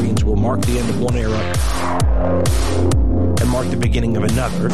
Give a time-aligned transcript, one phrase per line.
[0.00, 1.36] historians will mark the end of one era
[3.40, 4.70] and mark the beginning of another.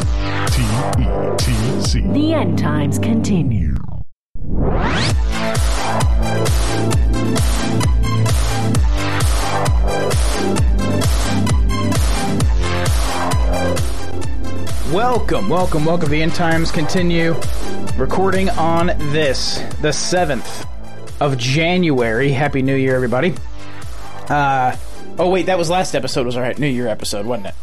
[0.47, 2.01] T-E-T-C.
[2.13, 3.75] The end times continue.
[14.93, 16.09] Welcome, welcome, welcome.
[16.09, 17.35] The end times continue.
[17.97, 20.65] Recording on this, the 7th
[21.19, 22.31] of January.
[22.31, 23.35] Happy New Year, everybody.
[24.29, 24.75] Uh,
[25.19, 27.55] oh, wait, that was last episode, was our New Year episode, wasn't it?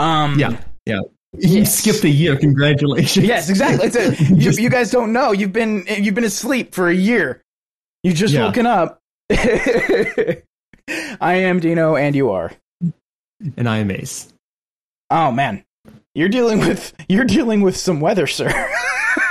[0.00, 1.00] Um, Yeah, yeah.
[1.38, 1.78] You Yes.
[1.78, 2.36] skipped a year.
[2.36, 3.24] Congratulations.
[3.24, 3.86] Yes, exactly.
[3.86, 5.30] It's a, you, you guys don't know.
[5.32, 7.40] You've been you've been asleep for a year.
[8.02, 8.46] You just Yeah.
[8.46, 8.98] woken up.
[9.30, 10.42] I
[11.20, 12.50] am Dean-O, and you are.
[13.56, 14.32] And I am Ace.
[15.10, 15.64] Oh man,
[16.14, 18.50] you're dealing with you're dealing with some weather, sir.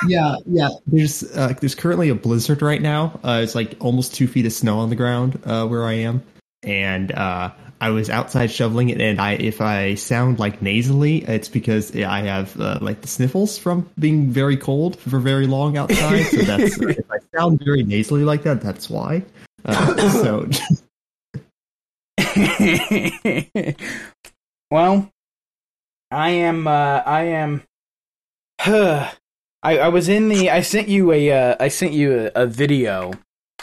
[0.08, 0.70] Yeah, yeah.
[0.88, 3.20] There's uh, there's currently a blizzard right now.
[3.24, 6.24] Uh, it's like almost two feet of snow on the ground uh, where I am,
[6.64, 9.00] and uh, I was outside shoveling it.
[9.00, 13.58] And I, if I sound like nasally, it's because I have uh, like the sniffles
[13.58, 16.24] from being very cold for very long outside.
[16.24, 19.24] So that's if I sound very nasally like that, that's why.
[19.66, 20.50] Uh, so
[24.72, 25.12] well,
[26.12, 26.68] I am.
[26.68, 27.64] Uh, I am.
[29.62, 30.50] I, I was in the.
[30.50, 31.32] I sent you a.
[31.32, 33.12] Uh, I sent you a, a video.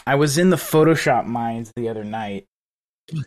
[0.05, 2.45] I was in the Photoshop mines the other night,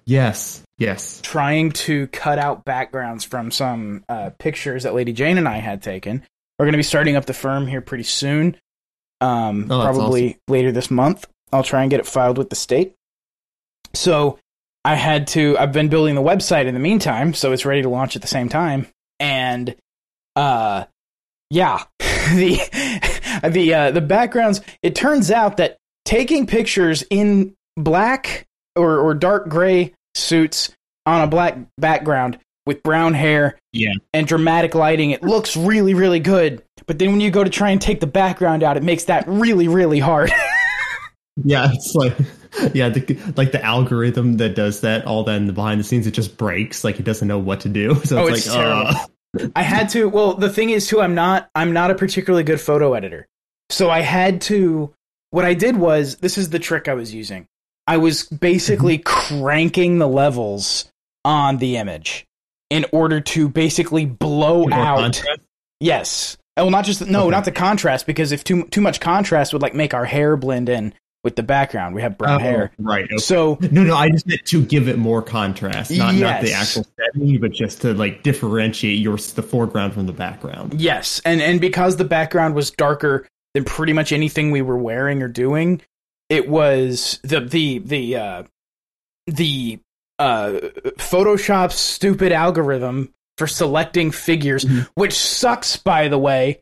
[0.04, 1.20] yes, yes.
[1.22, 5.82] trying to cut out backgrounds from some uh, pictures that Lady Jane and I had
[5.82, 6.22] taken.
[6.58, 8.56] We're going to be starting up the firm here pretty soon.
[9.20, 11.26] Um, Oh, probably later this month.
[11.52, 12.94] I'll try and get it filed with the state.
[13.94, 14.38] So
[14.84, 15.58] I had to.
[15.58, 18.28] I've been building the website in the meantime, so it's ready to launch at the
[18.28, 18.86] same time.
[19.18, 19.74] And
[20.36, 20.84] uh,
[21.50, 22.60] yeah, the
[23.50, 24.60] the uh, the backgrounds.
[24.82, 28.46] It turns out that taking pictures in black
[28.80, 30.72] or or dark gray suits
[31.06, 33.92] on a black background with brown hair Yeah.
[34.12, 36.62] and dramatic lighting, it looks really really good.
[36.86, 39.24] But then when you go to try and take the background out, it makes that
[39.28, 40.32] really really hard.
[41.42, 42.14] Yeah, it's like
[42.74, 46.06] yeah, the, like the algorithm that does that, all that in the behind the scenes,
[46.06, 46.84] it just breaks.
[46.84, 47.94] Like it doesn't know what to do.
[48.04, 48.88] So Oh, it's, it's like, terrible.
[49.40, 50.08] uh, I had to.
[50.08, 51.48] Well, the thing is, too, I'm not.
[51.54, 53.26] I'm not a particularly good photo editor,
[53.70, 54.92] so I had to.
[55.30, 57.46] What I did was, this is the trick I was using.
[57.86, 59.38] I was basically mm-hmm.
[59.42, 60.90] cranking the levels
[61.24, 62.26] on the image
[62.70, 64.98] in order to basically blow more out.
[64.98, 65.40] contrast.
[65.80, 66.36] Yes.
[66.56, 67.30] Oh, Well, not just no, Okay.
[67.30, 70.68] not the contrast because if too too much contrast would like make our hair blend
[70.68, 71.94] in with the background.
[71.94, 73.04] We have brown Oh, hair, right?
[73.04, 73.18] Okay.
[73.18, 76.86] so No, no, I just meant to give it more contrast, not not the actual
[76.96, 80.80] setting, but just to like differentiate your the foreground from the background.
[80.80, 85.22] Yes, and and because the background was darker than pretty much anything we were wearing
[85.22, 85.80] or doing,
[86.30, 88.42] it was the the the uh
[89.26, 89.78] the
[90.18, 90.52] uh
[90.98, 94.88] Photoshop's stupid algorithm for selecting figures, Mhm.
[94.94, 96.60] which sucks by the way,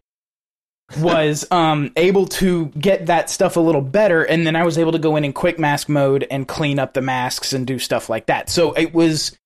[0.98, 4.92] was um able to get that stuff a little better and then I was able
[4.92, 8.08] to go in in quick mask mode and clean up the masks and do stuff
[8.08, 8.48] like that.
[8.50, 9.36] So it was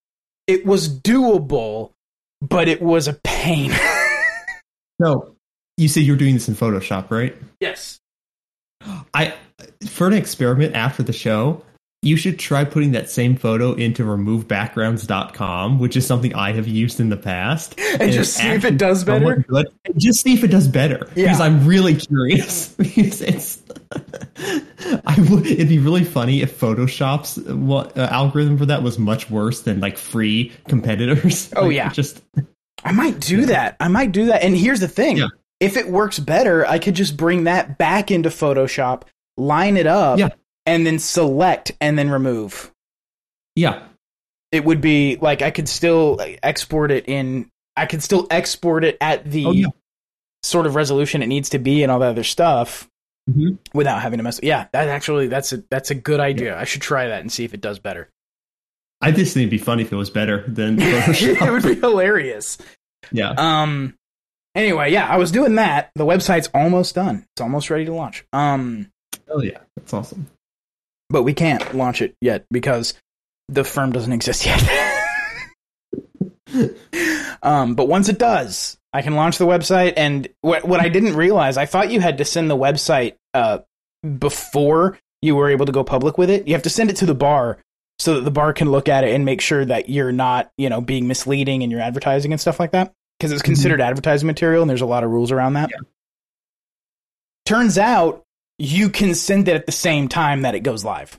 [0.46, 1.92] it was doable,
[2.40, 3.72] but it was a pain.
[4.98, 5.34] no,
[5.76, 7.34] you said you're doing this in Photoshop, right?
[7.60, 7.98] yes.
[9.14, 9.32] I
[9.88, 11.62] for an experiment after the show,
[12.04, 16.98] you should try putting that same photo into removebackgrounds.com, which is something I have used
[16.98, 17.78] in the past.
[18.00, 19.36] And just see if it does better?
[19.36, 19.66] Good.
[19.98, 21.06] Just see if it does better.
[21.14, 21.26] Yeah.
[21.26, 22.68] Because I'm really curious.
[22.78, 23.62] because it's
[25.06, 29.30] I would, it'd be really funny if Photoshop's what, uh, algorithm for that was much
[29.30, 31.52] worse than like free competitors.
[31.54, 31.90] Oh, Like, yeah.
[31.90, 32.22] Just
[32.82, 33.76] I might do that.
[33.78, 34.42] I might do that.
[34.42, 35.18] And here's the thing.
[35.18, 35.28] Yeah.
[35.60, 39.02] If it works better, I could just bring that back into Photoshop,
[39.36, 40.30] line it up, Yeah.
[40.66, 42.70] and then select and then remove.
[43.56, 43.82] yeah.
[44.50, 48.98] It would be like I could still export it in I could still export it
[49.00, 49.66] at the Oh, yeah.
[50.42, 52.86] sort of resolution it needs to be and all that other stuff
[53.30, 53.56] Mhm.
[53.72, 54.40] without having to mess.
[54.42, 56.58] Yeah, that actually that's a that's a good idea.
[56.58, 58.10] I should try that and see if it does better.
[59.00, 62.58] I just think it'd be funny if it was better than it would be hilarious.
[63.10, 63.32] yeah.
[63.38, 63.94] Um.
[64.54, 65.90] Anyway, yeah, I was doing that.
[65.94, 67.24] The website's almost done.
[67.34, 68.22] It's almost ready to launch.
[68.34, 68.90] Um,
[69.32, 69.58] Oh yeah.
[69.76, 70.26] That's awesome.
[71.08, 72.94] but we can't launch it yet because
[73.48, 74.62] the firm doesn't exist yet.
[77.42, 79.94] um, but once it does, I can launch the website.
[79.96, 83.58] And what what I didn't realize, I thought you had to send the website uh
[84.18, 86.46] before you were able to go public with it.
[86.46, 87.58] You have to send it to the bar
[87.98, 90.68] so that the bar can look at it and make sure that you're not, you
[90.68, 92.92] know, being misleading in your advertising and stuff like that.
[93.18, 95.70] Because it's considered advertising material, and there's a lot of rules around that.
[97.46, 98.24] Turns out
[98.64, 101.18] you can send it at the same time that it goes live.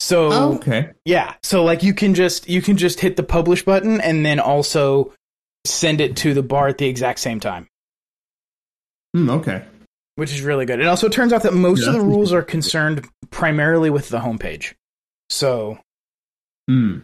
[0.00, 0.90] So Oh, okay.
[1.04, 4.40] yeah, so like you can just you can just hit the publish button and then
[4.40, 5.12] also
[5.64, 7.68] send it to the bar at the exact same time,
[9.14, 9.64] Hmm, okay.
[10.16, 10.80] which is really good.
[10.80, 14.18] It also turns out that most Yeah, of the rules are concerned primarily with the
[14.18, 14.74] homepage.
[15.28, 15.78] So,
[16.68, 17.00] Hmm.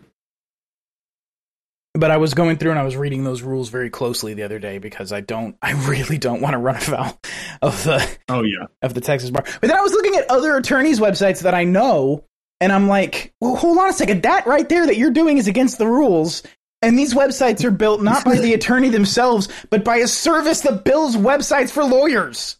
[1.99, 4.59] But I was going through and I was reading those rules very closely the other
[4.59, 7.19] day because I don't I really don't want to run afoul
[7.63, 8.67] of the Oh yeah.
[8.83, 9.45] of the Texas bar.
[9.61, 12.25] But then I was looking at other attorneys' websites that I know,
[12.61, 14.23] and I'm like, well, hold on a second.
[14.23, 16.43] That right there that you're doing is against the rules.
[16.83, 20.85] And these websites are built not by the attorney themselves, but by a service that
[20.85, 22.57] builds websites for lawyers.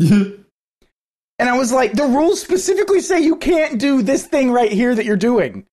[1.40, 4.94] And I was like, the rules specifically say you can't do this thing right here
[4.94, 5.64] that you're doing.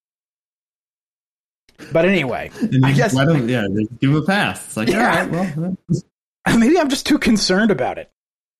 [1.91, 2.51] But anyway,
[2.83, 4.65] I guess- just let 'em- yeah, they give 'em a pass.
[4.65, 5.21] It's like, Yeah.
[5.21, 5.77] all right, well,
[6.59, 8.09] maybe I'm just too concerned about it.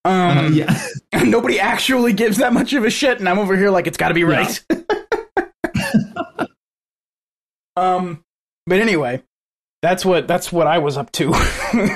[0.06, 0.80] Um, uh, yeah.
[1.24, 4.10] nobody actually gives that much of a shit, and I'm over here like it's got
[4.10, 4.64] to be right.
[7.76, 8.24] um,
[8.66, 9.22] but anyway,
[9.82, 11.32] that's what that's what I was up to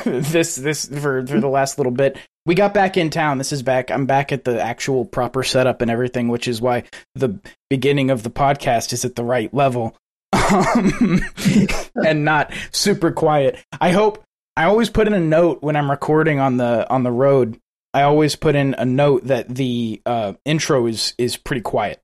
[0.06, 2.18] this this for for the last little bit.
[2.46, 3.38] We got back in town.
[3.38, 3.92] This is back.
[3.92, 6.84] I'm back at the actual proper setup and everything, which is why
[7.16, 7.40] the
[7.70, 9.96] beginning of the podcast is at the right level,
[12.06, 13.58] and not super quiet.
[13.80, 14.24] I hope.
[14.58, 17.60] I always put in a note when I'm recording on the on the road
[17.94, 22.02] I always put in a note that the uh, intro is is pretty quiet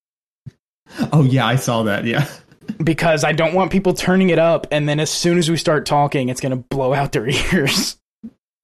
[1.12, 2.06] Oh yeah, I saw that.
[2.06, 2.27] Yeah.
[2.83, 5.85] because I don't want people turning it up and then as soon as we start
[5.85, 7.97] talking, it's gonna blow out their ears.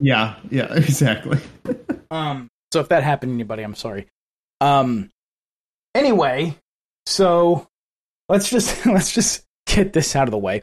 [0.00, 0.36] Yeah.
[0.50, 0.72] Yeah.
[0.74, 1.38] Exactly.
[2.10, 4.06] Um, so if that happened to anybody, I'm sorry.
[4.60, 5.10] Um,
[5.94, 6.56] anyway,
[7.06, 7.66] so
[8.28, 10.62] let's just let's just get this out of the way.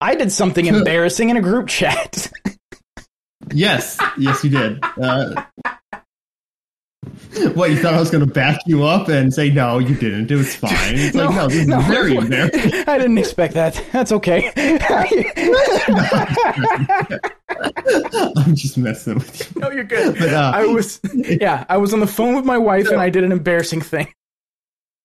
[0.00, 2.30] I did something embarrassing in a group chat.
[3.52, 3.98] Yes.
[4.16, 4.78] Yes, you did.
[4.82, 5.42] Uh,
[7.54, 10.30] what you thought I was going to back you up and say no, you didn't.
[10.30, 10.70] It was fine.
[10.94, 12.72] It's like no, this is very embarrassing.
[12.86, 13.84] I didn't expect that.
[13.92, 14.52] That's okay.
[18.36, 19.60] I'm just messing with you.
[19.60, 20.18] no, you're good.
[20.18, 23.10] But, uh, I was, yeah, I was on the phone with my wife and I
[23.10, 24.06] did an embarrassing thing.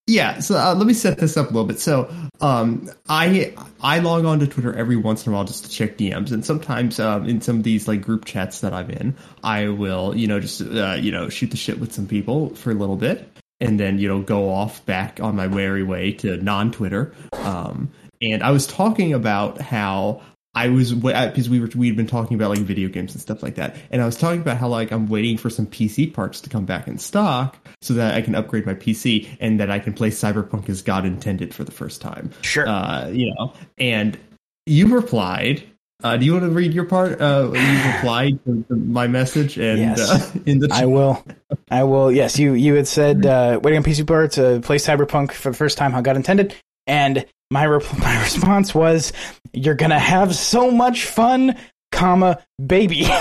[0.10, 1.82] Yeah, so uh, let me set this up a little bit.
[1.82, 2.10] So,
[2.40, 5.98] um, I I log on to Twitter every once in a while just to check
[5.98, 9.68] DMs, and sometimes um, in some of these like group chats that I'm in, I
[9.68, 12.74] will you know just uh, you know shoot the shit with some people for a
[12.74, 16.72] little bit, and then you know go off back on my merry way to non
[16.72, 17.14] Twitter.
[17.34, 20.22] Um, and I was talking about how
[20.58, 23.56] I was because we were we'd been talking about like video games and stuff like
[23.56, 26.50] that, and I was talking about how like I'm waiting for some PC parts to
[26.50, 29.94] come back in stock so that I can upgrade my PC and that I can
[29.94, 32.32] play Cyberpunk as God intended for the first time.
[32.42, 32.68] Sure.
[32.68, 34.18] Uh, you know, and
[34.66, 35.64] you replied.
[36.04, 37.20] Uh, do you want to read your part?
[37.20, 40.00] Uh, you replied to to my message and Yes.
[40.12, 41.26] uh, in the I will.
[41.72, 42.12] I will.
[42.12, 45.58] Yes, you you had said uh, waiting on PC parts to play Cyberpunk for the
[45.58, 46.54] first time how God intended,
[46.88, 49.14] and my rep- my response was,
[49.54, 51.56] "You're gonna have so much fun,
[51.92, 53.08] comma baby."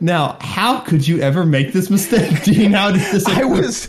[0.00, 2.42] now, how could you ever make this mistake?
[2.44, 3.26] Do you know how this?
[3.28, 3.88] I was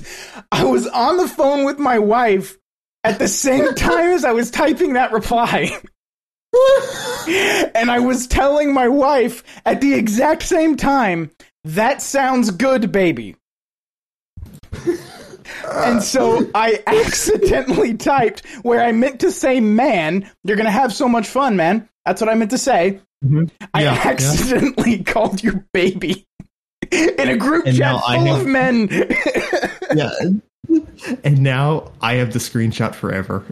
[0.52, 2.58] I was on the phone with my wife
[3.04, 5.78] at the same time as I was typing that reply.
[7.76, 11.32] and I was telling my wife at the exact same time,
[11.64, 13.36] that sounds good, baby.
[15.72, 20.94] and so I accidentally typed where I meant to say man, you're going to have
[20.94, 21.88] so much fun, man.
[22.06, 23.00] That's what I meant to say.
[23.24, 23.50] Mhm.
[23.74, 24.02] I Yeah, yeah.
[24.10, 26.26] accidentally called you baby
[26.92, 28.88] in a group And chat full have- of men.
[29.96, 30.12] yeah.
[31.24, 33.44] And now I have the screenshot forever.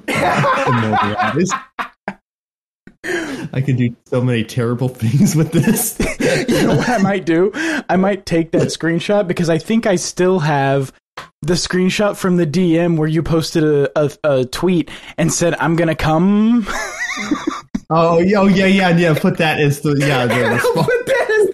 [3.54, 5.98] I can do so many terrible things with this.
[6.48, 7.52] you know what I might do?
[7.90, 10.94] I might take that screenshot because I think I still have
[11.42, 15.76] the screenshot from the DM where you posted a, a, a tweet and said, I'm
[15.76, 16.68] going to come.
[17.94, 19.14] Oh, yeah, oh, yeah, yeah, yeah.
[19.20, 20.88] Put that as the yeah the response.
[20.88, 21.52] But that is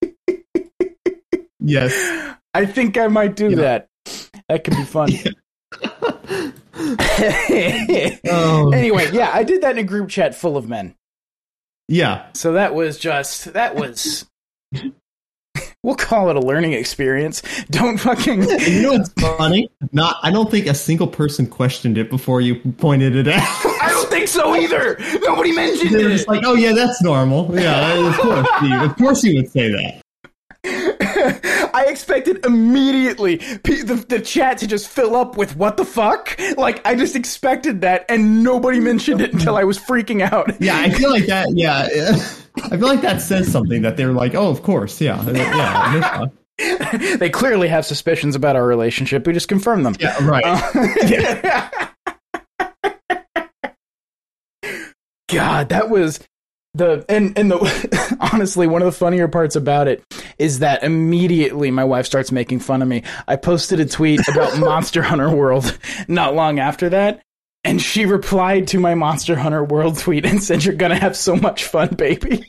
[1.26, 1.92] the- Yes.
[2.54, 3.56] I think I might do Yeah.
[3.56, 3.88] that.
[4.48, 5.10] That could be fun.
[8.32, 8.70] Oh.
[8.74, 10.94] anyway, yeah, I did that in a group chat full of men.
[11.88, 12.26] Yeah.
[12.34, 14.24] So that was just that was
[15.82, 17.42] we'll call it a learning experience.
[17.70, 19.70] Don't fucking you know what's funny?
[19.92, 20.16] Not.
[20.22, 23.42] I don't think a single person questioned it before you pointed it out.
[23.82, 24.98] I don't think so either.
[25.22, 26.12] Nobody mentioned They're it.
[26.12, 28.82] just like, "Oh yeah, that's normal." Yeah, of course, Steve.
[28.82, 30.00] Of course, you would say that.
[31.72, 36.38] I expected immediately pe- the, the chat to just fill up with what the fuck?
[36.58, 40.60] Like, I just expected that, and nobody mentioned it until I was freaking out.
[40.60, 41.48] Yeah, I feel like that.
[41.54, 41.88] Yeah,
[42.56, 46.26] I feel like that says something that they're like, "Oh, of course, yeah, yeah."
[47.16, 49.26] they clearly have suspicions about our relationship.
[49.26, 49.94] We just confirm them.
[49.98, 50.44] Yeah, right.
[50.44, 51.78] Uh,
[55.28, 56.20] God, that was
[56.74, 60.04] the and and the honestly one of the funnier parts about it
[60.38, 63.02] is that immediately my wife starts making fun of me.
[63.26, 65.76] I posted a tweet about Monster Hunter World
[66.08, 67.22] not long after that,
[67.64, 71.36] and she replied to my Monster Hunter World tweet and said, "You're gonna have so
[71.36, 72.44] much fun, baby."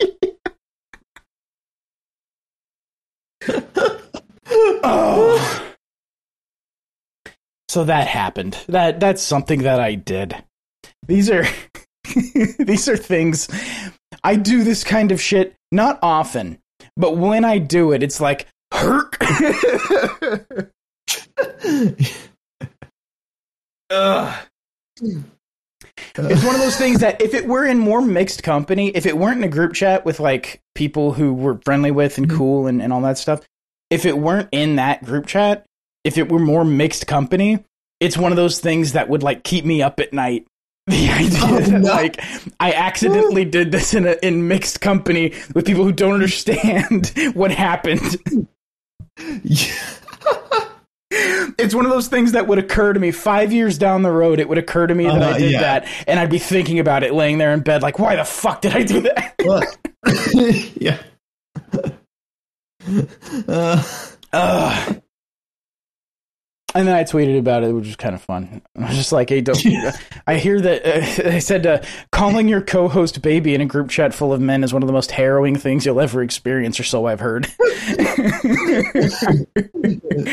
[4.84, 5.68] oh.
[7.70, 8.58] So that happened.
[8.68, 10.36] That that's something that I did.
[11.08, 11.46] These are
[12.60, 13.48] these are things
[14.24, 16.60] I do this kind of shit not often,
[16.98, 19.18] but when I do it, it's like herk.
[23.90, 24.48] Ugh.
[25.02, 29.18] It's one of those things that if it were in more mixed company, if it
[29.18, 32.38] weren't in a group chat with like people who we're friendly with and mm-hmm.
[32.38, 33.42] cool and, and all that stuff,
[33.90, 35.66] if it weren't in that group chat,
[36.04, 37.64] if it were more mixed company,
[38.00, 40.48] it's one of those things that would like keep me up at night.
[40.88, 41.90] The idea Oh, that no.
[41.90, 42.20] like
[42.60, 47.52] I accidentally did this in a in mixed company with people who don't understand what
[47.52, 48.18] happened.
[49.44, 49.76] Yeah.
[51.58, 54.40] It's one of those things that would occur to me five years down the road.
[54.40, 55.62] It would occur to me that I Uh, did yeah.
[55.62, 58.62] that, and I'd be thinking about it, laying there in bed, like, why the fuck
[58.62, 59.36] did I do that?
[60.80, 60.98] Yeah.
[63.48, 63.84] Uh,
[64.34, 65.01] Ugh.
[66.74, 68.62] And then I tweeted about it, which was kind of fun.
[68.78, 69.62] I was just like, "Hey, don't."
[70.28, 74.14] I hear that uh, I said uh, calling your co-host baby in a group chat
[74.14, 77.08] full of men is one of the most harrowing things you'll ever experience, or so
[77.08, 77.48] I've heard.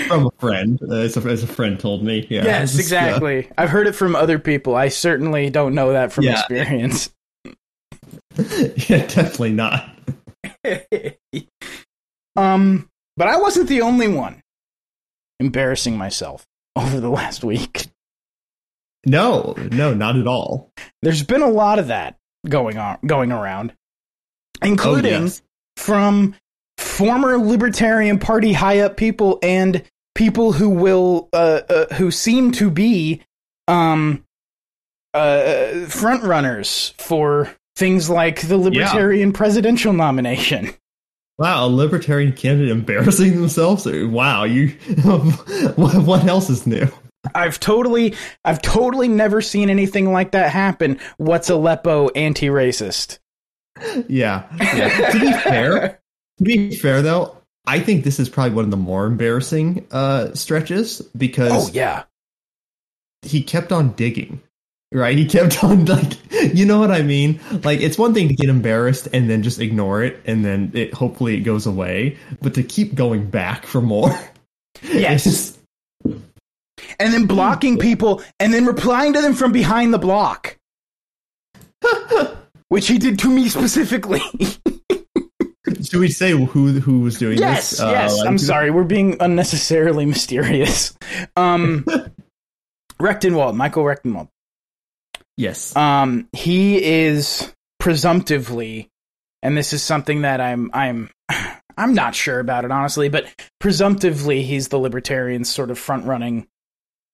[0.06, 2.26] from a friend, uh, as, a, as a friend told me.
[2.30, 2.44] Yeah.
[2.44, 3.50] yes, Just, exactly.
[3.58, 4.76] I've heard it from other people.
[4.76, 6.38] I certainly don't know that from Yeah.
[6.40, 7.10] experience.
[8.36, 9.88] yeah, definitely not.
[12.36, 14.40] um, but I wasn't the only one
[15.40, 17.86] embarrassing myself over the last week.
[19.06, 20.72] No, no, not at all.
[21.02, 22.16] There's been a lot of that
[22.46, 23.72] going on, going around,
[24.62, 25.42] including Oh, yes.
[25.76, 26.34] from
[26.76, 29.82] former Libertarian Party high up people and
[30.14, 33.22] people who will, uh, uh who seem to be,
[33.68, 34.24] um,
[35.14, 40.70] uh, front runners for things like the Libertarian presidential nomination.
[41.38, 43.86] Wow, a libertarian candidate embarrassing themselves?
[43.86, 44.68] Wow, you.
[45.04, 46.88] what else is new?
[47.34, 48.14] I've totally,
[48.44, 50.98] I've totally never seen anything like that happen.
[51.16, 53.18] What's Aleppo anti-racist?
[54.08, 54.44] Yeah.
[54.58, 55.10] yeah.
[55.10, 56.00] to be fair,
[56.38, 60.34] to be fair though, I think this is probably one of the more embarrassing uh,
[60.34, 62.04] stretches because Oh yeah,
[63.22, 64.40] he kept on digging.
[64.90, 65.18] Right?
[65.18, 67.40] He kept on like you know what I mean?
[67.64, 70.94] Like it's one thing to get embarrassed and then just ignore it and then it
[70.94, 74.18] hopefully it goes away, but to keep going back for more.
[74.80, 75.26] Yes.
[75.26, 75.58] It's just
[77.00, 80.56] and then blocking people and then replying to them from behind the block,
[82.68, 84.20] which he did to me specifically.
[85.82, 87.80] should we say who who was doing yes, this?
[87.80, 88.18] Uh, yes.
[88.18, 90.96] like- I'm sorry, we're being unnecessarily mysterious.
[91.36, 91.84] Um,
[93.00, 94.28] Rectenwald, Michael Rectenwald.
[95.38, 95.74] Yes.
[95.76, 98.88] Um, he is presumptively,
[99.42, 101.10] and this is something that I'm I'm
[101.78, 103.26] I'm not sure about it honestly, but
[103.60, 106.46] presumptively he's the libertarian sort of front running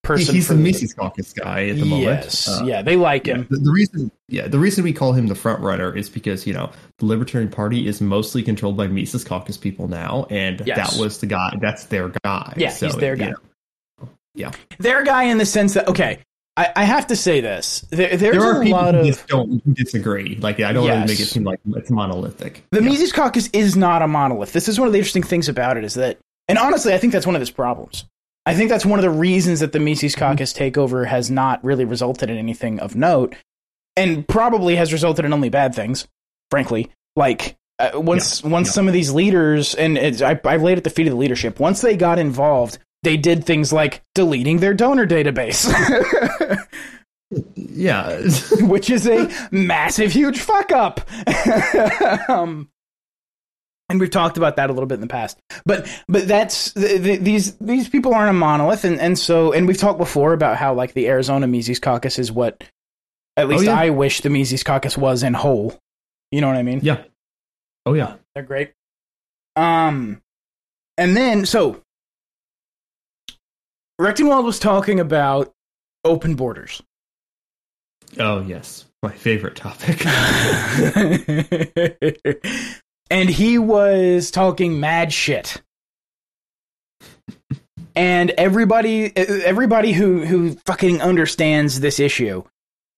[0.02, 0.34] person.
[0.34, 2.06] He's the Mises Caucus guy at the moment.
[2.24, 3.46] Yes, Uh, yeah, they like him.
[3.50, 6.54] the, the reason, yeah, the reason we call him the front runner is because you
[6.54, 10.94] know the Libertarian Party is mostly controlled by Mises Caucus people now, and Yes.
[10.96, 11.56] that was the guy.
[11.60, 12.54] That's their guy.
[12.56, 13.30] Yeah, So, he's their you guy.
[14.00, 16.20] know, yeah, They're guy in the sense that okay,
[16.56, 17.80] I, I have to say this.
[17.90, 20.36] There, there's there are a people lot who of just don't who disagree.
[20.36, 21.08] Like I don't want Yes.
[21.08, 22.64] to make it seem like it's monolithic.
[22.70, 22.88] The yeah.
[22.88, 24.52] Mises Caucus is not a monolith.
[24.52, 27.12] This is one of the interesting things about it is that, and honestly, I think
[27.12, 28.04] that's one of its problems.
[28.46, 31.84] I think that's one of the reasons that the Mises Caucus takeover has not really
[31.84, 33.34] resulted in anything of note,
[33.96, 36.06] and probably has resulted in only bad things.
[36.50, 38.72] Frankly, like uh, once once yeah.
[38.72, 41.58] some of these leaders, and it's, I, I've laid at the feet of the leadership,
[41.58, 45.68] once they got involved, they did things like deleting their donor database.
[47.54, 48.20] yeah,
[48.60, 51.00] which is a massive, huge fuck up.
[52.28, 52.68] um,
[53.88, 57.02] and we've talked about that a little bit in the past, but but that's th-
[57.02, 60.56] th- these these people aren't a monolith, and and so and we've talked before about
[60.56, 62.64] how like the Arizona Mises Caucus is what
[63.36, 63.78] at least yeah.
[63.78, 65.78] I wish the Mises Caucus was in whole.
[66.30, 66.80] You know what I mean?
[66.82, 67.02] yeah.
[67.86, 68.16] Oh yeah.
[68.34, 68.72] They're great.
[69.56, 70.22] Um,
[70.96, 71.82] and then so
[74.00, 75.52] Rectenwald was talking about
[76.04, 76.82] open borders.
[78.18, 78.84] Oh yes.
[79.02, 80.04] My favorite topic.
[83.10, 85.60] and he was talking mad shit
[87.96, 92.42] and everybody everybody who who fucking understands this issue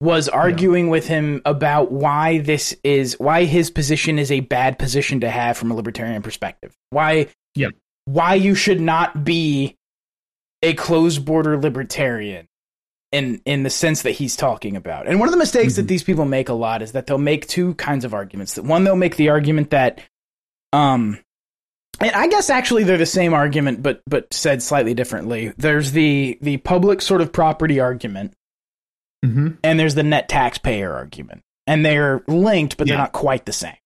[0.01, 5.21] was arguing with him about why this is why his position is a bad position
[5.21, 6.75] to have from a libertarian perspective.
[6.91, 7.69] Why Yeah.
[8.05, 9.77] why you should not be
[10.63, 12.47] a closed border libertarian
[13.13, 15.07] in in the sense that he's talking about.
[15.07, 15.89] And one of the mistakes that Mhm.
[15.89, 18.55] these people make a lot is that they'll make two kinds of arguments.
[18.55, 20.01] That one they'll make the argument that
[20.73, 21.19] um
[22.01, 25.53] and I guess actually they're the same argument but but said slightly differently.
[25.57, 28.33] There's the the public sort of property argument
[29.25, 31.43] hmm and there's the net taxpayer argument.
[31.69, 33.77] And they're linked but they're not quite the same.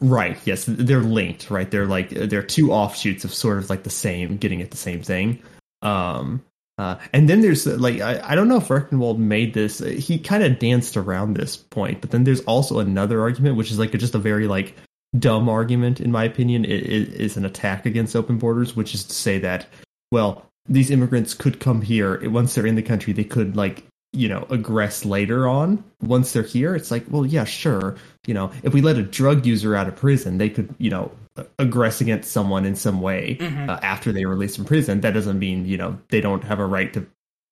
[0.00, 0.38] Right.
[0.44, 1.50] Yes, they're linked.
[1.50, 1.70] Right.
[1.70, 5.02] They're like they're two offshoots of sort of like the same, getting at the same
[5.02, 5.42] thing.
[5.82, 6.44] Um.
[6.78, 9.80] Uh, and then there's uh, like I, I don't know if Rectenwald made this.
[9.80, 13.72] uh, He kind of danced around this point, but then there's also another argument, which
[13.72, 14.76] is like just a very like
[15.18, 16.64] dumb argument, in my opinion.
[16.64, 19.66] It is an attack against open borders, which is to say that
[20.12, 23.12] well, these immigrants could come here once they're in the country.
[23.12, 26.74] They could like you know aggress later on once they're here.
[26.74, 27.96] It's like well, yeah, sure
[28.26, 31.10] you know, if we let a drug user out of prison, they could, you know,
[31.58, 33.68] aggress against someone in some way Mhm.
[33.70, 35.00] uh, after they release from prison.
[35.00, 37.06] That doesn't mean, you know, they don't have a right to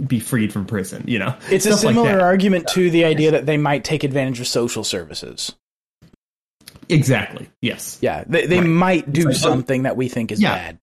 [0.06, 1.34] be freed from prison, you know.
[1.50, 2.20] It's a Stuff like similar that.
[2.20, 5.54] argument to the idea that they might take advantage of social services.
[6.88, 7.48] Exactly.
[7.62, 7.98] Yes.
[8.00, 8.66] Yeah, they, they Right.
[8.68, 10.54] might do like, something that we think is Yeah.
[10.54, 10.78] bad.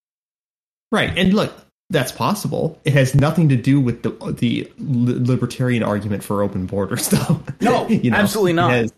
[0.91, 1.15] Right.
[1.15, 1.53] And look,
[1.89, 2.79] that's possible.
[2.85, 7.41] It has nothing to do with the the libertarian argument for open borders, though.
[7.61, 8.71] No, you know, absolutely not.
[8.71, 8.93] It has-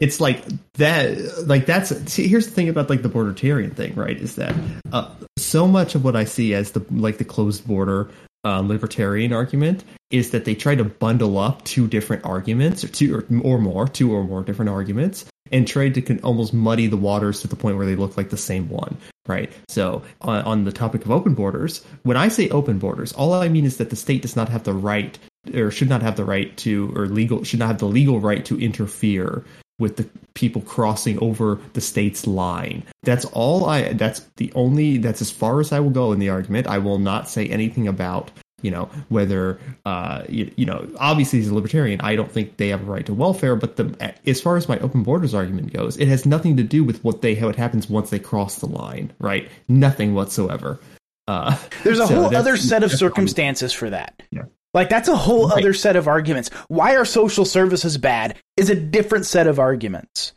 [0.00, 0.44] it's like
[0.74, 1.18] that.
[1.48, 1.90] Like that's.
[2.12, 4.16] See, here's the thing about like the bordertarian thing, right?
[4.16, 4.54] Is that
[4.92, 8.08] uh, so much of what I see as the like the closed border
[8.44, 13.14] uh, libertarian argument is that they try to bundle up two different arguments or two
[13.14, 16.96] or, or more, two or more different arguments, and try to con- almost muddy the
[16.96, 18.96] waters to the point where they look like the same one,
[19.26, 19.52] right?
[19.68, 23.48] So on, on the topic of open borders, when I say open borders, all I
[23.48, 25.18] mean is that the state does not have the right
[25.54, 28.44] or should not have the right to or legal should not have the legal right
[28.44, 29.44] to interfere
[29.78, 32.84] with the people crossing over the state's line.
[33.02, 36.28] That's all I that's the only that's as far as I will go in the
[36.28, 36.66] argument.
[36.66, 41.46] I will not say anything about you know whether uh you, you know obviously he's
[41.46, 44.56] a libertarian i don't think they have a right to welfare but the as far
[44.56, 47.54] as my open borders argument goes it has nothing to do with what they what
[47.54, 50.80] happens once they cross the line right nothing whatsoever
[51.28, 54.22] uh There's a so whole other set of circumstances for that.
[54.30, 54.44] Yeah.
[54.78, 55.58] Like that's a whole Right.
[55.58, 56.50] other set of arguments.
[56.68, 60.32] Why are social services bad is a different set of arguments.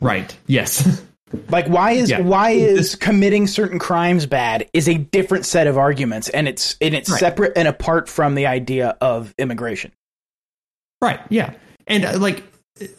[0.00, 1.02] right yes
[1.48, 2.20] Like why is Yeah.
[2.22, 6.92] why is committing certain crimes bad is a different set of arguments and it's and
[6.94, 7.20] it's Right.
[7.20, 9.92] separate and apart from the idea of immigration.
[11.00, 11.20] Right.
[11.28, 11.52] Yeah.
[11.86, 12.42] And uh, like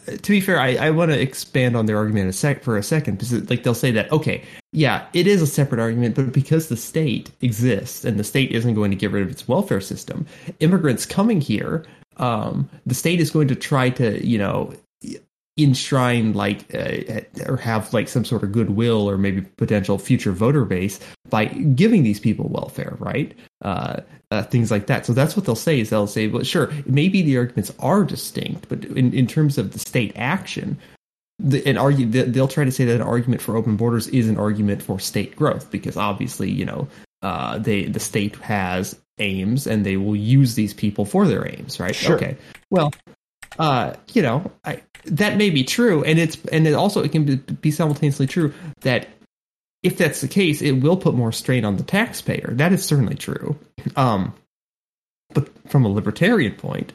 [0.06, 2.82] to be fair, I, I want to expand on their argument a sec for a
[2.82, 6.68] second because like they'll say that okay, yeah, it is a separate argument, but because
[6.68, 10.26] the state exists and the state isn't going to get rid of its welfare system,
[10.60, 11.84] immigrants coming here,
[12.18, 14.72] um, the state is going to try to you know
[15.58, 20.64] enshrine like uh, or have like some sort of goodwill or maybe potential future voter
[20.64, 23.34] base by giving these people welfare right?
[23.62, 25.04] Uh, uh, things like that.
[25.04, 28.68] So that's what they'll say is they'll say well sure maybe the arguments are distinct
[28.70, 30.78] but in, in terms of the state action
[31.38, 34.28] the, an argue they- they'll try to say that an argument for open borders is
[34.28, 36.88] an argument for state growth because obviously you know
[37.20, 41.78] uh, they the state has aims and they will use these people for their aims
[41.78, 41.94] right?
[41.94, 42.16] Sure.
[42.16, 42.36] okay.
[42.70, 42.90] Well
[43.58, 47.24] uh, you know, I, that may be true, and it's and it also it can
[47.24, 49.08] be, be simultaneously true that
[49.82, 52.52] if that's the case, it will put more strain on the taxpayer.
[52.54, 53.58] That is certainly true.
[53.96, 54.34] Um,
[55.34, 56.92] but from a libertarian point,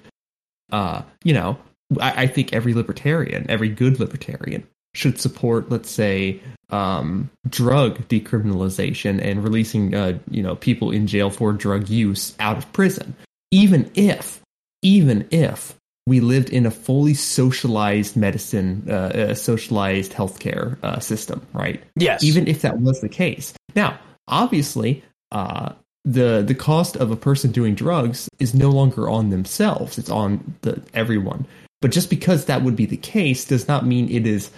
[0.72, 1.58] uh, you know,
[2.00, 9.22] I, I think every libertarian, every good libertarian, should support, let's say, um, drug decriminalization
[9.24, 13.15] and releasing, uh, you know, people in jail for drug use out of prison,
[13.52, 14.41] even if,
[14.82, 15.77] even if
[16.08, 21.84] we lived in a fully socialized medicine, uh, uh, socialized healthcare uh, system, right?
[21.98, 22.24] Yes.
[22.24, 23.54] Even if that was the case.
[23.76, 25.74] Now, obviously, uh,
[26.06, 30.56] the the cost of a person doing drugs is no longer on themselves; it's on
[30.62, 31.46] the everyone.
[31.82, 34.50] But just because that would be the case does not mean it is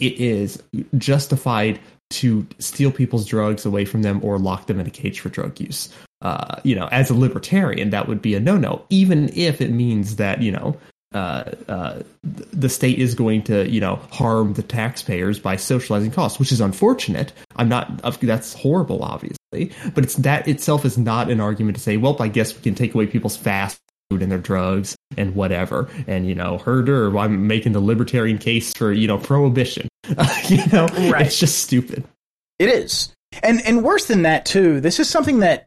[0.00, 0.60] it is
[0.96, 1.78] justified
[2.10, 5.60] to steal people's drugs away from them or lock them in a cage for drug
[5.60, 5.88] use.
[6.20, 10.16] Uh, you know, as a libertarian, that would be a no-no, even if it means
[10.16, 10.76] that you know
[11.14, 16.38] uh, uh, the state is going to you know harm the taxpayers by socializing costs,
[16.38, 17.32] which is unfortunate.
[17.56, 18.02] I'm not.
[18.20, 22.28] That's horrible, obviously, but it's that itself is not an argument to say, well, I
[22.28, 23.78] guess we can take away people's fast
[24.10, 27.16] food and their drugs and whatever, and you know, herder.
[27.18, 29.88] I'm making the libertarian case for you know prohibition.
[30.48, 31.26] you know, Right.
[31.26, 32.04] it's just stupid.
[32.58, 33.12] It is.
[33.42, 35.66] And and worse than that too, this is something that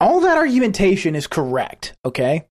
[0.00, 2.44] all that argumentation is correct, okay?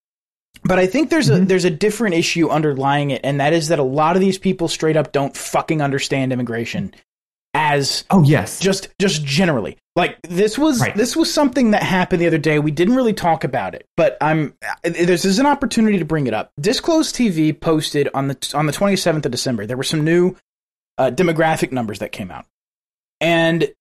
[0.64, 1.48] But I think there's a Mhm.
[1.48, 4.68] there's a different issue underlying it, and that is that a lot of these people
[4.68, 6.94] straight up don't fucking understand immigration
[7.54, 8.60] as Oh yes.
[8.60, 10.96] just just generally like this was Right.
[10.96, 12.60] this was something that happened the other day.
[12.60, 16.34] We didn't really talk about it but i'm this is an opportunity to bring it
[16.34, 16.52] up.
[16.60, 19.66] Disclose.tv posted on the on the 27th of december.
[19.66, 20.36] There were some new
[20.98, 22.46] uh, demographic numbers that came out.
[23.20, 23.72] And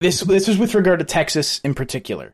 [0.00, 2.32] this this was with regard to texas in particular.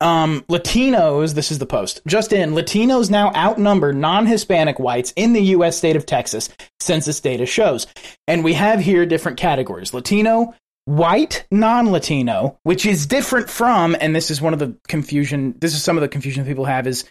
[0.00, 2.00] Um latinos this is the post.
[2.06, 6.48] Just in latinos now outnumber non-hispanic whites in the us state of texas
[6.80, 7.86] census data shows.
[8.28, 9.94] And we have here different categories.
[9.94, 10.54] Latino,
[10.86, 15.74] white, non Latino, which is different from, and this is one of the confusion, this
[15.74, 17.04] is some of the confusion people have is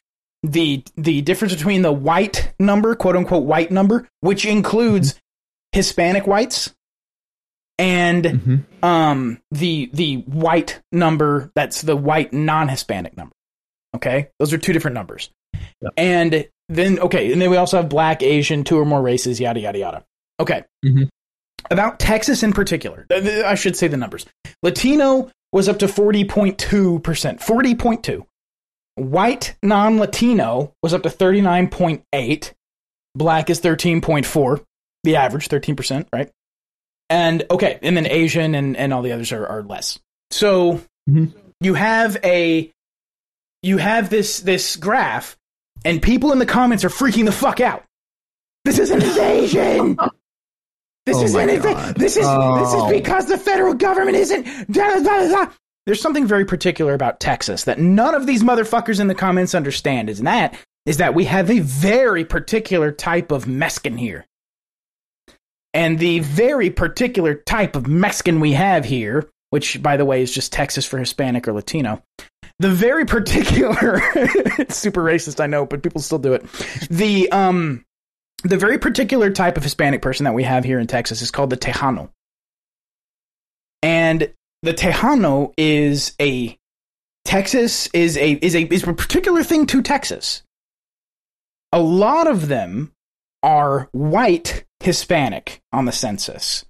[0.44, 5.20] the the difference between the white number, quote unquote white number, which includes
[5.72, 6.74] Hispanic whites,
[7.80, 8.64] and Mhm.
[8.84, 13.34] um the the white number that's the white non-Hispanic number.
[13.96, 14.30] Okay?
[14.40, 15.30] Those are two different numbers.
[15.82, 15.90] Yeah.
[15.98, 19.60] And then okay, and then we also have black, Asian, two or more races, yada
[19.60, 20.04] yada yada.
[20.40, 20.64] Okay.
[20.86, 21.10] Mhm.
[21.72, 24.26] About Texas in particular, th- I should say the numbers.
[24.62, 26.58] Latino was up to 40.2%,
[27.02, 28.26] 40.2.
[28.96, 32.54] White non-Latino was up to 39.8.
[33.16, 34.64] Black is 13.4,
[35.04, 36.30] the average 13%, right?
[37.10, 40.00] And okay, and then Asian and, and all the others are, are less.
[40.32, 41.34] So Mhm.
[41.60, 42.72] you have a
[43.62, 45.38] you have this this graph
[45.86, 47.84] and people in the comments are freaking the fuck out.
[48.66, 49.98] This is an invasion.
[51.06, 51.62] This Oh is my an.
[51.62, 51.96] God.
[51.96, 52.86] This is this Oh.
[52.90, 54.46] is because the federal government isn't.
[54.72, 55.52] Da, da, da, da.
[55.86, 60.10] There's something very particular about Texas that none of these motherfuckers in the comments understand.
[60.10, 64.26] Is that is that we have a very particular type of Mexican here.
[65.74, 70.32] And the very particular type of Mexican we have here, which by the way is
[70.34, 72.02] just Texas for Hispanic or Latino,
[72.60, 76.46] the very particular it's super racist, I know, but people still do it.
[76.90, 77.84] The um
[78.44, 81.50] the very particular type of Hispanic person that we have here in Texas is called
[81.50, 82.10] the Tejano.
[83.82, 86.58] And the Tejano is a
[87.26, 90.44] Texas is a is a is a particular thing to Texas.
[91.72, 92.92] A lot of them
[93.42, 96.66] are white Hispanic on the census.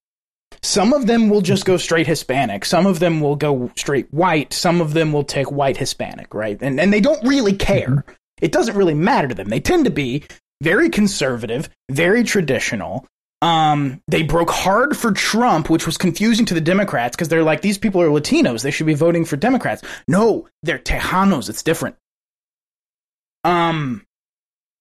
[0.62, 2.64] Some of them will just go straight Hispanic.
[2.64, 4.54] Some of them will go straight white.
[4.54, 6.58] Some of them will take white Hispanic, right?
[6.62, 8.06] And and they don't really care.
[8.42, 9.50] It doesn't really matter to them.
[9.50, 10.24] They tend to be
[10.62, 13.06] very conservative, very traditional.
[13.42, 17.62] Um, they broke hard for Trump, which was confusing to the Democrats because they're like,
[17.62, 18.64] these people are Latinos.
[18.64, 19.84] They should be voting for Democrats.
[20.08, 21.50] No, they're Tejanos.
[21.50, 21.98] It's different.
[23.44, 24.06] Um,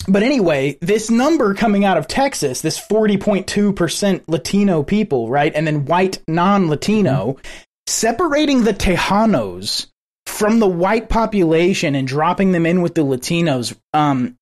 [0.07, 5.53] but anyway, this number coming out of Texas, this 40.2% Latino people, right?
[5.55, 7.39] And then white non Latino,
[7.87, 9.89] separating the Tejanos
[10.27, 13.77] from the white population and dropping them in with the Latinos.
[13.93, 14.37] Um,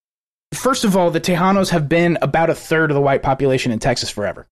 [0.54, 3.78] first of all, the Tejanos have been about a third of the white population in
[3.78, 4.46] Texas forever.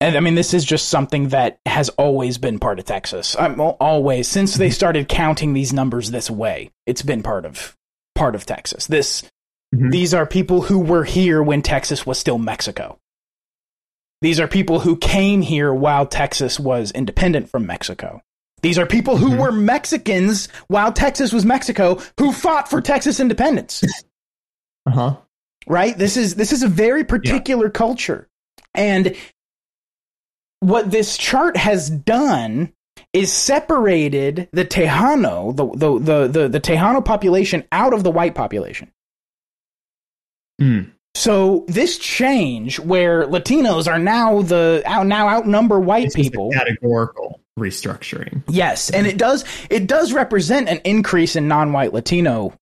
[0.00, 3.34] And I mean, this is just something that has always been part of Texas.
[3.36, 7.76] Al- always since they started counting these numbers this way, it's been part of
[8.14, 8.86] part of Texas.
[8.86, 9.22] This
[9.74, 9.90] Mhm.
[9.90, 12.98] these are people who were here when Texas was still Mexico.
[14.20, 18.20] These are people who came here while Texas was independent from Mexico.
[18.64, 19.38] These are people who Mhm.
[19.38, 23.84] were Mexicans while Texas was Mexico who fought for Texas independence
[24.86, 25.16] Uh huh.
[25.66, 28.26] right this is this is a very particular culture
[28.74, 29.14] and
[30.60, 32.72] what this chart has done
[33.12, 38.34] is separated the tejano the the the the, the tejano population out of the white
[38.34, 38.90] population
[40.60, 40.90] Mm.
[41.14, 47.40] so this change where latinos are now the out now outnumber white a people categorical
[47.58, 48.42] restructuring.
[48.48, 52.54] Yes, and it does it does represent an increase in non-white Latino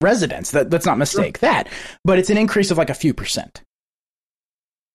[0.00, 0.50] residents.
[0.52, 1.68] That let's not mistake that,
[2.04, 3.62] but it's an increase of like a few percent.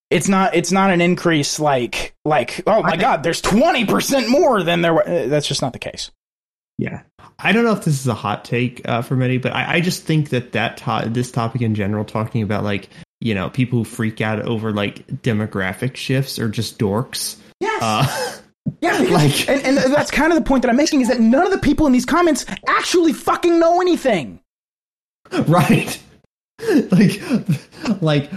[0.10, 4.30] It's not it's not an increase like like oh my I- god, there's twenty percent
[4.30, 4.94] more than there.
[4.94, 5.08] were.
[5.08, 6.12] Uh, That's just not the case.
[6.78, 7.02] Yeah,
[7.40, 9.82] I don't know if this is a hot take uh, for many, but I, I
[9.82, 13.80] just think that that to- this topic in general, talking about like you know people
[13.80, 17.36] who freak out over like demographic shifts are just dorks.
[17.60, 18.37] Yes, Uh,
[18.82, 21.46] yeah, like- and and that's kind of the point that I'm making is that none
[21.46, 24.40] of the people in these comments actually fucking know anything.
[25.48, 26.00] right.
[26.92, 27.22] like
[28.02, 28.32] like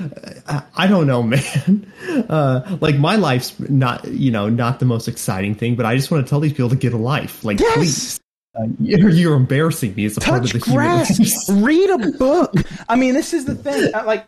[0.76, 1.90] i don't know man.
[2.28, 6.10] Uh like my life's not you know not the most exciting thing but i just
[6.10, 7.42] want to tell these people to get a life.
[7.44, 7.74] Like Yes.
[7.76, 8.20] please.
[8.58, 11.98] Uh, you're, you're embarrassing me as a part of touch the human grass read a
[12.18, 12.52] book.
[12.90, 13.94] I mean this is the thing.
[13.94, 14.26] Uh, like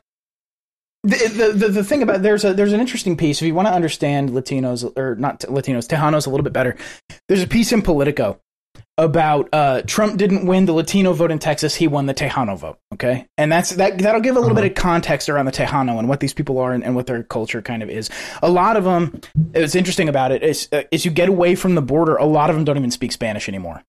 [1.04, 3.68] the, the, the, the thing about there's a there's an interesting piece if you want
[3.68, 6.76] to understand Latinos or not Latinos Tejanos a little bit better.
[7.28, 8.38] There's a piece in Politico
[8.98, 12.78] about uh, Trump didn't win the Latino vote in Texas; he won the Tejano vote.
[12.92, 16.08] Okay, and that's that that'll give a little bit of context around the Tejano and
[16.08, 18.10] what these people are and, and what their culture kind of is.
[18.42, 19.20] A lot of them,
[19.54, 22.16] It's interesting about it is uh, is you get away from the border.
[22.16, 23.82] A lot of them don't even speak Spanish anymore.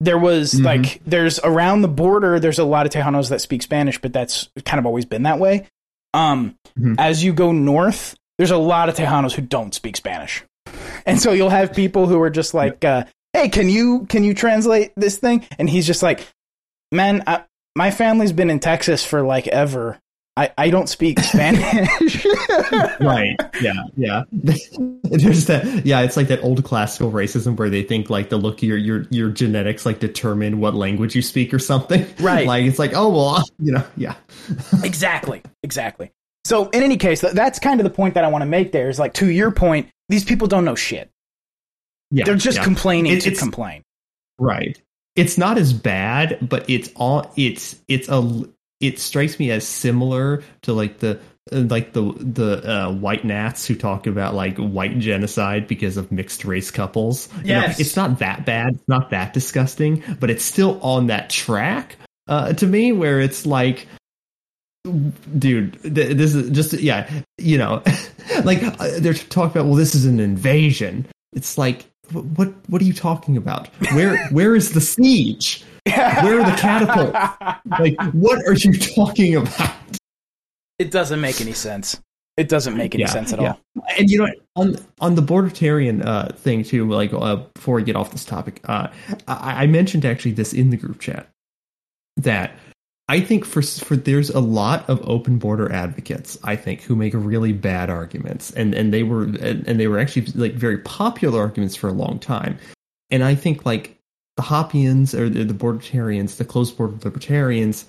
[0.00, 0.64] There was Mhm.
[0.64, 2.38] like there's around the border.
[2.38, 5.38] There's a lot of Tejanos that speak Spanish, but that's kind of always been that
[5.38, 5.66] way.
[6.16, 6.96] Um, Mhm.
[6.98, 10.42] as you go north, there's a lot of Tejanos who don't speak Spanish,
[11.04, 14.34] and so you'll have people who are just like, uh, "Hey, can you can you
[14.34, 16.26] translate this thing?" And he's just like,
[16.92, 17.42] "Man, I,
[17.76, 19.98] my family's been in Texas for like ever.
[20.36, 22.26] I, I don't speak Spanish."
[23.00, 28.10] right yeah yeah there's that yeah it's like that old classical racism where they think
[28.10, 32.06] like the look your your your genetics like determine what language you speak or something
[32.20, 32.46] Right.
[32.48, 34.14] like it's like oh well you know yeah
[34.84, 36.10] exactly, exactly.
[36.44, 38.70] So in any case, that's kind of the point that I want to make.
[38.70, 41.10] There is like to your point, these people don't know shit.
[42.12, 42.64] yeah They're just yeah.
[42.64, 43.82] complaining It- to complain.
[44.38, 44.80] Right.
[45.16, 48.44] It's not as bad, but it's all it's it's a
[48.80, 51.18] it strikes me as similar to like the
[51.52, 56.10] uh, like the the uh, white nats who talk about like white genocide because of
[56.12, 57.28] mixed race couples.
[57.44, 57.80] You know, Yes.
[57.80, 61.96] it's not that bad, it's not that disgusting, but it's still on that track
[62.28, 63.86] uh, to me where it's like
[65.38, 67.82] dude th- this is just yeah you know
[68.44, 72.84] like uh, they're talking about well this is an invasion it's like what what are
[72.84, 75.64] you talking about where where is the siege
[76.22, 77.16] where are the catapults
[77.80, 79.72] like what are you talking about
[80.78, 82.00] It doesn't make any sense.
[82.36, 83.54] It doesn't make any Yeah, sense at yeah.
[83.76, 83.84] all.
[83.98, 87.96] and you know on on the bordertarian uh thing too like uh, before we get
[87.96, 88.88] off this topic uh
[89.26, 91.28] I, I mentioned actually this in the group chat
[92.18, 92.52] that
[93.08, 97.14] I think for for there's a lot of open border advocates I think who make
[97.14, 101.40] really bad arguments and and they were and, and they were actually like very popular
[101.40, 102.58] arguments for a long time
[103.10, 103.95] and I think like
[104.36, 107.86] the Hoppians or the, the bordertarians the closed border libertarians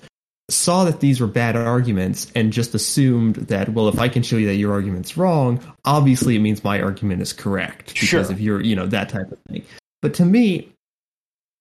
[0.50, 4.36] saw that these were bad arguments and just assumed that well if i can show
[4.36, 8.32] you that your argument's wrong obviously it means my argument is correct because Sure.
[8.32, 9.62] if you're you know that type of thing
[10.00, 10.72] but to me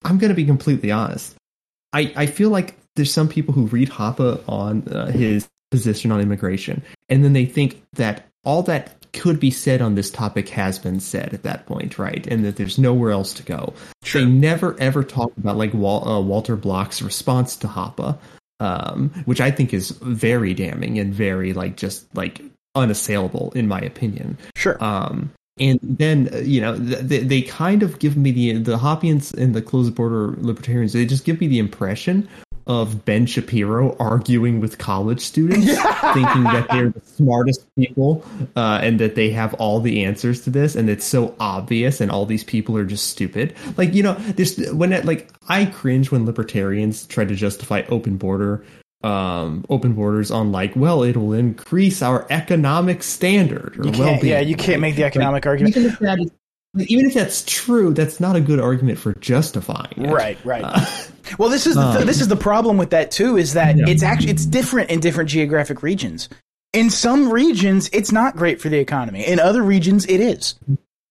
[0.06, 1.36] i'm going to be completely honest
[1.92, 6.22] i i feel like there's some people who read Hoppe on uh, his position on
[6.22, 10.78] immigration and then they think that all that could be said on this topic has
[10.80, 13.74] been said at that point right and that there's nowhere else to go
[14.14, 18.18] they never ever talk about like Wal- uh, walter block's response to Hoppe
[18.60, 22.42] um, which I think is very damning and very like just like
[22.76, 24.38] unassailable in my opinion.
[24.56, 24.82] Sure.
[24.84, 28.78] Um, and then uh, you know th- they, they kind of give me the the
[28.78, 30.94] Hoppians and the closed border libertarians.
[30.94, 32.28] They just give me the impression
[32.68, 35.66] of Ben Shapiro arguing with college students,
[36.14, 38.24] thinking that they're the smartest people
[38.56, 42.12] uh, and that they have all the answers to this, and it's so obvious, and
[42.12, 43.56] all these people are just stupid.
[43.78, 48.18] Like you know, this when it, like I cringe when libertarians try to justify open
[48.18, 48.64] border
[49.04, 54.56] um open borders on like well it'll increase our economic standard or well-being yeah, you
[54.56, 55.78] can't make the economic Like, argument.
[55.78, 56.32] even if that is
[56.88, 60.10] even if that's true that's not a good argument for justifying it.
[60.12, 60.64] Right, right.
[60.64, 60.86] Uh,
[61.38, 63.36] Well, this is the Um, this is the problem with that too.
[63.38, 63.86] Is that Yeah.
[63.90, 66.30] it's actually it's different in different geographic regions.
[66.72, 69.26] In some regions, it's not great for the economy.
[69.28, 70.56] In other regions, it is.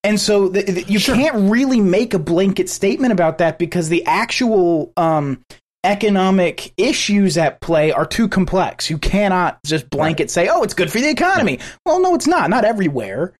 [0.03, 4.03] And so the, the- you can't really make a blanket statement about that because the
[4.05, 5.43] actual um,
[5.83, 8.89] economic issues at play are too complex.
[8.89, 12.49] You cannot just blanket say, "Oh, it's good for the economy." Well, no, it's not.
[12.49, 13.33] Not everywhere.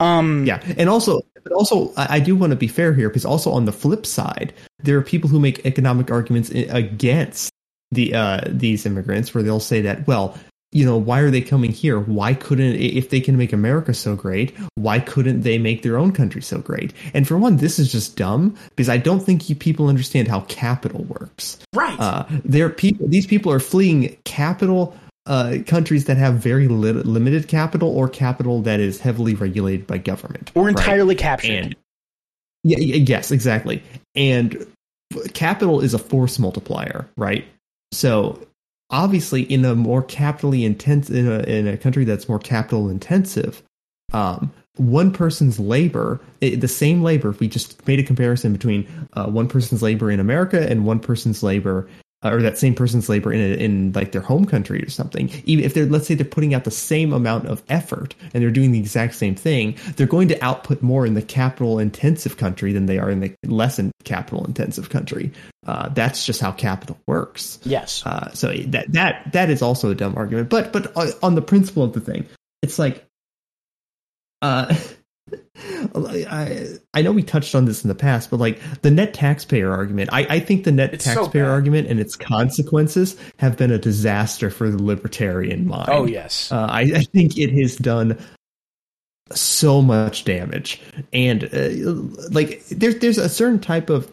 [0.00, 3.24] Um, Yeah, and also, but also, I, I do want to be fair here because
[3.24, 7.50] also on the flip side, there are people who make economic arguments against
[7.90, 10.38] the uh, these immigrants, where they'll say that, well,
[10.70, 11.98] you know, why are they coming here?
[11.98, 14.54] Why couldn't if they can make America so great?
[14.74, 16.92] Why couldn't they make their own country so great?
[17.14, 20.42] And for one, this is just dumb because I don't think you people understand how
[20.42, 21.58] capital works.
[21.74, 21.98] right.
[21.98, 23.08] Uh, they're people.
[23.08, 24.94] These people are fleeing capital
[25.28, 29.98] uh, countries that have very li- limited capital or capital that is heavily regulated by
[29.98, 30.70] government or right?
[30.70, 31.50] entirely captured.
[31.50, 31.76] And
[32.64, 33.82] yeah, yes, exactly.
[34.16, 34.66] And
[35.34, 37.44] capital is a force multiplier, right?
[37.92, 38.40] So
[38.90, 43.62] obviously, in a more capitally intense in a in a country that's more capital intensive,
[44.12, 47.30] um, one person's labor, the same labor.
[47.30, 51.00] If we just made a comparison between uh, one person's labor in America and one
[51.00, 51.88] person's labor
[52.24, 55.64] or that same person's labor in a, in like their home country or something, even
[55.64, 58.72] if they're let's say they're putting out the same amount of effort and they're doing
[58.72, 62.86] the exact same thing, they're going to output more in the capital intensive country than
[62.86, 65.30] they are in the less capital intensive country.
[65.66, 67.58] Uh, that's just how capital works.
[67.62, 68.04] Yes.
[68.04, 71.84] Uh, so that that that is also a dumb argument, but but on the principle
[71.84, 72.26] of the thing,
[72.62, 73.04] it's like,
[74.42, 74.74] uh,
[75.94, 79.72] I, I know we touched on this in the past, but like the net taxpayer
[79.72, 81.50] argument, I, I think the net It's taxpayer bad.
[81.50, 85.88] argument and its consequences have been a disaster for the libertarian mind.
[85.90, 86.50] Oh yes.
[86.52, 88.18] Uh, I, I think it has done
[89.32, 90.80] so much damage,
[91.12, 94.10] and uh, like there's there's a certain type of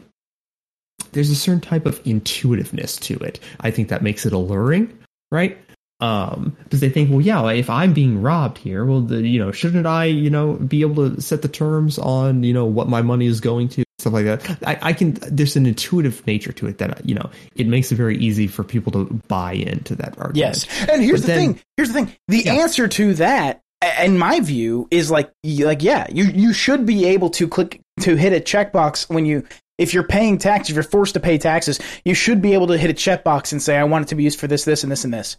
[1.14, 3.40] there's a certain type of intuitiveness to it.
[3.62, 4.98] I think that makes it alluring,
[5.32, 5.58] right?
[6.06, 9.52] Um, because they think, well, yeah, if I'm being robbed here, well, the, you know,
[9.52, 13.02] shouldn't I, you know, be able to set the terms on, you know, what my
[13.02, 14.58] money is going to, stuff like that.
[14.68, 15.14] I, I can.
[15.22, 18.64] There's an intuitive nature to it that you know it makes it very easy for
[18.64, 20.38] people to buy into that argument.
[20.38, 20.68] Yes.
[20.90, 21.62] And here's But the then- thing.
[21.78, 22.16] Here's the thing.
[22.28, 22.54] The Yeah.
[22.56, 23.62] answer to that,
[24.04, 28.16] in my view, is like, like, yeah, you you should be able to click to
[28.16, 29.44] hit a checkbox when you.
[29.78, 32.78] If you're paying tax, if you're forced to pay taxes, you should be able to
[32.78, 34.92] hit a checkbox and say, "I want it to be used for this, this, and
[34.92, 35.36] this, and this."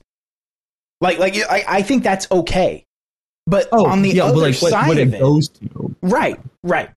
[1.00, 2.84] Like, like I, I think that's okay.
[3.46, 5.94] But Oh, on the yeah, other like side what of it it, goes to.
[6.02, 6.90] Right, right.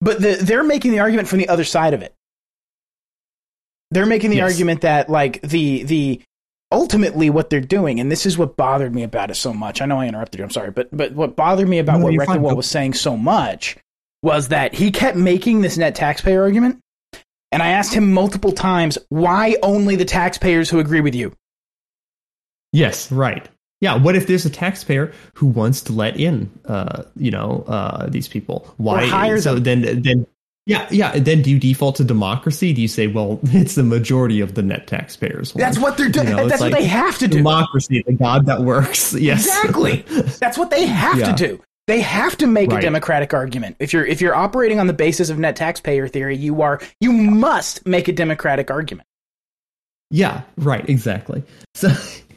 [0.00, 2.14] But the, they're making the argument from the other side of it.
[3.90, 4.52] They're making the Yes.
[4.52, 6.20] argument that like the the
[6.70, 9.80] ultimately what they're doing, and this is what bothered me about it so much.
[9.80, 10.44] I know I interrupted you.
[10.44, 12.38] I'm sorry, but but what bothered me about No, what you're fine.
[12.40, 12.54] Rectenwald Go.
[12.56, 13.76] was saying so much
[14.22, 16.78] was that he kept making this net taxpayer argument,
[17.50, 21.32] and I asked him multiple times why only the taxpayers who agree with you.
[22.78, 23.48] Yes, right.
[23.80, 28.08] Yeah, what if there's a taxpayer who wants to let in, uh, you know, uh,
[28.08, 28.72] these people?
[28.76, 29.06] Why?
[29.06, 30.26] hire so then, then,
[30.66, 31.18] yeah, yeah.
[31.18, 32.72] Then do you default to democracy?
[32.72, 35.54] Do you say, well, it's the majority of the net taxpayers?
[35.54, 35.60] want?
[35.60, 36.28] That's what they're doing.
[36.28, 37.36] You know, That's what like they have to do.
[37.38, 39.14] Democracy, the god that works.
[39.18, 40.02] Yes, Exactly.
[40.40, 41.32] That's what they have Yeah.
[41.32, 41.62] to do.
[41.86, 43.76] They have to make a democratic argument.
[43.78, 47.12] If you're if you're operating on the basis of net taxpayer theory, you are you
[47.12, 49.06] must make a democratic argument.
[50.10, 51.42] Yeah, right, exactly.
[51.74, 51.90] So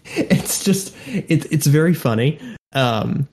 [0.15, 2.39] it's just it's it's very funny.
[2.73, 3.27] Um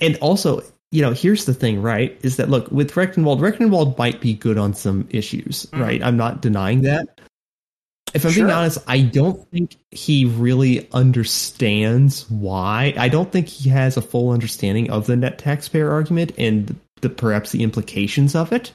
[0.00, 2.16] and also, you know, here's the thing, right?
[2.22, 5.80] Is that look, with Rectenwald, Rectenwald might be good on some issues, Mhm.
[5.80, 6.02] right?
[6.02, 7.20] I'm not denying that.
[8.14, 12.94] If I'm being honest, I don't think he really understands why.
[12.96, 17.08] I don't think he has a full understanding of the net taxpayer argument and the
[17.10, 18.72] perhaps the implications of it.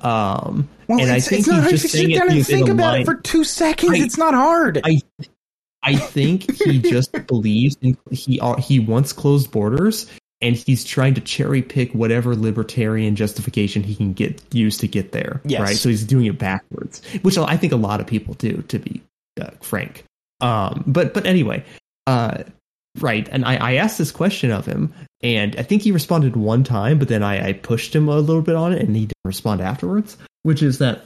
[0.00, 1.70] Um, and I think not he's hard.
[1.70, 3.92] just saying sit down and think about line- it for two seconds.
[3.92, 4.80] I- it's not hard.
[4.84, 5.02] I
[5.82, 10.10] I think he just believes in he uh, he wants closed borders
[10.40, 15.12] and he's trying to cherry pick whatever libertarian justification he can get used to get
[15.12, 15.40] there.
[15.44, 15.60] Yes.
[15.60, 15.76] Right.
[15.76, 19.02] So he's doing it backwards, which I think a lot of people do, to be
[19.40, 20.04] uh, frank.
[20.40, 20.84] Um.
[20.86, 21.64] But but anyway.
[22.06, 22.44] Uh.
[23.00, 23.28] Right.
[23.30, 26.98] And I, I asked this question of him, and I think he responded one time,
[26.98, 29.60] but then I, I pushed him a little bit on it, and he didn't respond
[29.60, 30.16] afterwards.
[30.42, 31.02] Which is that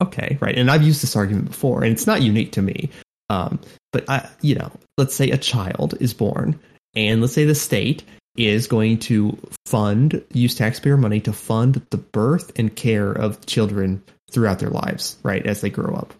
[0.00, 0.56] okay, right?
[0.56, 2.90] And I've used this argument before, and it's not unique to me.
[3.32, 3.60] Um,
[3.92, 6.60] but I, you know, let's say a child is born,
[6.94, 8.04] and let's say the state
[8.36, 14.02] is going to fund, use taxpayer money to fund the birth and care of children
[14.30, 16.14] throughout their lives, right, as they grow up.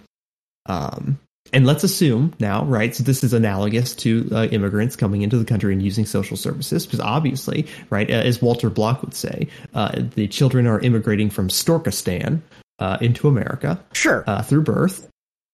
[0.66, 1.18] Um,
[1.53, 2.94] and let's assume now, right?
[2.94, 6.87] So this is analogous to uh, immigrants coming into the country and using social services,
[6.87, 11.48] because obviously, right, uh, as Walter Block would say, uh, the children are immigrating from
[11.48, 12.40] Storkistan
[12.79, 14.25] uh, into America sure.
[14.27, 15.09] uh, through birth.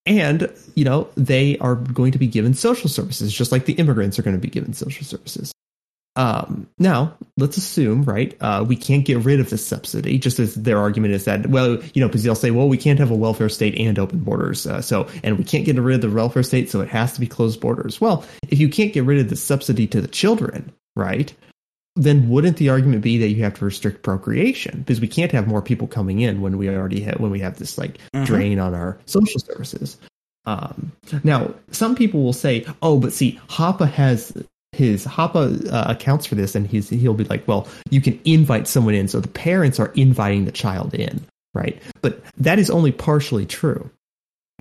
[0.08, 4.18] And, you know, they are going to be given social services, just like the immigrants
[4.18, 5.52] are going to be given social services.
[6.16, 10.56] Um, now, let's assume, right, uh, we can't get rid of this subsidy, just as
[10.56, 13.14] their argument is that, well, you know, because they'll say, well, we can't have a
[13.14, 14.66] welfare state and open borders.
[14.66, 17.20] Uh, so, and we can't get rid of the welfare state, so it has to
[17.20, 18.00] be closed borders.
[18.00, 21.32] Well, if you can't get rid of the subsidy to the children, right,
[21.96, 24.78] then wouldn't the argument be that you have to restrict procreation?
[24.78, 27.58] Because we can't have more people coming in when we already have when we have
[27.58, 28.26] this like Mhm.
[28.26, 29.96] drain on our social services.
[30.46, 30.92] Um,
[31.24, 34.32] now some people will say oh but see Hoppe has
[34.72, 38.66] his Hoppe uh, accounts for this and he's he'll be like well you can invite
[38.68, 39.08] someone in.
[39.08, 41.24] So the parents are inviting the child in
[41.54, 41.80] right?
[42.02, 43.90] But that is only partially true.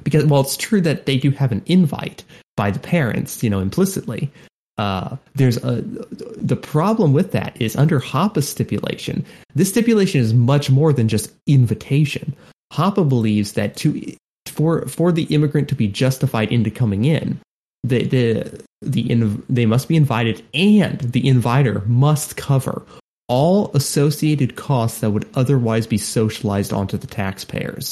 [0.04, 2.24] Because while it's true that they do have an invite
[2.56, 4.32] by the parents you know implicitly
[4.78, 9.26] uh, there's a the problem with that is under Hoppe's stipulation.
[9.56, 12.36] This stipulation is much more than just invitation.
[12.74, 14.16] Hoppe believes that to
[14.46, 17.40] for for the immigrant to be justified into coming in,
[17.84, 22.86] the the the in, they must be invited, and the inviter must cover
[23.28, 27.92] all associated costs that would otherwise be socialized onto the taxpayers.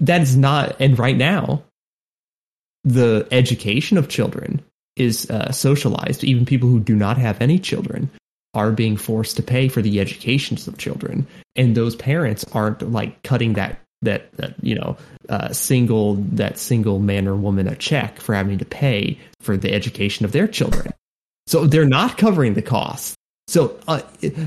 [0.00, 1.62] that is not, and right now,
[2.82, 4.62] the education of children
[4.96, 6.24] is uh, socialized.
[6.24, 8.10] Even people who do not have any children
[8.54, 11.26] are being forced to pay for the educations of children,
[11.56, 14.96] and those parents aren't like cutting that that, that you know
[15.28, 19.72] uh, single that single man or woman a check for having to pay for the
[19.72, 20.92] education of their children.
[21.46, 23.14] So they're not covering the cost.
[23.48, 24.02] So uh,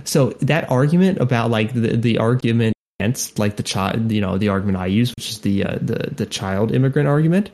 [0.05, 4.49] so that argument about like the the argument against like the child, you know, the
[4.49, 7.51] argument I use, which is the uh, the the child immigrant argument.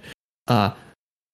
[0.47, 0.71] Uh,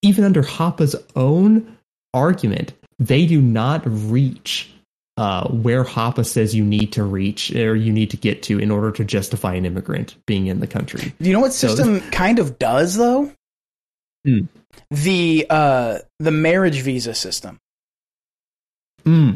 [0.02, 1.76] even under Hoppe's own
[2.14, 4.70] argument, they do not reach
[5.16, 8.70] uh, where Hoppe says you need to reach or you need to get to in
[8.70, 11.12] order to justify an immigrant being in the country.
[11.20, 13.30] Do you know what system so, kind of does though?
[14.24, 14.44] Hmm.
[14.90, 17.58] The uh, the marriage visa system.
[19.04, 19.32] Hmm.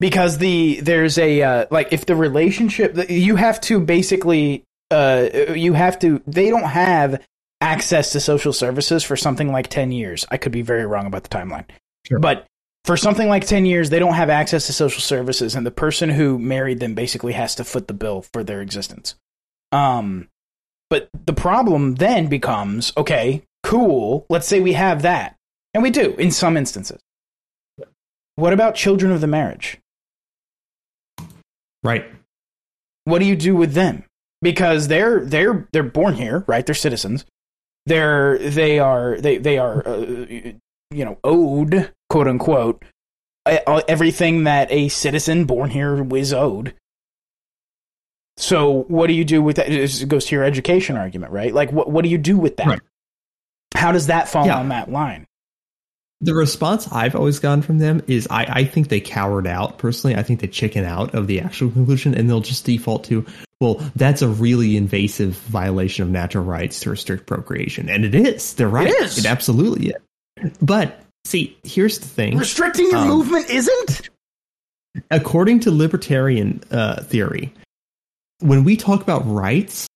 [0.00, 5.74] Because the there's a uh, like if the relationship you have to basically uh you
[5.74, 7.22] have to they don't have
[7.60, 10.24] access to social services for something like 10 years.
[10.30, 11.64] I could be very wrong about the timeline.
[12.06, 12.18] Sure.
[12.18, 12.46] But
[12.84, 16.08] for something like 10 years, they don't have access to social services, and the person
[16.08, 19.14] who married them basically has to foot the bill for their existence.
[19.72, 20.28] Um,
[20.88, 25.36] but the problem then becomes okay, cool, let's say we have that.
[25.74, 27.00] And we do in some instances.
[28.36, 29.78] What about children of the marriage?
[31.82, 32.06] Right.
[33.04, 34.04] What do you do with them?
[34.40, 36.64] Because they're they're they're born here, right?
[36.64, 37.26] They're citizens
[37.88, 42.84] they're they are they they are uh, you know owed quote unquote
[43.46, 46.74] everything that a citizen born here is owed.
[48.36, 49.68] So what do you do with that?
[49.68, 51.52] It goes to your education argument, right?
[51.52, 52.66] Like what what do you do with that?
[52.66, 52.80] Right.
[53.74, 54.58] How does that fall yeah.
[54.58, 55.26] on that line?
[56.20, 60.16] The response I've always gotten from them is I, I think they cowered out personally.
[60.16, 63.24] I think they chicken out of the actual conclusion and they'll just default to,
[63.60, 67.88] well, that's a really invasive violation of natural rights to restrict procreation.
[67.88, 68.54] And it is.
[68.54, 68.86] They're right.
[68.86, 69.18] It is.
[69.18, 70.52] It absolutely is.
[70.62, 74.10] But see, here's the thing restricting your um, movement isn't?
[75.10, 77.52] According to libertarian uh, theory,
[78.40, 79.88] when we talk about rights,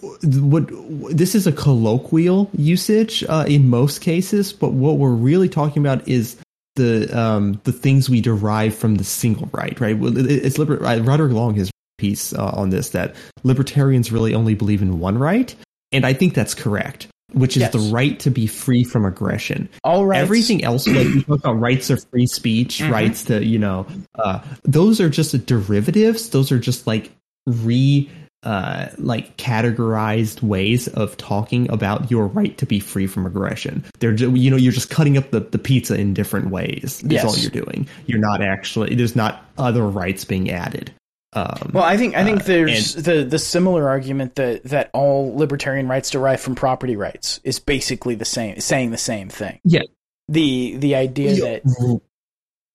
[0.00, 0.68] what
[1.16, 6.06] this is a colloquial usage uh, in most cases, but what we're really talking about
[6.06, 6.36] is
[6.76, 9.96] the um, the things we derive from the single right, right?
[9.98, 14.98] It's liber- Roderick Long has piece uh, on this that libertarians really only believe in
[14.98, 15.54] one right,
[15.92, 17.72] and I think that's correct, which is yes.
[17.72, 19.68] the right to be free from aggression.
[19.84, 20.20] All right.
[20.20, 22.92] Everything else, like we talk about rights of free speech, mm-hmm.
[22.92, 26.30] rights to you know, uh, those are just derivatives.
[26.30, 27.12] Those are just like
[27.46, 28.10] re
[28.44, 33.84] uh, like categorized ways of talking about your right to be free from aggression.
[33.98, 37.00] They're just, you know you're just cutting up the, the pizza in different ways.
[37.02, 37.24] That's yes.
[37.24, 37.88] all you're doing.
[38.06, 40.92] You're not actually there's not other rights being added.
[41.34, 44.90] Um, well, I think I think uh, there's and, the the similar argument that that
[44.94, 49.60] all libertarian rights derive from property rights is basically the same, saying the same thing.
[49.64, 49.82] Yeah.
[50.28, 51.44] The the idea yeah.
[51.44, 52.00] that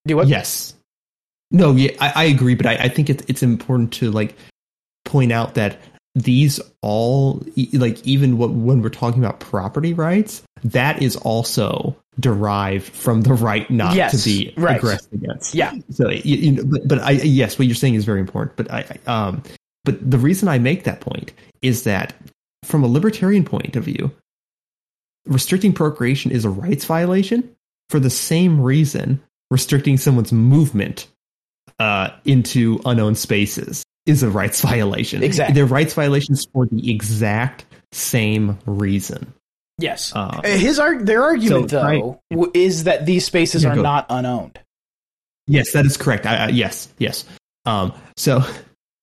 [0.06, 0.28] do what?
[0.28, 0.76] Yes.
[1.51, 4.36] No, yeah, I, I agree, but I, I think it's it's important to like
[5.06, 5.80] point out that
[6.16, 7.43] these all
[7.74, 13.34] like even what when we're talking about property rights, that is also derived from the
[13.34, 14.78] right not yes, to be right.
[14.78, 15.55] aggressed against.
[15.55, 15.74] Yeah.
[15.91, 18.55] So you, you know, but, but I yes, what you're saying is very important.
[18.55, 19.43] But I um,
[19.84, 22.14] but the reason I make that point is that
[22.64, 24.11] from a libertarian point of view,
[25.26, 27.55] restricting procreation is a rights violation
[27.89, 31.07] for the same reason restricting someone's movement
[31.80, 35.24] uh, into unknown spaces is a rights violation.
[35.24, 35.53] Exactly.
[35.53, 39.34] They're rights violations for the exact same reason.
[39.78, 40.15] Yes.
[40.15, 42.49] Um, His arg- their argument so, though right.
[42.53, 44.59] is that these spaces yeah, are not unowned.
[45.47, 46.26] Yes, that is correct.
[46.26, 47.26] I, I, yes, yes.
[47.65, 48.43] Um, so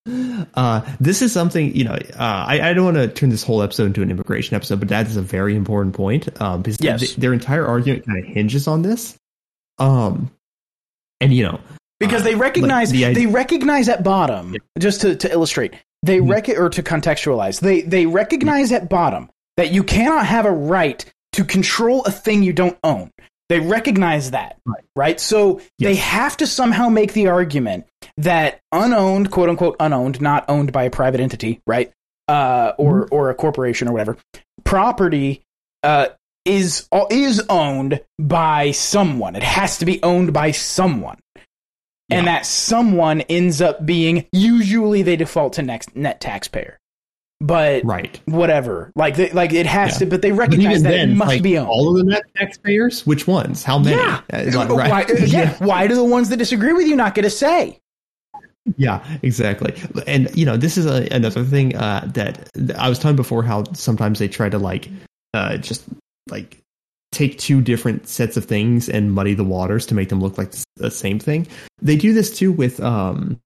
[0.54, 1.92] uh, this is something you know.
[1.92, 4.88] Uh, I, I, don't want to turn this whole episode into an immigration episode, but
[4.88, 7.00] that is a very important point um, because yes.
[7.00, 9.16] th- their entire argument kind of hinges on this.
[9.78, 10.30] Um,
[11.20, 11.60] and you know,
[11.98, 14.54] because they recognize the they recognize at bottom.
[14.54, 14.60] Yeah.
[14.78, 16.30] Just to, to illustrate, they mm-hmm.
[16.30, 19.28] rec- or to contextualize, they they recognize at bottom
[19.60, 21.04] that you cannot have a right
[21.34, 23.10] to control a thing you don't own.
[23.50, 24.84] They recognize that, right?
[24.96, 25.20] right?
[25.20, 25.68] So yes.
[25.78, 27.84] they have to somehow make the argument
[28.16, 31.92] that unowned, quote unquote, unowned, not owned by a private entity, right,
[32.26, 33.14] uh, or mm-hmm.
[33.14, 34.16] or a corporation or whatever,
[34.64, 35.42] property
[35.82, 36.06] uh,
[36.46, 39.36] is is owned by someone.
[39.36, 41.18] It has to be owned by someone
[42.08, 46.80] and that someone ends up being usually they default to next net taxpayer
[47.40, 49.98] but right whatever like they, like it has yeah.
[50.00, 52.04] to but they recognize but that then, it must like, be owned all of the
[52.04, 54.20] net taxpayers which ones how many yeah.
[54.32, 55.56] Uh, like, why, again, yeah.
[55.64, 57.80] why do the ones that disagree with you not get a say
[58.76, 59.74] yeah, exactly.
[60.06, 63.42] And you know, this is a, another thing uh, that I was talking before.
[63.42, 64.88] How sometimes they try to like
[65.34, 65.84] uh, just
[66.28, 66.58] like
[67.12, 70.52] take two different sets of things and muddy the waters to make them look like
[70.76, 71.46] the same thing.
[71.80, 73.40] They do this too with um,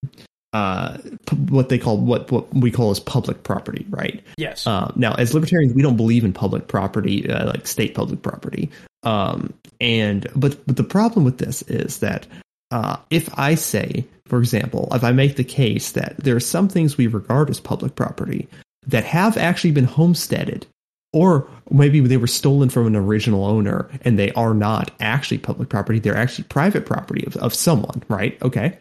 [0.54, 0.96] uh,
[1.26, 4.22] pu- what they call what what we call as public property, right?
[4.38, 4.66] Yes.
[4.66, 8.70] Um, now, as libertarians, we don't believe in public property, uh, like state public property.
[9.02, 12.28] Um, and but but the problem with this is that
[12.70, 16.68] uh, if I say, for example, if I make the case that there are some
[16.68, 18.48] things we regard as public property
[18.86, 20.66] that have actually been homesteaded,
[21.12, 25.68] or maybe they were stolen from an original owner and they are not actually public
[25.68, 28.40] property; they're actually private property of, of someone, right?
[28.40, 28.78] Okay,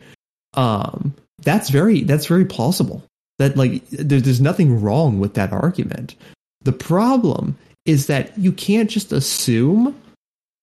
[0.53, 3.03] um, that's very that's very plausible.
[3.39, 6.15] That like there, there's nothing wrong with that argument.
[6.61, 9.99] The problem is that you can't just assume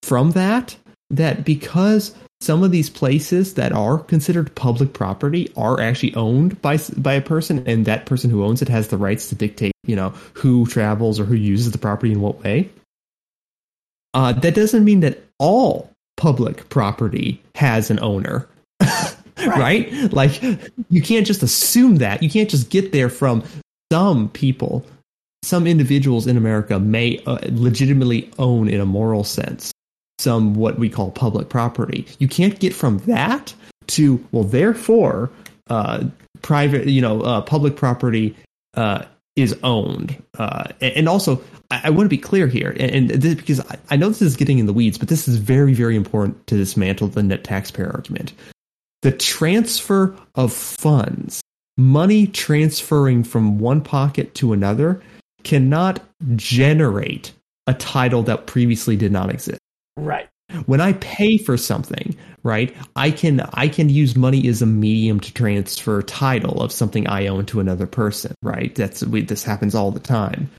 [0.02, 0.76] from that
[1.10, 6.78] that because some of these places that are considered public property are actually owned by
[6.96, 9.96] by a person and that person who owns it has the rights to dictate you
[9.96, 12.70] know who travels or who uses the property in what way
[14.14, 18.48] uh, that doesn't mean that all public property has an owner
[19.46, 20.12] right.
[20.12, 20.42] like
[20.88, 23.42] you can't just assume that you can't just get there from
[23.92, 24.84] some people
[25.42, 29.72] some individuals in america may uh, legitimately own in a moral sense
[30.20, 32.06] some what we call public property.
[32.18, 33.54] You can't get from that
[33.88, 35.30] to well, therefore,
[35.68, 36.04] uh,
[36.42, 38.36] private, you know, uh, public property
[38.74, 39.04] uh,
[39.36, 40.22] is owned.
[40.38, 43.60] Uh, and, and also, I, I want to be clear here, and, and this, because
[43.60, 46.46] I, I know this is getting in the weeds, but this is very, very important
[46.48, 48.32] to dismantle the net taxpayer argument.
[49.02, 51.40] The transfer of funds,
[51.76, 55.02] money transferring from one pocket to another,
[55.42, 56.02] cannot
[56.36, 57.32] generate
[57.66, 59.60] a title that previously did not exist.
[59.96, 60.28] Right.
[60.66, 65.20] when i pay for something right i can i can use money as a medium
[65.20, 68.74] to transfer title of something i own to another person right?
[68.74, 70.50] That's we, this happens all the time.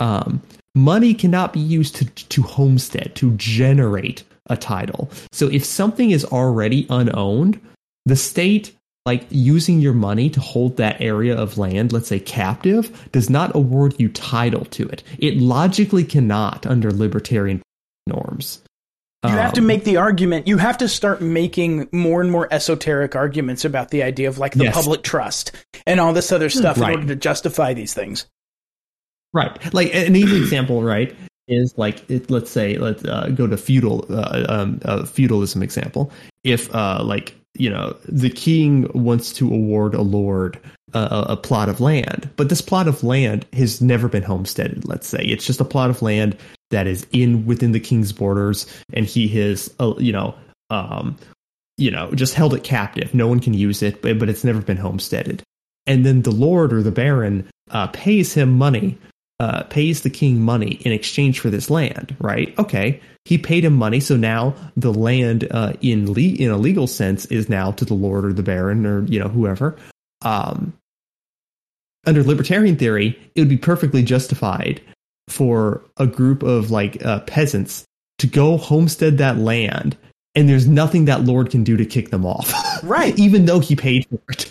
[0.00, 0.42] Um,
[0.74, 5.10] money cannot be used to to homestead to generate a title.
[5.32, 7.60] So if something is already unowned
[8.06, 8.72] the state
[9.06, 13.54] like using your money to hold that area of land let's say captive does not
[13.54, 17.60] award you title to it it logically cannot under libertarian
[18.06, 18.60] norms
[19.24, 20.46] You have to Um, make the argument.
[20.46, 24.52] You have to start making more and more esoteric arguments about the idea of like
[24.52, 24.74] the Yes.
[24.74, 25.52] public trust
[25.86, 26.92] and all this other stuff Right.
[26.92, 28.26] in order to justify these things.
[29.32, 29.72] Right.
[29.72, 31.16] Like an easy example, right,
[31.48, 36.12] is like it, let's say let's uh, go to feudal uh, um, uh, feudalism example.
[36.44, 40.60] If uh, like you know the king wants to award a lord
[40.94, 44.86] a a plot of land, but this plot of land has never been homesteaded.
[44.86, 46.36] Let's say it's just a plot of land
[46.70, 50.34] that is in within the king's borders, and he has uh, you know
[50.70, 51.16] um,
[51.76, 53.12] you know just held it captive.
[53.14, 55.42] No one can use it, but, but it's never been homesteaded.
[55.86, 58.98] And then the lord or the baron uh, pays him money
[59.40, 62.56] uh, pays the king money in exchange for this land, right?
[62.58, 66.86] Okay, he paid him money, so now the land uh, in le- in a legal
[66.86, 69.76] sense is now to the lord or the baron or you know whoever.
[70.22, 70.72] Um,
[72.06, 74.80] under libertarian theory, it would be perfectly justified
[75.28, 77.84] for a group of like uh, peasants
[78.18, 79.96] to go homestead that land,
[80.34, 82.52] and there's nothing that lord can do to kick them off.
[82.82, 83.18] Right.
[83.18, 84.50] even though he paid for it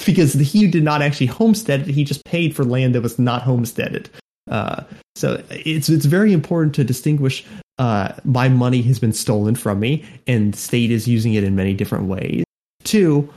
[0.06, 3.42] because he did not actually homestead it he just paid for land that was not
[3.42, 4.10] homesteaded
[4.50, 4.82] uh,
[5.14, 7.46] so it's it's very important to distinguish
[7.78, 11.72] uh, my money has been stolen from me and state is using it in many
[11.72, 12.44] different ways
[12.84, 13.32] two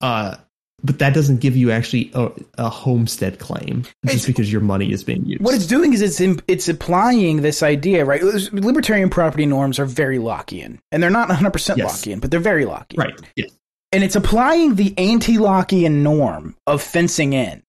[0.00, 0.36] uh,
[0.84, 4.92] but that doesn't give you actually a, a homestead claim just It's- because your money
[4.92, 8.22] is being used What it's doing is it's it's applying this idea, right?
[8.22, 12.04] Libertarian property norms are very Lockean, and they're not 100 percent Yes.
[12.04, 13.50] Lockean, but they're very Lockean, right yes.
[13.92, 17.62] And it's applying the anti-Lockean norm of fencing in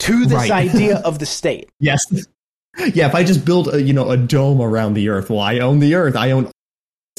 [0.00, 0.50] to this Right.
[0.74, 1.70] idea of the state.
[1.78, 2.04] Yes.
[2.94, 5.58] Yeah, if I just build a you know a dome around the Earth, well, I
[5.58, 6.16] own the Earth.
[6.16, 6.50] I own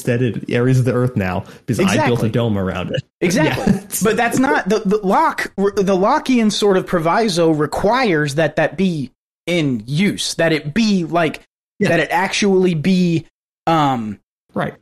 [0.02, 3.02] steaded areas of the Earth now because I built a dome around it.
[3.20, 3.72] Exactly.
[3.72, 3.86] Yeah.
[4.02, 5.52] But that's not the, the Locke.
[5.56, 9.12] The Lockean sort of proviso requires that that be
[9.46, 11.42] in use, that it be like
[11.78, 11.90] Yeah.
[11.90, 13.26] that it actually be
[13.68, 14.18] um,
[14.54, 14.74] right.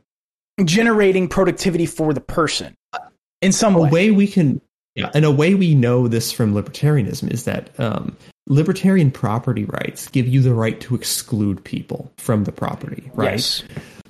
[0.63, 2.75] generating productivity for the person
[3.41, 3.89] in some A way.
[3.89, 4.59] way we can,
[4.95, 8.17] yeah, and a way we know this from libertarianism is that um,
[8.47, 13.33] libertarian property rights give you the right to exclude people from the property, right?
[13.33, 13.63] Yes.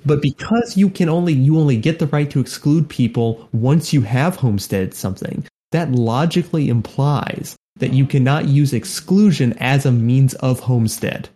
[0.04, 4.00] But because you can only you only get the right to exclude people once you
[4.02, 10.60] have homesteaded something, that logically implies that you cannot use exclusion as a means of
[10.60, 11.28] homestead.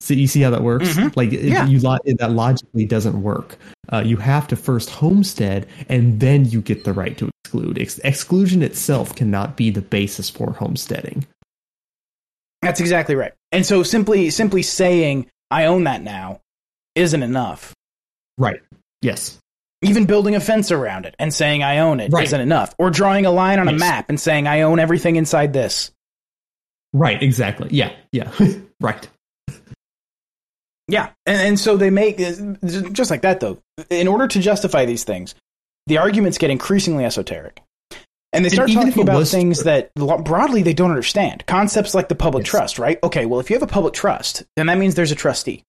[0.00, 0.88] So you see how that works?
[0.90, 1.16] Mhm.
[1.16, 1.66] Like Yeah.
[1.66, 3.58] you lo- that logically doesn't work.
[3.92, 7.78] Uh, you have to first homestead, and then you get the right to exclude.
[7.78, 11.26] Ex- exclusion itself cannot be the basis for homesteading.
[12.62, 13.32] That's exactly right.
[13.52, 16.40] And so simply simply saying I own that now
[16.94, 17.74] isn't enough.
[18.38, 18.60] Right.
[19.02, 19.38] Yes.
[19.82, 22.30] Even building a fence around it and saying I own it Right.
[22.30, 22.74] not enough.
[22.78, 25.90] Or drawing a line on a map and saying I own everything inside this.
[26.92, 27.22] Right.
[27.22, 27.68] Exactly.
[27.70, 27.92] Yeah.
[28.12, 28.30] Yeah.
[28.80, 29.06] right.
[30.86, 32.32] Yeah, and, and so they make uh,
[32.92, 33.58] just like that though.
[33.88, 35.34] In order to justify these things,
[35.86, 37.62] the arguments get increasingly esoteric,
[38.34, 41.46] and they start if talking about things true- that broadly they don't understand.
[41.46, 42.50] Concepts like the public Yes.
[42.50, 42.98] trust, right?
[43.02, 45.64] Okay, well, if you have a public trust, then that means there's a trustee,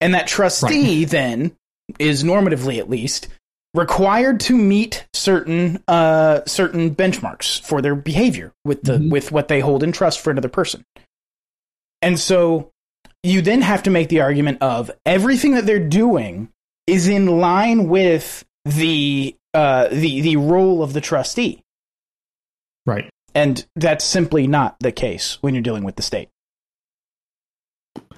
[0.00, 1.54] and that trustee then
[1.98, 3.28] is normatively, at least,
[3.74, 9.10] required to meet certain uh, certain benchmarks for their behavior with the Mhm.
[9.10, 10.84] with what they hold in trust for another person.
[12.02, 12.70] And so
[13.22, 16.48] you then have to make the argument of everything that they're doing
[16.86, 21.62] is in line with the uh, the the role of the trustee,
[22.86, 23.08] Right.
[23.34, 26.28] and that's simply not the case when you're dealing with the state.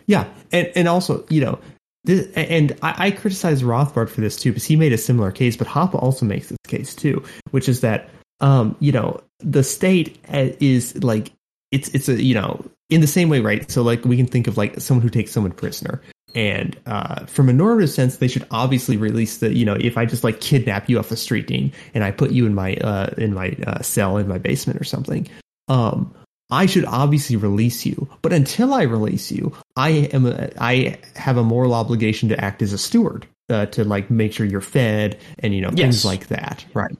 [0.06, 1.58] Yeah, and and also you know,
[2.04, 5.56] this, and I, I criticize Rothbard for this too because he made a similar case,
[5.56, 10.18] but Hoppe also makes this case too, which is that um you know the state
[10.28, 11.32] uh, is like
[11.70, 13.70] it's it's a you know in the same way right?
[13.70, 16.02] So like we can think of like someone who takes someone prisoner.
[16.36, 20.04] And uh, from a normative sense they should obviously release the you know if i
[20.04, 23.14] just like kidnap you off the street Dean, and i put you in my uh,
[23.16, 25.28] in my uh, cell in my basement or something
[25.68, 26.12] um
[26.54, 31.36] I should obviously release you, but until I release you, I am a, I have
[31.36, 35.18] a moral obligation to act as a steward uh, to like make sure you're fed
[35.40, 35.78] and you know Yes.
[35.78, 36.96] things like that, right?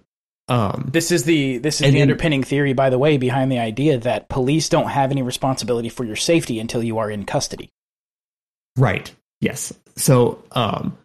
[0.48, 3.58] Um, This is the this is the then- underpinning theory, by the way, behind the
[3.60, 7.70] idea that police don't have any responsibility for your safety until you are in custody.
[8.76, 9.10] Right.
[9.40, 9.72] Yes.
[9.96, 10.98] So, um,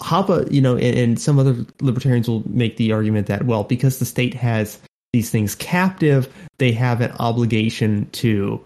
[0.00, 3.98] Hoppe, you know, and, and some other libertarians will make the argument that, well, because
[3.98, 4.78] the state has
[5.12, 8.64] these things captive, they have an obligation to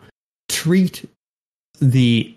[0.49, 1.09] treat
[1.81, 2.35] the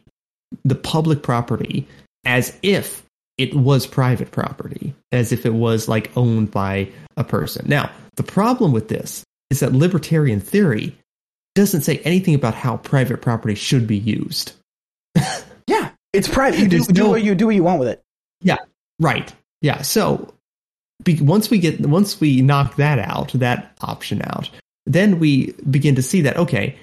[0.63, 1.87] the public property
[2.23, 3.03] as if
[3.37, 6.87] it was private property, as if it was like owned by
[7.17, 7.65] a person.
[7.67, 10.95] Now, the problem with this is that libertarian theory
[11.55, 14.53] doesn't say anything about how private property should be used.
[15.67, 16.59] Yeah, it's private.
[16.59, 18.03] You do, There's do no- what you do what you want with it.
[18.41, 18.57] Yeah,
[18.99, 19.33] right.
[19.61, 19.81] Yeah.
[19.81, 20.31] So
[21.03, 24.49] be, once we get once we knock that out, that option out,
[24.85, 26.77] then we begin to see that okay,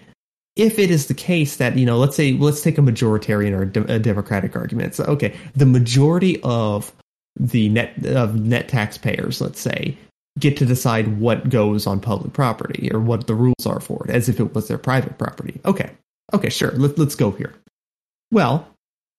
[0.57, 3.63] if it is the case that you know, let's say let's take a majoritarian or
[3.63, 4.95] a, de- a democratic argument.
[4.95, 6.93] So okay, the majority of
[7.37, 9.97] the net of net taxpayers, let's say,
[10.39, 14.11] get to decide what goes on public property or what the rules are for it,
[14.11, 15.61] as if it was their private property.
[15.65, 15.91] Okay.
[16.35, 16.51] Okay.
[16.51, 16.73] Sure.
[16.73, 17.55] Let, let's go here.
[18.31, 18.69] Well,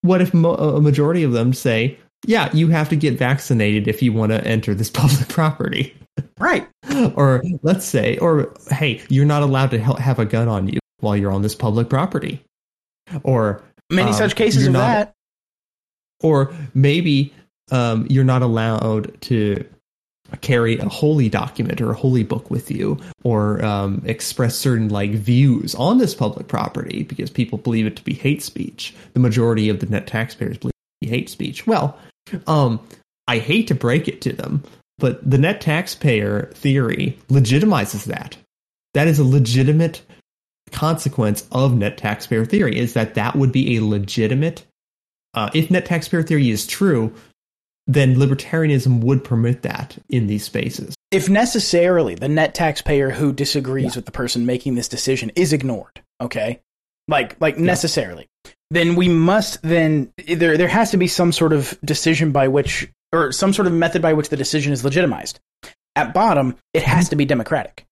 [0.01, 4.01] what if mo- a majority of them say, yeah, you have to get vaccinated if
[4.01, 5.95] you want to enter this public property?
[6.39, 6.67] Right.
[7.15, 11.17] or let's say, or hey, you're not allowed to have a gun on you while
[11.17, 12.41] you're on this public property.
[13.23, 15.13] Or Many Um, such cases of not- that.
[16.21, 17.33] or maybe
[17.71, 19.65] um, you're not allowed to
[20.41, 25.11] carry a holy document or a holy book with you or um, express certain like
[25.11, 29.69] views on this public property because people believe it to be hate speech the majority
[29.69, 31.95] of the net taxpayers believe it to be hate speech well
[32.47, 32.79] um,
[33.27, 34.63] i hate to break it to them
[34.97, 38.37] but the net taxpayer theory legitimizes that
[38.93, 40.01] that is a legitimate
[40.71, 44.65] consequence of net taxpayer theory is that that would be a legitimate
[45.33, 47.13] uh, if net taxpayer theory is true,
[47.87, 50.95] then libertarianism would permit that in these spaces.
[51.11, 56.01] If necessarily the net taxpayer who disagrees with the person making this decision is ignored,
[56.21, 56.61] okay?
[57.07, 58.29] Like like necessarily.
[58.69, 62.89] Then we must then there there has to be some sort of decision by which
[63.11, 65.39] or some sort of method by which the decision is legitimized.
[65.95, 67.09] At bottom, it has mm-hmm.
[67.11, 67.85] to be democratic.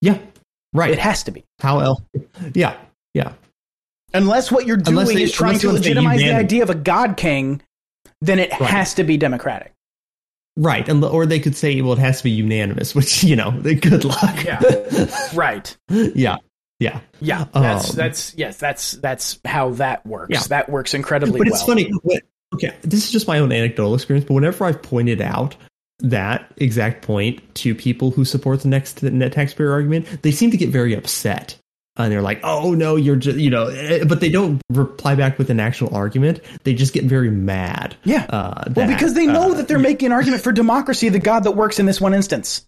[0.00, 0.18] Yeah,
[0.72, 0.90] right.
[0.90, 1.44] It has to be.
[1.60, 2.00] How else?
[2.54, 2.76] Yeah,
[3.14, 3.34] yeah,
[4.14, 6.62] Unless what you're doing they- is trying to you want to say legitimize the idea
[6.62, 7.62] of a god king,
[8.20, 8.70] then it Right.
[8.70, 9.72] has to be democratic.
[10.56, 10.86] right.
[10.88, 14.04] And or they could say, well, it has to be unanimous, which you know, good
[14.04, 14.44] luck.
[14.44, 14.60] Yeah.
[15.34, 15.74] Right.
[15.88, 16.36] yeah,
[16.82, 17.00] yeah.
[17.20, 17.44] Yeah.
[17.54, 20.32] That's Um, that's yes, that's that's how that works.
[20.34, 20.42] Yeah.
[20.48, 21.54] That works incredibly But well.
[21.54, 21.90] it's funny.
[22.54, 25.56] Okay, this is just my own anecdotal experience, but whenever I've pointed out
[26.00, 30.56] that exact point to people who support the next net taxpayer argument, they seem to
[30.56, 31.56] get very upset.
[31.96, 35.38] And they're like, "Oh no, you're just you know," eh, but they don't reply back
[35.38, 36.40] with an actual argument.
[36.64, 37.96] They just get very mad.
[38.04, 38.24] Yeah.
[38.30, 41.44] Uh, well, because they know uh, that they're making an argument for democracy, the god
[41.44, 42.66] that works in this one instance.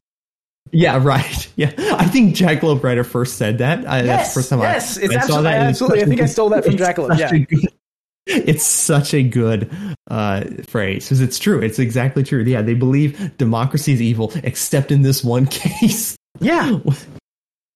[0.75, 1.49] Yeah, right.
[1.57, 3.87] Yeah, I think Jackalope Writer first said that.
[3.87, 5.63] I, that's the first time yes, I, it's I saw absolutely, that.
[5.63, 6.03] absolutely.
[6.03, 7.19] I think I stole that from Jack Jackalope.
[7.19, 7.31] Yeah.
[7.39, 7.69] good-
[8.27, 9.71] it's such a good
[10.11, 11.61] uh, phrase because it's true.
[11.61, 12.43] It's exactly true.
[12.43, 16.17] Yeah, they believe democracy is evil, except in this one case.
[16.41, 16.79] Yeah.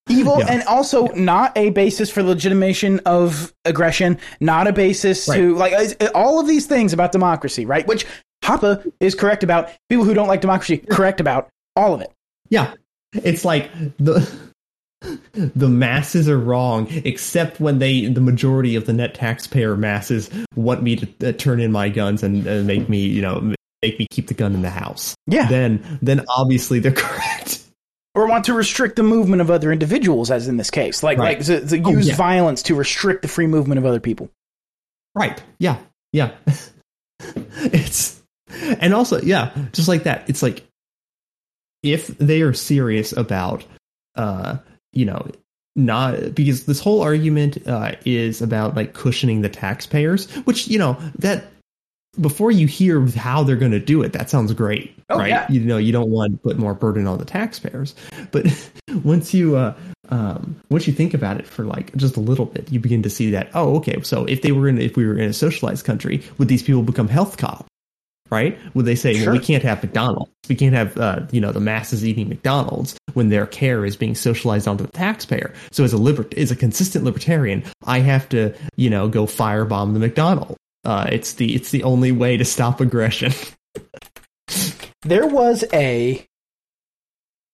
[0.09, 0.47] Evil Yeah.
[0.49, 5.73] and also not a basis for legitimation of aggression, not a basis to like
[6.15, 7.85] all of these things about democracy, right?
[7.87, 8.05] Which
[8.43, 9.69] Hoppe is correct about.
[9.87, 12.11] People who don't like democracy correct about all of it.
[12.49, 12.73] Yeah,
[13.13, 14.29] it's like the
[15.33, 20.83] the masses are wrong, except when they the majority of the net taxpayer masses want
[20.83, 24.05] me to uh, turn in my guns and uh, make me you know make me
[24.11, 25.15] keep the gun in the house.
[25.27, 25.47] Yeah.
[25.47, 27.63] Then then obviously they're correct.
[28.15, 31.37] Or want to restrict the movement of other individuals, as in this case, like Right.
[31.37, 32.15] like to Oh, use yeah.
[32.15, 34.29] violence to restrict the free movement of other people.
[35.15, 35.41] Right.
[35.59, 35.77] Yeah.
[36.11, 36.31] Yeah.
[37.19, 38.21] it's
[38.79, 40.29] and also yeah, just like that.
[40.29, 40.65] It's like
[41.83, 43.63] if they are serious about
[44.15, 44.57] uh
[44.93, 45.27] you know
[45.75, 50.97] not because this whole argument uh is about like cushioning the taxpayers, which you know
[51.19, 51.45] that
[52.19, 55.29] before you hear how they're going to do it, that sounds great, Oh, right?
[55.29, 55.45] yeah.
[55.47, 57.95] You know, you don't want to put more burden on the taxpayers,
[58.31, 58.45] but
[59.03, 59.73] once you uh,
[60.09, 63.09] um, once you think about it for like just a little bit, you begin to
[63.09, 65.85] see that oh, okay, so if they were in if we were in a socialized
[65.85, 67.68] country, would these people become health cops?
[68.31, 68.57] Right?
[68.75, 69.27] Would they say, Sure.
[69.31, 72.95] well, we can't have McDonald's, we can't have uh, you know the masses eating McDonald's
[73.13, 75.53] when their care is being socialized onto the taxpayer?
[75.71, 79.93] So as a liber- as a consistent libertarian, I have to you know go firebomb
[79.93, 80.57] the McDonald's.
[80.85, 83.33] Uh, it's the it's the only way to stop aggression.
[85.03, 86.25] There was a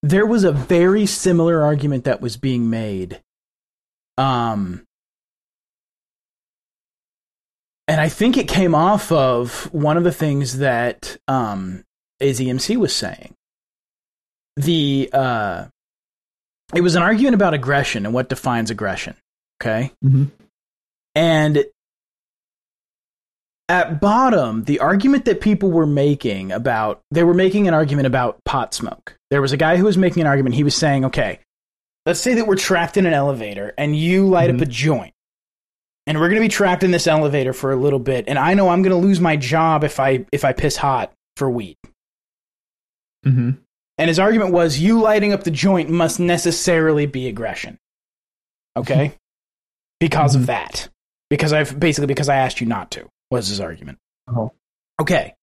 [0.02, 3.22] there was a very similar argument that was being made.
[4.18, 4.84] Um
[7.88, 11.84] and I think it came off of one of the things that um
[12.22, 13.34] AZMC was saying.
[14.58, 15.66] The uh
[16.74, 19.16] it was an argument about aggression and what defines aggression.
[19.62, 19.92] Okay?
[20.04, 20.32] Mhm.
[21.14, 21.66] And
[23.68, 28.44] at bottom, the argument that people were making about they were making an argument about
[28.46, 29.18] pot smoke.
[29.32, 30.56] There was a guy who was making an argument.
[30.56, 31.40] He was saying, "Okay,
[32.06, 35.14] let's say that we're trapped in an elevator and you light up a joint.
[36.08, 38.54] And we're going to be trapped in this elevator for a little bit and I
[38.54, 41.78] know I'm going to lose my job if I if I piss hot for weed."
[43.26, 43.52] Mm-hmm.
[43.98, 47.80] And his argument was you lighting up the joint must necessarily be aggression.
[48.76, 49.16] Okay?
[50.00, 50.90] because of that.
[51.30, 53.98] Because I've basically because I asked you not to was his argument.
[54.28, 54.52] Oh.
[55.02, 55.34] Okay.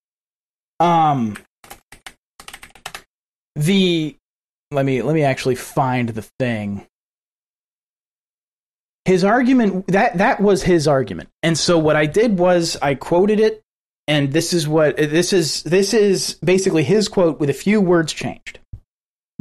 [0.78, 1.36] Um
[3.56, 4.16] the
[4.70, 6.86] let me let me actually find the thing.
[9.04, 11.28] His argument that that was his argument.
[11.42, 13.62] And so what I did was I quoted it
[14.08, 18.12] and this is what this is this is basically his quote with a few words
[18.12, 18.58] changed.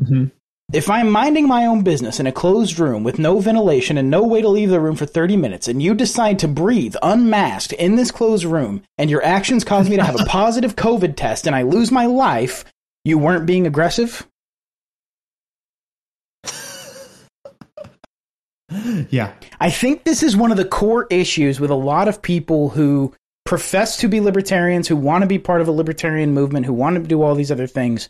[0.02, 0.26] Mm-hmm.
[0.74, 4.26] If I'm minding my own business in a closed room with no ventilation and no
[4.26, 7.98] way to leave the room for 30 minutes, and you decide to breathe unmasked in
[7.98, 11.56] this closed room, and your actions cause me to have a positive COVID test and
[11.56, 12.64] I lose my life,
[13.04, 14.26] you weren't being aggressive?
[19.10, 19.34] Yeah.
[19.60, 23.14] I think this is one of the core issues with a lot of people who
[23.46, 26.96] profess to be libertarians, who want to be part of a libertarian movement, who want
[26.96, 28.10] to do all these other things.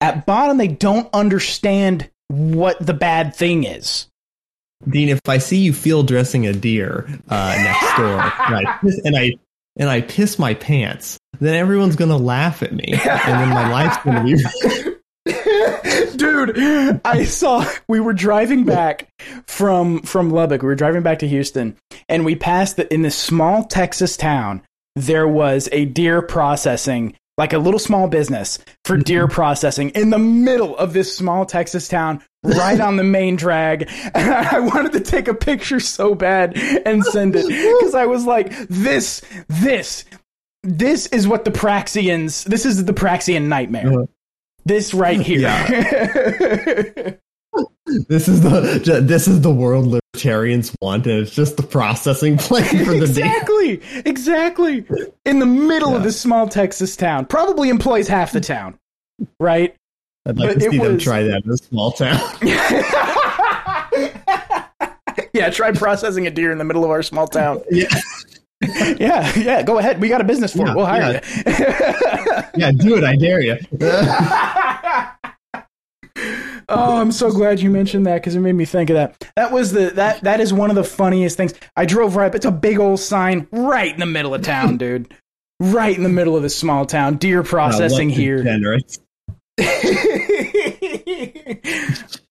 [0.00, 4.06] At bottom, they don't understand what the bad thing is.
[4.88, 9.00] Dean, if I see you field dressing a deer uh, next door, and I, piss,
[9.04, 9.32] and I
[9.76, 13.00] and I piss my pants, then everyone's gonna laugh at me, and
[13.40, 14.36] then my life's gonna be.
[16.16, 19.08] Dude, I saw we were driving back
[19.46, 20.62] from from Lubbock.
[20.62, 21.76] We were driving back to Houston,
[22.08, 24.62] and we passed the, in this small Texas town.
[24.96, 30.18] There was a deer processing, like a little small business for deer processing in the
[30.18, 33.88] middle of this small Texas town, right on the main drag.
[34.14, 38.26] And I wanted to take a picture so bad and send it because I was
[38.26, 40.04] like, this, this,
[40.62, 42.44] this is what the Praxians.
[42.44, 43.88] This is the Praxian nightmare.
[43.88, 44.06] Uh-huh.
[44.64, 45.48] This right here.
[48.08, 52.68] this is the this is the world libertarians want, and it's just the processing plant
[52.68, 53.26] for the deer.
[53.26, 53.80] exactly.
[54.04, 54.84] Exactly.
[55.24, 57.26] In the middle of this small Texas town.
[57.26, 58.78] Probably employs half the town.
[59.38, 59.74] Right?
[60.26, 62.20] I'd like But to see them was- try that in a small town.
[65.32, 67.62] yeah, try processing a deer in the middle of our small town.
[67.70, 67.88] yeah,
[69.00, 70.00] Yeah, yeah, go ahead.
[70.00, 70.76] We got a business for it.
[70.76, 71.20] We'll hire you.
[72.56, 73.04] yeah, do it.
[73.04, 73.56] I dare you.
[76.68, 79.30] oh, I'm so glad you mentioned that because it made me think of that.
[79.36, 81.54] That was the that that is one of the funniest things.
[81.76, 85.14] I drove right, it's a big old sign right in the middle of town, dude.
[85.58, 87.16] Right in the middle of this small town.
[87.16, 88.42] Deer processing here.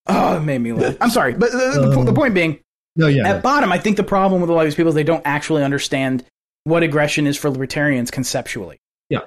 [0.07, 0.97] Oh, it made me laugh.
[1.01, 2.59] I'm sorry, but the, the, Um, the point being,
[2.95, 4.95] No, yeah, at bottom, I think the problem with a lot of these people is
[4.95, 6.23] they don't actually understand
[6.63, 8.79] what aggression is for libertarians conceptually.
[9.09, 9.21] Yeah.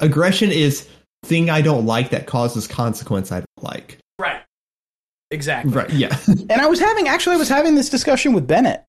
[0.00, 0.88] Aggression is
[1.24, 3.98] thing I don't like that causes consequence I don't like.
[4.18, 4.42] Right.
[5.30, 5.72] Exactly.
[5.72, 5.90] Right.
[5.90, 6.16] Yeah.
[6.50, 8.84] And I was having actually I was having this discussion with Bennett.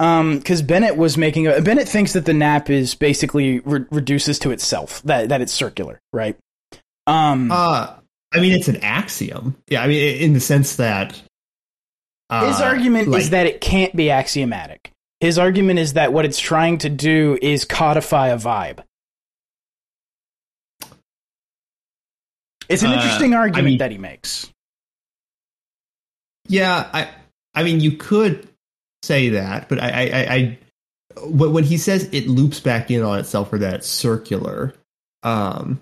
[0.00, 4.40] Um, because Bennett was making a Bennett thinks that the NAP is basically re- reduces
[4.40, 6.36] to itself that that it's circular, right?
[7.06, 7.94] Um, uh,
[8.32, 9.56] I mean, it's an axiom.
[9.68, 9.84] Yeah.
[9.84, 11.22] I mean, in the sense that
[12.30, 14.90] uh, his argument like- is that it can't be axiomatic.
[15.20, 18.80] His argument is that what it's trying to do is codify a vibe.
[22.68, 24.50] It's an Uh, interesting I argument mean- that he makes.
[26.48, 27.10] Yeah, I
[27.54, 28.48] I mean you could
[29.02, 30.58] say that, but I I, I, I
[31.26, 34.74] when when he says it loops back in on itself or that it's circular,
[35.22, 35.80] um,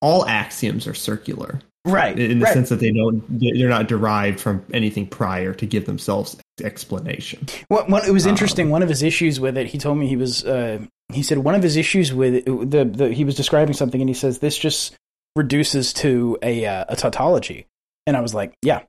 [0.00, 2.16] all axioms are circular Right.
[2.18, 2.54] in the right.
[2.54, 7.46] sense that they don't they're not derived from anything prior to give themselves explanation.
[7.68, 8.70] What, what, it was Um, interesting.
[8.70, 10.44] One of his issues with it, he told me he was.
[10.44, 14.00] Uh, he said one of his issues with it, the, the he was describing something,
[14.00, 14.94] and he says this just
[15.36, 17.66] reduces to a uh, a tautology.
[18.06, 18.82] And I was like, yeah,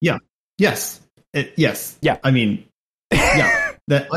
[0.00, 0.18] yeah
[0.58, 1.00] Yes,
[1.32, 2.18] It- yes, Yeah.
[2.24, 2.64] I mean,
[3.12, 4.08] yeah, that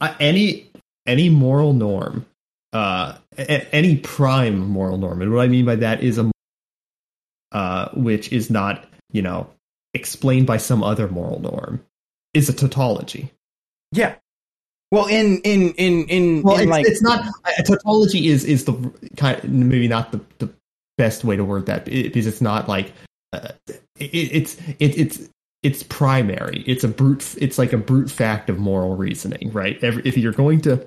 [0.00, 0.70] uh, any
[1.06, 2.26] any moral norm,
[2.72, 6.30] uh, any prime moral norm, and what I mean by that is a
[7.54, 9.48] uh, which is not you know
[9.94, 11.82] explained by some other moral norm,
[12.34, 13.30] is a tautology.
[13.92, 14.16] yeah.
[14.90, 17.26] Well, in in in in, Well, in it's, like it's not
[17.58, 20.52] a tautology is is the kind maybe not the, the
[20.98, 22.92] best way to word that because it's not like
[23.32, 23.48] uh,
[23.98, 25.28] it, it's it, it's
[25.64, 26.62] it's primary.
[26.66, 27.34] It's a brute.
[27.40, 29.82] It's like a brute fact of moral reasoning, right?
[29.82, 30.86] Every, if you're going to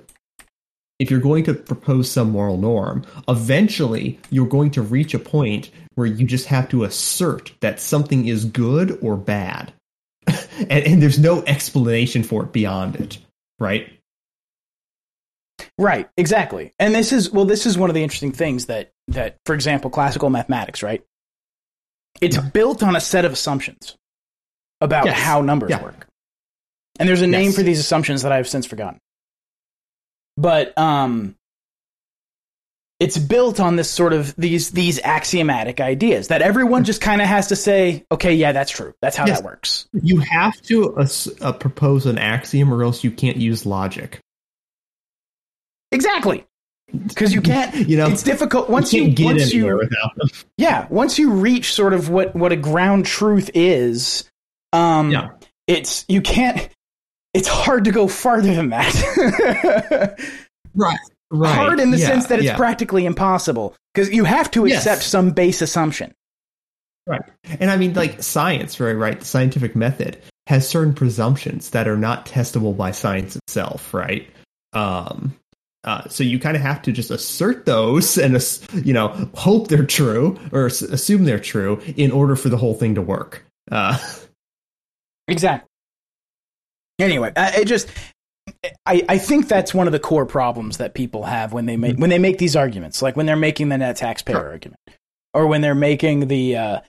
[0.99, 5.69] if you're going to propose some moral norm, eventually you're going to reach a point
[5.95, 9.73] where you just have to assert that something is good or bad,
[10.27, 13.17] and, and there's no explanation for it beyond it,
[13.59, 13.91] right?
[15.79, 16.73] Right, exactly.
[16.79, 19.89] And this is well, this is one of the interesting things that that, for example,
[19.89, 21.03] classical mathematics, right?
[22.21, 22.49] It's Yeah.
[22.49, 23.95] built on a set of assumptions
[24.81, 25.19] about Yes.
[25.19, 25.81] how numbers Yeah.
[25.83, 26.07] work.
[26.99, 27.55] And there's a name Yes.
[27.55, 28.99] for these assumptions that I've since forgotten.
[30.37, 31.35] But um
[32.99, 37.27] it's built on this sort of these these axiomatic ideas that everyone just kind of
[37.27, 38.93] has to say, okay, yeah, that's true.
[39.01, 39.39] That's how Yes.
[39.39, 39.87] that works.
[39.93, 44.19] You have to ass- uh, propose an axiom, or else you can't use logic.
[45.91, 46.45] Exactly.
[47.07, 50.29] Because you can't You know, it's difficult once you you, once you without them.
[50.57, 54.23] yeah once you reach sort of what what a ground truth is
[54.73, 55.29] um Yeah.
[55.67, 56.69] it's you can't
[57.33, 60.17] it's hard to go farther than that
[60.75, 60.97] Right.
[61.31, 61.55] Right.
[61.55, 62.55] hard in the Yeah, sense that it's yeah.
[62.57, 64.77] practically impossible because you have to Yes.
[64.85, 66.13] accept some base assumption
[67.07, 67.21] Right.
[67.61, 68.91] And I mean, like science, right?
[68.91, 69.17] Right.
[69.17, 70.17] The scientific method
[70.47, 74.29] has certain presumptions that are not testable by science itself, right?
[74.73, 75.33] Um,
[75.85, 78.35] uh, so you kind of have to just assert those and,
[78.85, 82.95] you know, hope they're true or assume they're true in order for the whole thing
[82.95, 83.45] to work.
[83.71, 83.97] Uh,
[85.29, 85.69] exactly
[86.99, 87.87] anyway I, it just
[88.85, 91.93] I, I think that's one of the core problems that people have when they make
[91.93, 92.01] mm-hmm.
[92.01, 94.49] when they make these arguments like when they're making the net taxpayer Sure.
[94.49, 94.79] argument
[95.33, 96.79] or when they're making the uh,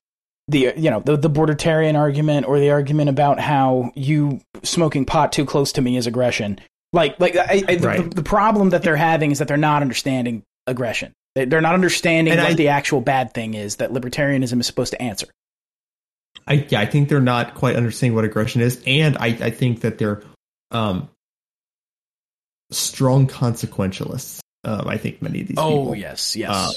[0.47, 5.05] the uh, you know the the bordertarian argument or the argument about how you smoking
[5.05, 6.59] pot too close to me is aggression.
[6.93, 8.09] Like like I, I, the, Right.
[8.09, 11.13] the, the problem that they're having is that they're not understanding aggression.
[11.35, 14.67] They, they're not understanding And what I- the actual bad thing is that libertarianism is
[14.67, 15.27] supposed to answer.
[16.49, 19.83] I yeah, I think they're not quite understanding what aggression is, and I, I think
[19.83, 20.23] that they're
[20.71, 21.09] um,
[22.71, 24.41] strong consequentialists.
[24.65, 25.57] Um, I think many of these.
[25.57, 25.91] people.
[25.91, 26.51] Oh, yes, yes.
[26.51, 26.73] Uh,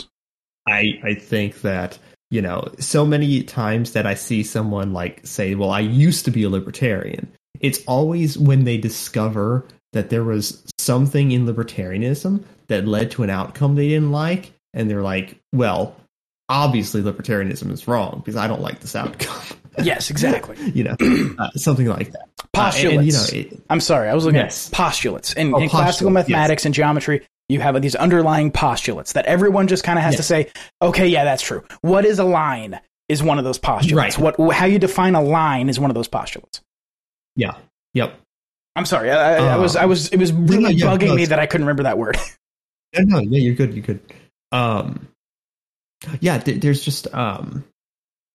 [0.68, 1.98] I I think that
[2.30, 6.32] you know so many times that I see someone like say, "Well, I used to
[6.32, 12.88] be a libertarian." It's always when they discover that there was something in libertarianism that
[12.88, 15.96] led to an outcome they didn't like, and they're like, "Well,
[16.50, 20.58] obviously libertarianism is wrong because I don't like this outcome." yes, exactly.
[20.74, 20.96] you know,
[21.40, 22.22] uh, something like that.
[22.22, 23.30] Uh, Postulates.
[23.32, 24.68] and, you know, it, I'm sorry, I was looking Yes.
[24.68, 25.34] at postulates.
[25.34, 29.84] In, Oh, in classical mathematics and geometry, you have these underlying postulates that everyone just
[29.84, 30.50] kind of has to say,
[30.82, 31.64] okay, yeah, that's true.
[31.82, 34.18] What is a line is one of those postulates.
[34.20, 34.38] Right.
[34.38, 36.62] What how you define a line is one of those postulates.
[37.36, 37.56] yeah,
[37.94, 38.18] yep.
[38.76, 41.16] I'm sorry, I, I, I was I was it was really no, yeah, bugging no,
[41.16, 42.18] me that I couldn't remember that word.
[42.94, 43.74] Yeah, no, yeah, you're good.
[43.74, 44.02] You're good.
[44.52, 45.08] Um,
[46.20, 47.64] yeah, th- there's just um,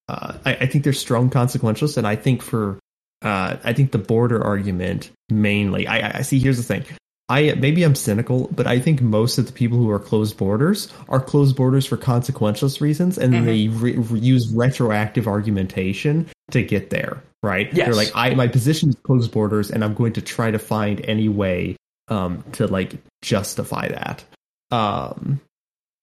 [0.08, 2.78] uh, I, I think there's strong consequentialists, and I think for
[3.22, 5.86] uh, I think the border argument mainly.
[5.86, 6.38] I, I- see.
[6.38, 6.84] Here's the thing.
[7.28, 10.92] I maybe I'm cynical, but I think most of the people who are closed borders
[11.08, 13.44] are closed borders for consequentialist reasons, and Mhm.
[13.44, 17.22] they re- re- use retroactive argumentation to get there.
[17.42, 17.72] Right?
[17.72, 17.86] Yes.
[17.86, 21.00] They're like, I my position is closed borders, and I'm going to try to find
[21.04, 21.76] any way
[22.08, 24.24] um, to like justify that.
[24.70, 25.40] Um,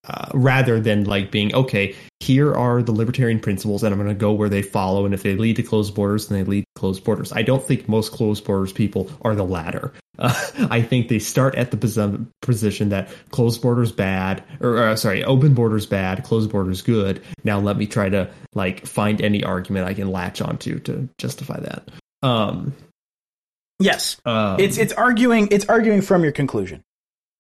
[0.08, 4.16] uh, rather than like being okay here are the libertarian principles and i'm going to
[4.16, 6.74] go where they follow and if they lead to closed borders then they lead to
[6.84, 7.32] closed borders.
[7.32, 9.94] I don't think most closed borders people are the latter.
[10.20, 10.34] Uh,
[10.70, 15.54] i think they start at the position that closed borders bad or uh, sorry open
[15.54, 17.24] borders bad closed borders good.
[17.46, 21.60] Now let me try to like find any argument i can latch onto to justify
[21.62, 21.90] that.
[22.22, 22.74] Um
[23.80, 26.84] Yes, um, it's it's arguing it's arguing from your conclusion.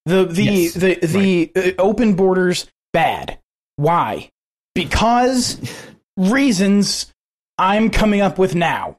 [0.06, 3.40] The the Yes, the the uh, open borders bad.
[3.78, 4.30] Why?
[4.76, 5.60] Because
[6.18, 7.12] reasons
[7.58, 8.98] I'm coming up with now.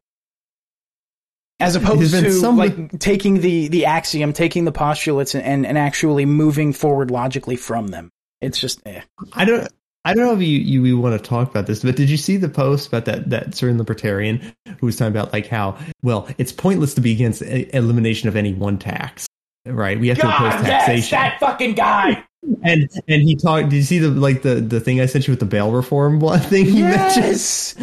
[1.60, 5.78] As opposed to some- like taking the the axiom, taking the postulates and, and, and
[5.78, 8.10] actually moving forward logically from them.
[8.40, 9.02] It's just eh.
[9.32, 9.68] I don't.
[10.06, 12.18] I don't know if you, you, you want to talk about this, but did you
[12.18, 16.28] see the post about that that certain libertarian who was talking about like how well
[16.36, 19.26] it's pointless to be against elimination of any one tax,
[19.66, 19.98] right?
[19.98, 22.24] We have to oppose God, yes, taxation, that fucking guy.
[22.62, 23.70] and and he talked.
[23.70, 26.20] Did you see the like the the thing I sent you with the bail reform
[26.40, 27.26] thing he mentioned?
[27.26, 27.74] Yes.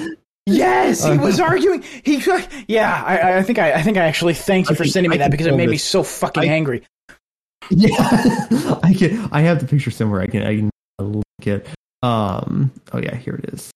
[0.47, 1.83] Yes, he Uh, was arguing.
[2.03, 2.21] He,
[2.67, 5.29] yeah, I, I think I, I think I actually thanked you for sending me that
[5.31, 6.83] because it made me so fucking I- angry.
[7.69, 7.95] Yeah,
[8.83, 9.29] I can.
[9.31, 10.21] I have the picture somewhere.
[10.21, 10.41] I can.
[10.43, 10.69] I can
[10.99, 11.67] look it.
[12.01, 12.71] Um.
[12.91, 13.71] Oh yeah, here it is.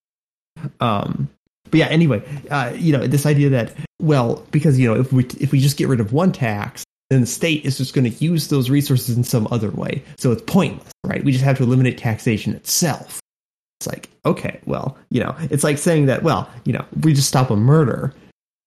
[0.79, 1.29] Um.
[1.69, 1.87] But yeah.
[1.87, 5.59] Anyway, uh, you know, this idea that well, because you know, if we if we
[5.59, 8.69] just get rid of one tax, then the state is just going to use those
[8.69, 10.03] resources in some other way.
[10.17, 11.23] So it's pointless, right?
[11.23, 13.19] We just have to eliminate taxation itself.
[13.79, 17.27] It's like okay, well, you know, it's like saying that well, you know, we just
[17.27, 18.13] stop a murder.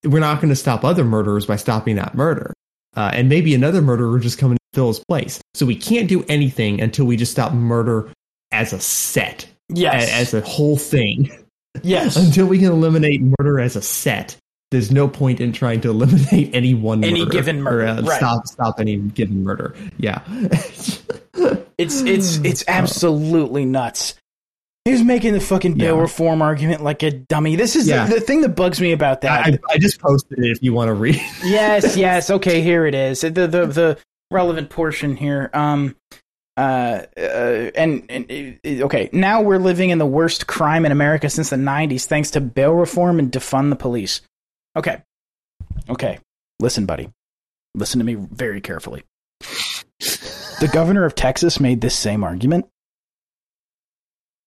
[0.05, 2.53] We're not going to stop other murderers by stopping that murder
[2.97, 5.41] uh, and maybe another murderer just coming to fill his place.
[5.55, 8.09] So we can't do anything until we just stop murder
[8.53, 11.31] as a set, Yes, a- as a whole thing.
[11.83, 12.15] yes.
[12.25, 14.37] until we can eliminate murder as a set,
[14.71, 18.03] there's no point in trying to eliminate any one Any murder, given murder, or, uh,
[18.03, 18.19] right.
[18.19, 19.75] stop stop any given murder.
[19.99, 20.23] Yeah,
[21.79, 24.15] It's it's it's absolutely nuts.
[24.85, 26.03] He was making the fucking bail Yeah.
[26.03, 27.57] reform argument like a dummy.
[27.57, 28.07] This is Yeah.
[28.07, 29.47] the, the thing that bugs me about that.
[29.47, 31.17] I, I just posted it if you want to read.
[31.45, 32.31] yes, yes.
[32.31, 33.21] Okay, here it is.
[33.21, 33.99] The the the
[34.31, 35.51] relevant portion here.
[35.55, 35.95] Um
[36.57, 41.31] uh, uh and, and uh, okay, now we're living in the worst crime in America
[41.31, 44.23] since the 90s thanks to bail reform and defund the police.
[44.79, 45.03] Okay.
[45.89, 46.21] Okay.
[46.61, 47.11] Listen, buddy.
[47.75, 49.03] Listen to me very carefully.
[50.61, 52.67] The governor of Texas made this same argument.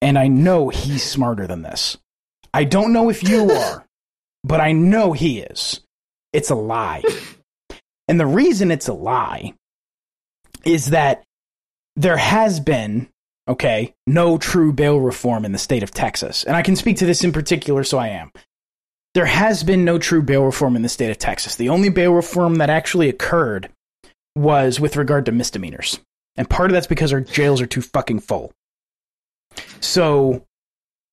[0.01, 1.97] And I know he's smarter than this.
[2.53, 3.85] I don't know if you are,
[4.43, 5.81] but I know he is.
[6.31, 7.03] It's a lie.
[8.07, 9.53] And the reason it's a lie
[10.63, 11.23] is that
[11.97, 13.09] there has been,
[13.49, 16.45] okay, no true bail reform in the state of Texas.
[16.45, 18.31] And I can speak to this in particular, so I am.
[19.13, 21.55] There has been no true bail reform in the state of Texas.
[21.55, 23.69] The only bail reform that actually occurred
[24.35, 25.99] was with regard to misdemeanors.
[26.37, 28.53] And part of that's because our jails are too fucking full.
[29.81, 30.45] So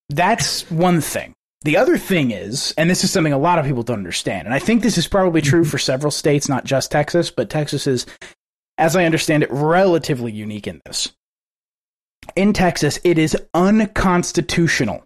[0.08, 1.34] that's one thing.
[1.62, 4.54] The other thing is, and this is something a lot of people don't understand, and
[4.54, 5.70] I think this is probably true mm-hmm.
[5.70, 8.06] for several states, not just Texas, but Texas is,
[8.78, 11.12] as I understand it, relatively unique in this.
[12.36, 15.04] In Texas, it is unconstitutional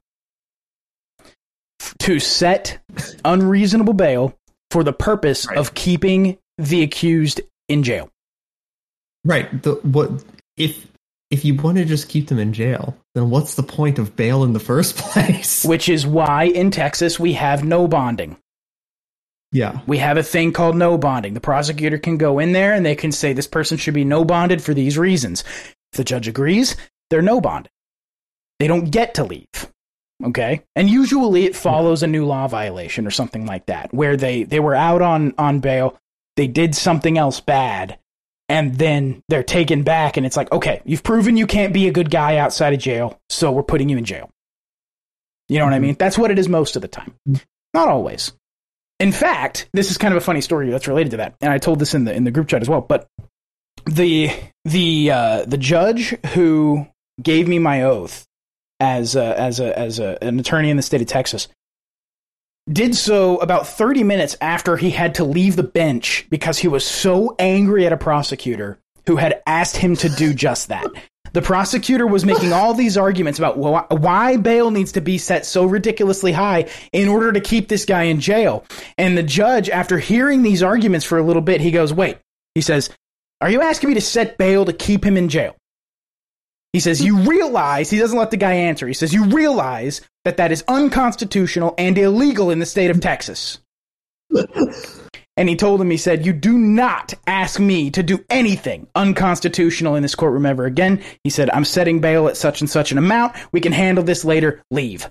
[2.00, 2.78] to set
[3.24, 4.34] unreasonable bail
[4.70, 5.58] for the purpose Right.
[5.58, 8.08] of keeping the accused in jail.
[9.24, 9.62] right.
[9.62, 10.24] The what
[10.56, 10.86] if
[11.30, 14.44] if you want to just keep them in jail, then what's the point of bail
[14.44, 15.64] in the first place?
[15.64, 18.36] Which is why in Texas we have no bonding.
[19.50, 19.80] yeah.
[19.86, 21.34] We have a thing called no bonding.
[21.34, 24.24] The prosecutor can go in there and they can say this person should be no
[24.24, 25.42] bonded for these reasons.
[25.92, 26.76] If the judge agrees,
[27.10, 27.70] they're no bonded.
[28.58, 29.46] They don't get to leave.
[30.24, 30.62] Okay?
[30.76, 34.60] And usually it follows a new law violation or something like that, where they, they
[34.60, 35.98] were out on, on bail,
[36.36, 37.98] they did something else bad,
[38.48, 41.92] and then they're taken back, and it's like, okay, you've proven you can't be a
[41.92, 44.30] good guy outside of jail, so we're putting you in jail.
[45.48, 45.96] You know what I mean?
[45.98, 47.14] That's what it is most of the time.
[47.74, 48.32] Not always.
[49.00, 51.58] In fact, this is kind of a funny story that's related to that, and I
[51.58, 52.80] told this in the in the group chat as well.
[52.80, 53.08] But
[53.84, 54.30] the
[54.64, 56.86] the uh, the judge who
[57.20, 58.26] gave me my oath
[58.82, 61.46] as a, as a, as a, an attorney in the state of Texas
[62.70, 66.86] did so about 30 minutes after he had to leave the bench because he was
[66.86, 70.86] so angry at a prosecutor who had asked him to do just that.
[71.32, 75.64] The prosecutor was making all these arguments about why bail needs to be set so
[75.64, 78.64] ridiculously high in order to keep this guy in jail.
[78.98, 82.18] And the judge, after hearing these arguments for a little bit, he goes, Wait,
[82.54, 82.90] he says,
[83.40, 85.56] Are you asking me to set bail to keep him in jail?
[86.72, 88.86] He says, You realize, he doesn't let the guy answer.
[88.86, 93.58] He says, You realize that that is unconstitutional and illegal in the state of Texas.
[95.36, 99.96] And he told him, he said, You do not ask me to do anything unconstitutional
[99.96, 101.02] in this courtroom ever again.
[101.24, 103.34] He said, I'm setting bail at such and such an amount.
[103.50, 104.62] We can handle this later.
[104.70, 105.08] Leave.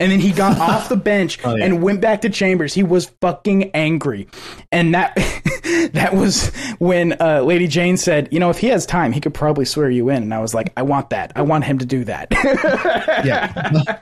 [0.00, 1.64] And then he got off the bench Oh, yeah.
[1.64, 2.72] and went back to chambers.
[2.74, 4.28] He was fucking angry.
[4.70, 5.14] And that
[5.92, 9.34] that was when uh, Lady Jane said, You know, if he has time, he could
[9.34, 10.22] probably swear you in.
[10.22, 11.32] And I was like, I want that.
[11.36, 12.28] I want him to do that.
[13.24, 14.00] yeah.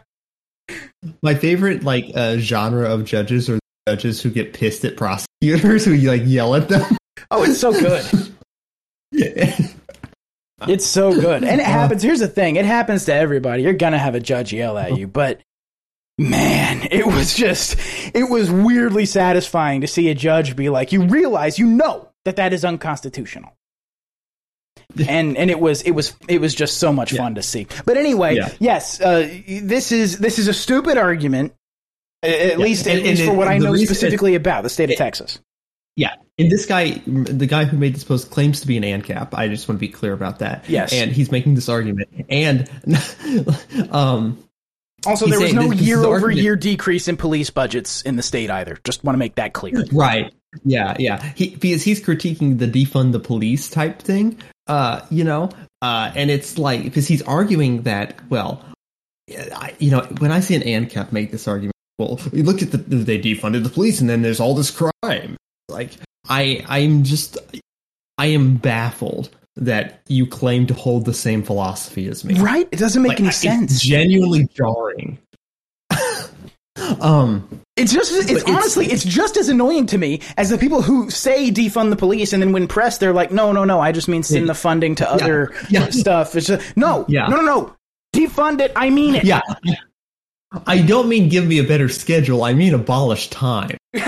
[1.23, 5.95] My favorite like uh, genre of judges are judges who get pissed at prosecutors who
[5.97, 6.97] like yell at them.
[7.31, 8.05] oh, it's so good.
[9.13, 9.57] yeah.
[10.67, 11.45] It's so good.
[11.45, 12.03] And it happens.
[12.03, 13.63] Here's the thing it happens to everybody.
[13.63, 15.07] You're going to have a judge yell at you.
[15.07, 15.41] But
[16.19, 17.77] man, it was just,
[18.15, 22.37] it was weirdly satisfying to see a judge be like, you realize, you know that
[22.37, 23.53] that is unconstitutional.
[25.09, 27.67] And and it was it was it was just so much fun to see.
[27.85, 28.49] But anyway, Yeah.
[28.61, 31.53] yes, uh, this is this is a stupid argument.
[32.23, 34.71] At least, at And- least and for what it- I know reason- specifically about the
[34.71, 35.39] state of Texas.
[35.97, 39.35] Yeah, and this guy, the guy who made this post, claims to be an ANCAP.
[39.35, 40.65] I just want to be clear about that.
[40.69, 40.93] Yes.
[40.95, 42.71] and he's making this argument, and
[43.91, 44.39] um,
[45.07, 48.17] Also, there was no this- this is year over year decrease in police budgets in
[48.17, 48.79] the state either.
[48.85, 49.85] Just want to make that clear.
[49.93, 50.33] right,
[50.65, 54.39] yeah, yeah, he because he's critiquing the defund the police type thing.
[54.67, 55.51] Uh, you know,
[55.83, 58.65] uh, and it's like because he's arguing that well,
[59.31, 62.73] I, you know, when I see an ANCAP make this argument, well, we look at
[62.73, 65.37] the they defunded the police, and then there's all this crime.
[65.69, 65.91] Like,
[66.29, 67.39] I, I'm just,
[68.19, 72.39] I am baffled that you claim to hold the same philosophy as me.
[72.39, 72.69] Right?
[72.73, 73.81] It doesn't make Like, any it's sense.
[73.81, 75.19] genuinely jarring.
[77.01, 80.83] um, It's just, it's, it's- honestly, it's just as annoying to me as the people
[80.83, 83.93] who say defund the police and then when pressed, they're like, no, no, no, I
[83.93, 85.89] just mean send the funding to other Yeah.
[85.91, 86.35] stuff.
[86.37, 87.27] It's just, no, Yeah.
[87.29, 87.77] no, no, no.
[88.15, 88.73] Defund it.
[88.77, 89.25] I mean it.
[89.25, 89.41] yeah.
[90.67, 92.45] I don't mean give me a better schedule.
[92.45, 93.77] I mean abolish time.
[93.95, 94.01] or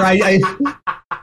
[0.00, 0.40] I, I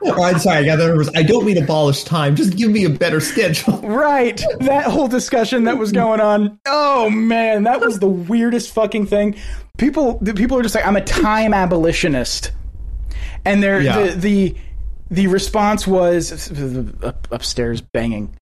[0.04, 1.12] Oh, I'm sorry, I got that.
[1.14, 2.34] I don't mean abolish time.
[2.34, 3.78] Just give me a better schedule.
[3.82, 4.42] Right.
[4.60, 6.58] That whole discussion that was going on.
[6.66, 9.36] Oh man, that was the weirdest fucking thing.
[9.78, 12.52] People the people are just like, I'm a time abolitionist.
[13.44, 14.02] And they're Yeah.
[14.08, 14.56] the, the
[15.10, 16.50] the response was
[17.30, 18.34] upstairs banging.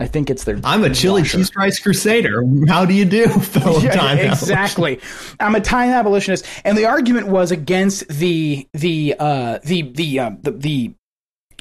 [0.00, 1.36] I think it's their I'm a chili washer.
[1.36, 2.42] cheese fries crusader.
[2.66, 4.98] How do you do, fellow Yeah, time exactly.
[5.38, 10.30] I'm a time abolitionist, and the argument was against the the uh, the the, uh,
[10.40, 10.94] the the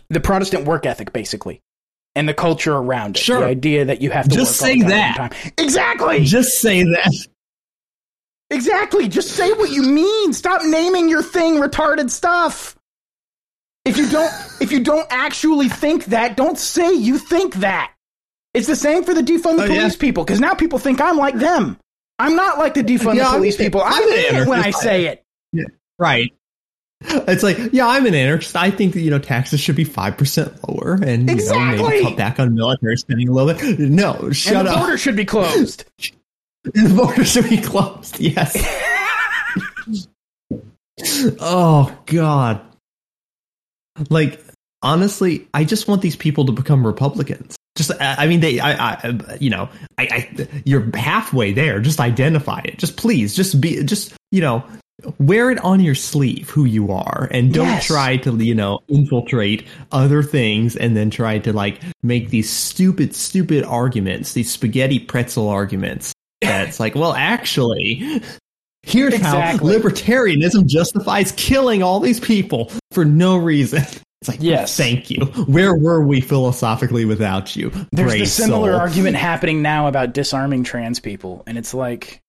[0.10, 1.60] the Protestant work ethic, basically,
[2.16, 3.20] and the culture around it.
[3.20, 3.42] Sure.
[3.42, 5.16] The idea that you have to Just work all say that.
[5.18, 5.54] Time.
[5.58, 6.24] Exactly.
[6.24, 7.14] Just say that.
[8.52, 9.08] Exactly.
[9.10, 10.32] Just say what you mean.
[10.34, 12.76] Stop naming your thing retarded stuff.
[13.86, 14.32] If you don't
[14.62, 17.94] if you don't actually think that, don't say you think that.
[18.54, 19.80] It's the same for the defund the Oh, yeah.
[19.82, 21.78] police people because now people think I'm like them.
[22.18, 23.82] I'm not like the defund Yeah, the I'm- police people.
[23.82, 25.24] I I'm an mean it when I say it.
[26.00, 26.34] Right.
[27.02, 28.56] It's like, yeah, I'm an anarchist.
[28.58, 31.89] I think that, you know, taxes should be 5% lower and, you know, Exactly.
[31.89, 33.80] maybe cut back on military spending a little bit.
[33.80, 34.80] No, shut and the up.
[34.80, 35.86] border should be closed.
[36.64, 38.20] the border should be closed.
[38.20, 38.58] Yes.
[41.39, 42.62] oh, God.
[44.10, 44.41] Like,
[44.82, 47.56] honestly, I just want these people to become Republicans.
[47.80, 50.04] Just, I I mean, they, I, I, uh, you know, I,
[50.38, 51.80] I, you're halfway there.
[51.80, 52.78] Just identify it.
[52.78, 54.62] Just please, just be, just, you know,
[55.18, 57.88] wear it on your sleeve who you are and don't Yes.
[57.88, 63.16] try to, you know, infiltrate other things and then try to, like, make these stupid,
[63.16, 66.12] stupid arguments, these spaghetti pretzel arguments.
[66.42, 68.22] That's like, well, actually,
[68.84, 69.72] here's Exactly.
[69.74, 73.84] how libertarianism justifies killing all these people for no reason.
[74.22, 74.76] It's like, Yes.
[74.76, 75.26] thank you.
[75.47, 77.70] Where were we philosophically without you?
[77.91, 78.80] There's Brave the similar soul.
[78.82, 82.20] argument happening now about disarming trans people, and it's like,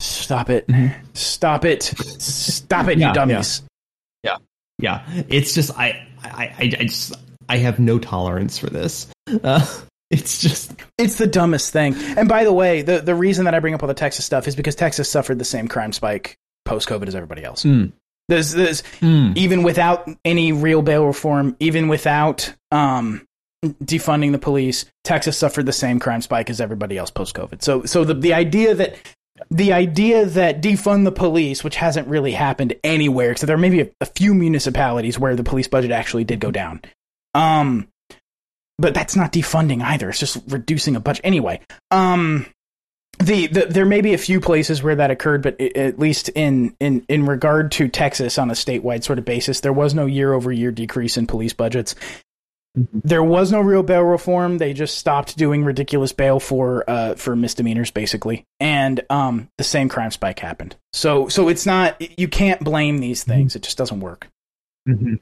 [0.00, 0.68] stop it,
[1.14, 3.00] stop it, stop it, Mm-hmm.
[3.00, 3.62] Yeah, you dummies.
[4.22, 4.36] Yeah,
[4.78, 5.02] Yeah.
[5.28, 7.14] it's just I, I, I, I just
[7.48, 9.08] I have no tolerance for this.
[9.42, 9.66] Uh,
[10.10, 11.94] it's just It's the dumbest thing.
[12.16, 14.46] And by the way, the, the reason that I bring up all the Texas stuff
[14.46, 17.64] is because Texas suffered the same crime spike post COVID as everybody else.
[17.64, 17.90] Mm.
[18.28, 18.82] There's, there's
[19.36, 23.26] even without any real bail reform, even without um,
[23.84, 27.62] defunding the police, Texas suffered the same crime spike as everybody else post COVID.
[27.62, 28.96] So so the the idea that
[29.50, 33.80] the idea that defund the police, which hasn't really happened anywhere, except there may be
[33.80, 36.80] a, a few municipalities where the police budget actually did go down.
[37.34, 37.88] Um,
[38.78, 40.08] but that's not defunding either.
[40.08, 41.24] It's just reducing a budget.
[41.24, 42.46] Anyway, um,
[43.18, 46.28] the, the there may be a few places where that occurred, but i at least
[46.30, 50.06] in in in regard to Texas on a statewide sort of basis, there was no
[50.06, 51.94] year over year decrease in police budgets.
[52.74, 54.56] There was no real bail reform.
[54.56, 59.90] They just stopped doing ridiculous bail for uh, for misdemeanors, basically, and um, the same
[59.90, 60.76] crime spike happened.
[60.94, 63.54] So so it's not you can't blame these things.
[63.54, 64.28] It just doesn't work.
[64.88, 65.20] Mhm.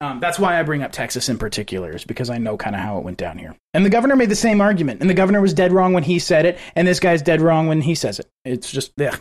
[0.00, 2.82] Um, that's why I bring up Texas in particular, is because I know kind of
[2.82, 3.56] how it went down here.
[3.74, 6.18] And the governor made the same argument, and the governor was dead wrong when he
[6.20, 8.26] said it, and this guy's dead wrong when he says it.
[8.44, 9.16] It's just, yeah.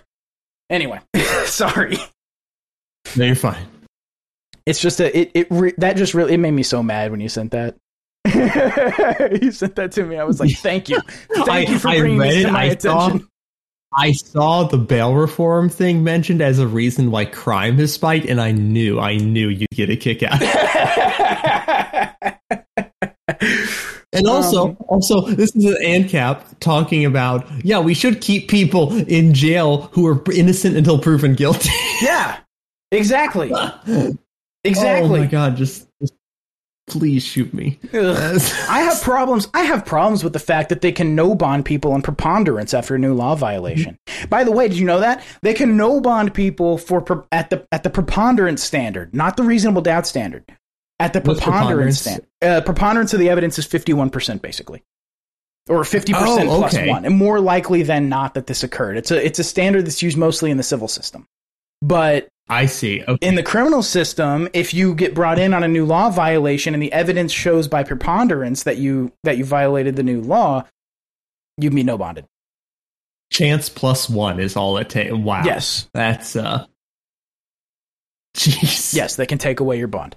[0.69, 0.99] Anyway,
[1.45, 1.97] sorry.
[3.15, 3.65] No, you're fine.
[4.67, 7.21] It's just a it it re- that just really it made me so mad when
[7.21, 7.75] you sent that.
[9.41, 10.17] you sent that to me.
[10.17, 10.99] I was like, "Thank you,
[11.33, 13.27] thank I- you for bringing this to my I attention."
[13.97, 18.39] I saw the bail reform thing mentioned as a reason why crime has spiked, and
[18.39, 20.39] I knew, I knew you'd get a kick out.
[24.13, 28.95] And also, Um, also, this is an ANCAP talking about, yeah, we should keep people
[29.07, 31.69] in jail who are innocent until proven guilty.
[32.01, 32.37] yeah,
[32.91, 33.49] exactly,
[34.63, 35.19] exactly.
[35.19, 35.86] Oh my god, just
[36.87, 37.79] please shoot me.
[37.93, 39.47] I have problems.
[39.53, 42.95] I have problems with the fact that they can no bond people on preponderance after
[42.95, 43.97] a new law violation.
[44.29, 47.49] By the way, did you know that they can no bond people for pre- at
[47.49, 50.45] the at the preponderance standard, not the reasonable doubt standard.
[50.99, 52.01] At the What's preponderance preponderance?
[52.01, 54.81] standard, uh, preponderance of the evidence is fifty one percent, basically,
[55.69, 56.89] or fifty percent Oh, plus okay.
[56.89, 58.97] one, and more likely than not that this occurred.
[58.97, 61.27] It's a it's a standard that's used mostly in the civil system,
[61.83, 63.03] but I see.
[63.03, 63.27] Okay.
[63.27, 66.81] in the criminal system, if you get brought in on a new law violation and
[66.81, 70.65] the evidence shows by preponderance that you that you violated the new law,
[71.57, 72.25] you'd be no bonded.
[73.31, 75.11] Chance plus one is all it takes.
[75.13, 75.43] Wow.
[75.43, 76.65] Yes, That's, uh,
[78.37, 78.93] jeez.
[78.93, 80.15] yes, they can take away your bond,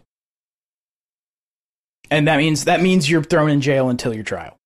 [2.11, 4.57] and that means that means you're thrown in jail until your trial.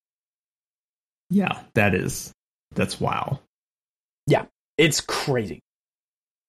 [1.31, 2.32] Yeah, that is,
[2.74, 3.41] that's wow.
[4.27, 4.45] Yeah.
[4.77, 5.61] It's crazy.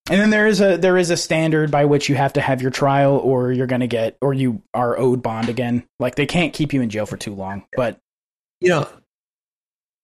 [0.09, 2.61] And then there is a there is a standard by which you have to have
[2.61, 5.83] your trial, or you're going to get, or you are owed bond again.
[5.99, 7.99] Like they can't keep you in jail for too long, but
[8.61, 8.87] you know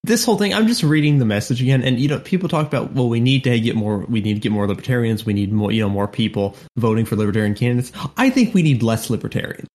[0.04, 2.94] this whole thing i'm just reading the message again and you know people talk about
[2.94, 5.72] well we need to get more we need to get more libertarians we need more
[5.72, 7.92] you know more people voting for libertarian candidates.
[8.18, 9.68] I think we need less libertarians.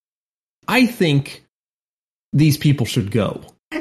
[0.69, 1.45] I think
[2.33, 3.41] these people should go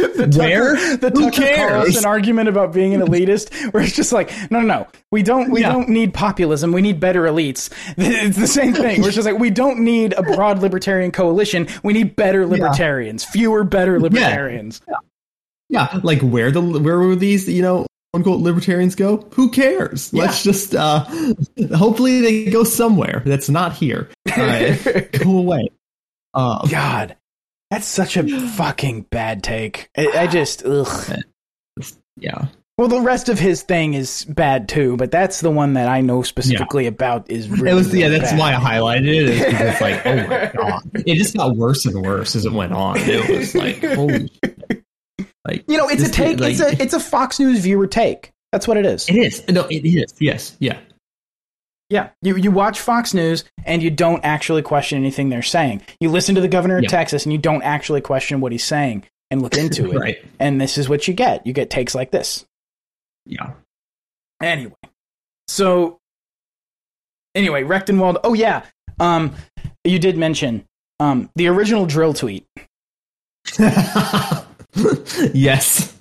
[0.00, 0.76] the Where?
[0.76, 1.70] Tucker, the Who Tucker cares?
[1.70, 5.50] Carlson argument about being an elitist, where it's just like, no, no, no, we don't,
[5.50, 5.72] we Yeah.
[5.72, 6.72] don't need populism.
[6.72, 7.70] We need better elites.
[7.98, 9.00] It's the same thing.
[9.00, 11.68] Where it's just like, we don't need a broad libertarian coalition.
[11.82, 14.80] We need better libertarians, fewer better libertarians.
[15.68, 20.42] yeah like where the where will these you know unquote libertarians go who cares let's
[20.42, 21.04] just uh
[21.76, 25.68] hopefully they go somewhere that's not here go away
[26.34, 27.16] uh, God,
[27.70, 29.90] that's such a fucking bad take.
[29.96, 31.20] I, I just, ugh.
[32.16, 32.46] yeah
[32.76, 36.00] Well, the rest of his thing is bad too, but that's the one that I
[36.00, 37.30] know specifically about.
[37.30, 38.38] Is really it was yeah that's bad.
[38.38, 41.84] why i highlighted it is because it's like oh my god it just got worse
[41.86, 44.84] and worse as it went on it was like holy shit.
[45.46, 46.40] like You know, it's a take.
[46.40, 48.32] like, it's a it's a Fox News viewer take.
[48.52, 49.08] That's what it is.
[49.08, 50.78] it is no it is yes yeah
[51.90, 55.80] Yeah, you you watch Fox News and you don't actually question anything they're saying.
[56.00, 56.88] You listen to the governor of Yeah.
[56.90, 59.96] Texas and you don't actually question what he's saying and look into it.
[59.98, 61.46] right And this is what you get.
[61.46, 62.44] You get takes like this.
[63.24, 63.52] yeah
[64.42, 64.74] Anyway,
[65.48, 65.98] so
[67.34, 68.20] anyway, Rectenwald.
[68.22, 68.64] Oh yeah,
[69.00, 69.34] um,
[69.82, 70.64] you did mention
[71.00, 72.46] um the original drill tweet.
[75.34, 75.97] yes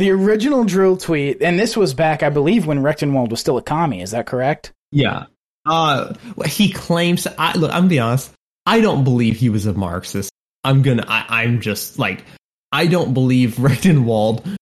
[0.00, 3.62] The original drill tweet, and this was back, I believe, when Rectenwald was still a
[3.62, 4.00] commie.
[4.00, 4.72] Is that correct?
[4.90, 5.26] Yeah.
[5.66, 6.14] Uh,
[6.46, 7.26] he claims.
[7.38, 7.70] I look.
[7.70, 8.32] I'm gonna be honest.
[8.64, 10.30] I don't believe he was a Marxist.
[10.64, 11.04] I'm gonna.
[11.06, 12.24] I, I'm just like.
[12.72, 14.56] I don't believe Rectenwald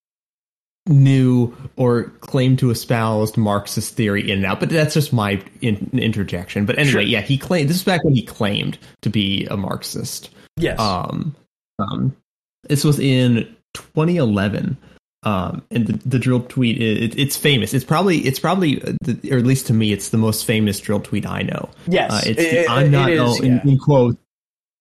[0.89, 4.59] knew or claimed to espouse Marxist theory in and out.
[4.59, 6.67] But that's just my in, interjection.
[6.67, 7.01] But anyway, Sure.
[7.01, 7.71] yeah, he claimed.
[7.71, 10.31] This is back when he claimed to be a Marxist.
[10.57, 10.81] Yes.
[10.81, 11.37] Um,
[11.79, 12.17] um,
[12.65, 14.77] this was in 2011.
[15.25, 17.75] Um, and the, the drill tweet it, it's famous.
[17.75, 20.79] It's probably it's probably uh, the, or at least to me, it's the most famous
[20.79, 21.71] drill tweet I know.
[21.87, 22.13] yes.
[22.13, 23.61] Uh, it's it- the, it- I'm not is, owned, yeah.
[23.63, 24.17] in, in quote.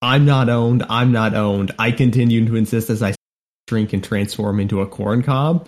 [0.02, 0.86] I'm not owned.
[0.90, 1.74] I'm not owned.
[1.80, 3.16] I continue to insist as I
[3.68, 5.68] shrink and transform into a corn cob.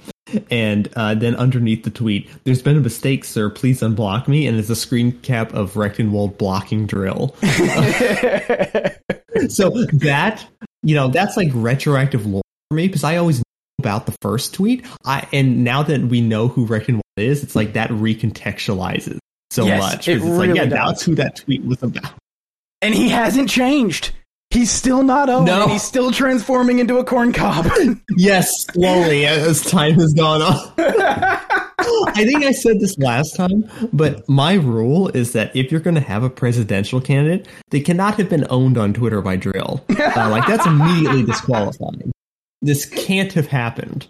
[0.52, 3.50] And uh, then underneath the tweet, there's been a mistake, sir.
[3.50, 4.46] Please unblock me.
[4.46, 7.36] And it's a screen cap of Rectenwald blocking drill.
[9.50, 10.46] so that
[10.84, 13.42] you know that's like retroactive lore for me because I always
[13.80, 14.86] about the first tweet.
[15.06, 19.18] I and now that we know who Rectenwald is, it's like that recontextualizes
[19.52, 20.08] so Yes, much.
[20.08, 20.72] it it's like really yeah, does.
[20.74, 22.14] that's who that tweet was about.
[22.82, 24.12] and he hasn't changed.
[24.52, 25.64] He's still not owned, No.
[25.64, 27.68] and he's still transforming into a corn cob.
[28.18, 30.74] Yes, slowly as time has gone on.
[32.16, 35.96] I think I said this last time, but my rule is that if you're going
[35.96, 39.84] to have a presidential candidate, they cannot have been owned on Twitter by Drill.
[39.90, 42.12] Uh, like that's immediately disqualifying.
[42.62, 44.08] This can't have happened.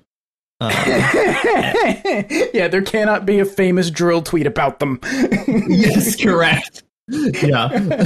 [0.61, 0.71] Uh,
[2.53, 4.99] yeah, there cannot be a famous drill tweet about them.
[5.67, 6.83] yes, correct.
[7.07, 8.05] Yeah,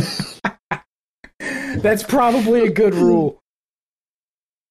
[1.40, 3.40] That's probably a good rule.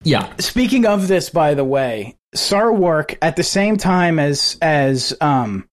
[0.04, 0.34] yeah.
[0.38, 5.68] Speaking of this, by the way, Sarwark at the same time as as um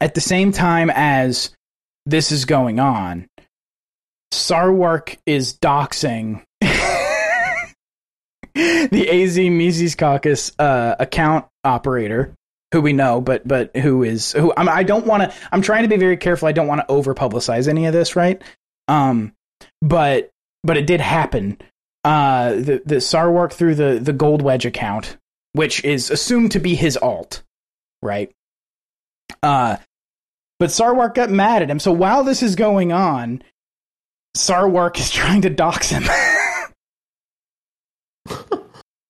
[0.00, 1.50] at the same time as
[2.06, 3.26] this is going on,
[4.32, 6.42] Sarwark is doxing
[8.90, 12.34] the AZ Mises Caucus uh, account operator
[12.72, 15.38] who we know, but but who is who I'm, I don't want to.
[15.52, 16.48] I'm trying to be very careful.
[16.48, 18.42] I don't want to over publicize any of this, right?
[18.88, 19.34] Um,
[19.80, 20.30] but
[20.64, 21.58] but it did happen.
[22.02, 25.18] Uh, the the Sarwark through the the Gold Wedge account,
[25.52, 27.42] which is assumed to be his alt,
[28.00, 28.32] right?
[29.42, 29.76] Uh,
[30.58, 31.78] but Sarwark got mad at him.
[31.78, 33.42] So while this is going on,
[34.36, 36.04] Sarwark is trying to dox him.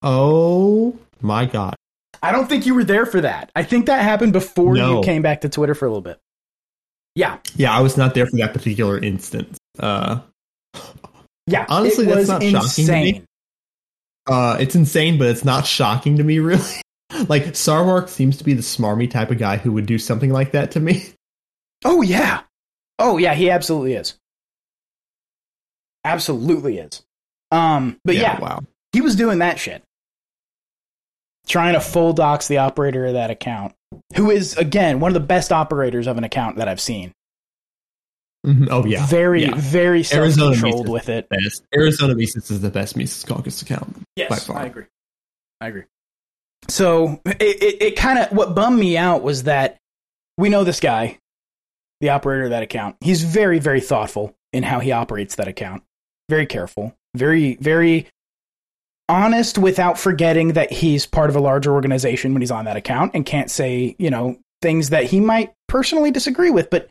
[0.03, 1.75] Oh my god.
[2.23, 3.51] I don't think you were there for that.
[3.57, 4.97] I think that happened before No.
[4.99, 6.19] you came back to Twitter for a little bit.
[7.15, 9.59] Yeah, Yeah, I was not there for that particular instance.
[9.79, 10.21] Uh,
[11.47, 11.67] yeah.
[11.69, 13.23] Honestly, that's not shocking to me.
[14.27, 16.81] uh, it's insane, but it's not shocking to me, really.
[17.29, 20.53] like Sarwark seems to be the smarmy type of guy who would do something like
[20.53, 21.05] that to me.
[21.85, 22.43] Oh yeah.
[22.99, 24.15] Oh yeah, he absolutely is.
[26.05, 27.03] Absolutely is.
[27.51, 28.61] Um, but yeah, wow.
[28.93, 29.83] he was doing that shit.
[31.49, 33.75] Trying to full dox the operator of that account,
[34.15, 37.13] who is again one of the best operators of an account that I've seen.
[38.47, 38.69] Mhm.
[38.71, 39.55] Oh yeah, very, yeah.
[39.57, 41.29] very self Arizona controlled Mises with it.
[41.29, 41.63] best.
[41.75, 43.95] Arizona Mises is the best Mises Caucus account.
[43.95, 44.59] by Yes, far.
[44.59, 44.85] I agree.
[45.61, 45.85] I agree.
[46.69, 49.79] So it it, it kind of what bummed me out was that
[50.39, 51.19] we know this guy,
[52.01, 52.97] the operator of that account.
[53.01, 55.83] He's very very thoughtful in how he operates that account.
[56.29, 56.95] Very careful.
[57.17, 58.09] Very very
[59.09, 63.13] honest without forgetting that he's part of a larger organization when he's on that account
[63.15, 66.71] and can't say you know things that he might personally disagree with.
[66.71, 66.89] But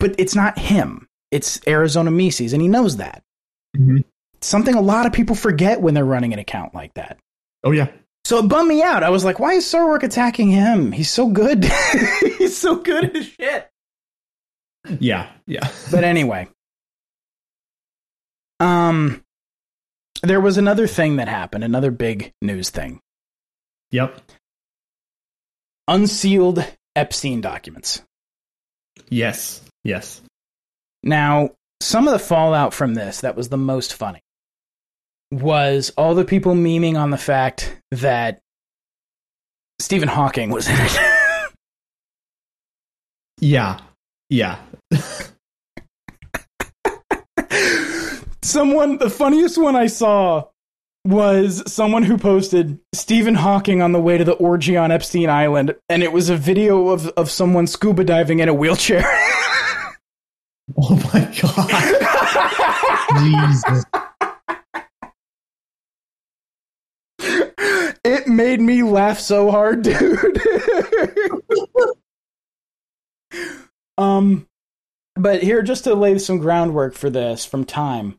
[0.00, 1.06] but it's not him.
[1.30, 3.22] It's Arizona Mises, and he knows that.
[3.76, 4.04] Mhm.
[4.40, 7.18] Something a lot of people forget when they're running an account like that.
[7.64, 7.88] Oh yeah,
[8.26, 9.02] So it bummed me out.
[9.02, 10.92] I was like, why is Sarwark attacking him?
[10.92, 11.64] He's so good.
[12.38, 13.70] He's so good at his shit.
[15.00, 15.66] yeah, yeah.
[15.90, 16.48] But anyway.
[18.60, 19.23] Um
[20.24, 23.00] there was another thing that happened, another big news thing.
[23.90, 24.20] Yep.
[25.88, 26.64] Unsealed
[26.96, 28.02] Epstein documents.
[29.08, 29.62] Yes.
[29.82, 30.22] Yes.
[31.02, 34.20] Now, some of the fallout from this that was the most funny
[35.30, 38.40] was all the people memeing on the fact that
[39.80, 40.98] Stephen Hawking was in it.
[43.40, 43.80] Yeah.
[44.30, 44.58] Yeah.
[48.44, 50.44] Someone, the funniest one I saw
[51.02, 55.74] was someone who posted Stephen Hawking on the way to the orgy on Epstein Island,
[55.88, 59.02] and it was a video of, of someone scuba diving in a wheelchair.
[60.78, 61.68] Oh my god.
[63.20, 63.84] Jesus.
[68.02, 70.40] it made me laugh so hard, dude.
[73.98, 74.46] um,
[75.16, 78.18] but here, just to lay some groundwork for this from Time.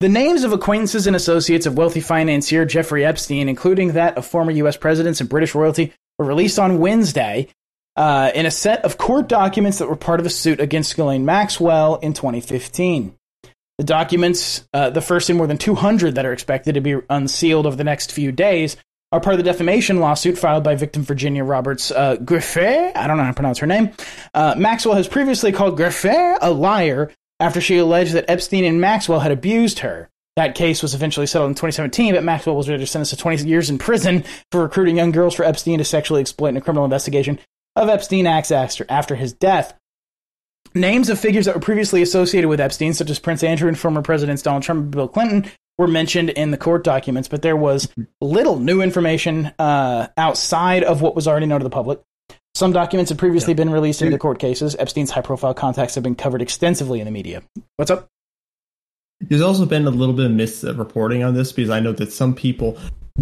[0.00, 4.50] The names of acquaintances and associates of wealthy financier Jeffrey Epstein, including that of former
[4.50, 4.76] U.S.
[4.76, 7.48] presidents and British royalty, were released on Wednesday
[7.96, 11.24] uh, in a set of court documents that were part of a suit against Ghislaine
[11.24, 13.16] Maxwell in 2015.
[13.78, 17.64] The documents, uh, the first in more than 200 that are expected to be unsealed
[17.64, 18.76] over the next few days,
[19.12, 22.94] are part of the defamation lawsuit filed by victim Virginia Roberts uh, Griffith.
[22.94, 23.92] I don't know how to pronounce her name.
[24.34, 27.10] Uh, Maxwell has previously called Griffith a liar
[27.40, 30.08] after she alleged that Epstein and Maxwell had abused her.
[30.36, 33.70] That case was eventually settled in 2017, but Maxwell was later sentenced to 20 years
[33.70, 37.38] in prison for recruiting young girls for Epstein to sexually exploit in a criminal investigation
[37.74, 39.74] of Epstein acts after, his death.
[40.74, 44.02] Names of figures that were previously associated with Epstein, such as Prince Andrew and former
[44.02, 47.88] Presidents Donald Trump and Bill Clinton, were mentioned in the court documents, but there was
[48.20, 52.00] little new information uh, outside of what was already known to the public.
[52.56, 54.74] Some documents had previously been released into the court cases.
[54.78, 57.42] Epstein's high profile contacts have been covered extensively in the media.
[57.76, 58.08] What's up?
[59.20, 62.34] There's also been a little bit of misreporting on this because I know that some
[62.34, 62.78] people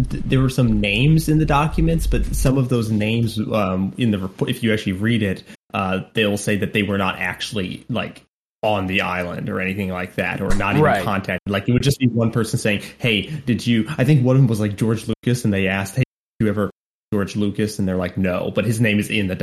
[0.09, 4.11] th- there were some names in the documents, but some of those names um, in
[4.11, 5.43] the report, if you actually read it,
[5.73, 8.23] uh, they'll say that they were not actually like
[8.63, 11.03] on the island or anything like that, or not even Right.
[11.03, 11.51] contacted.
[11.51, 14.41] Like it would just be one person saying, "Hey, did you?" I think one of
[14.41, 16.03] them was like George Lucas, and they asked, "Hey,
[16.39, 16.71] did you ever
[17.15, 19.39] George Lucas?" And they're like, "No," but his name is in the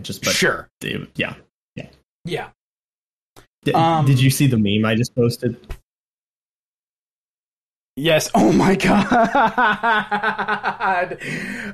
[0.00, 0.68] Just but sure.
[0.80, 1.34] they- yeah.
[2.24, 2.48] Yeah.
[3.64, 5.56] D- Um, did you see the meme I just posted?
[7.96, 8.30] Yes.
[8.34, 9.18] Oh my god.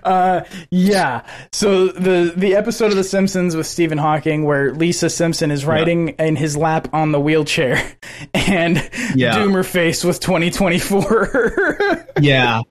[0.02, 0.40] Uh,
[0.70, 1.23] yeah.
[1.52, 6.09] So the the episode of The Simpsons with Stephen Hawking, where Lisa Simpson is riding
[6.10, 7.77] in his lap on the wheelchair,
[8.35, 8.77] and
[9.14, 9.35] Yeah.
[9.36, 12.06] Doomer face with 2024.
[12.20, 12.62] Yeah.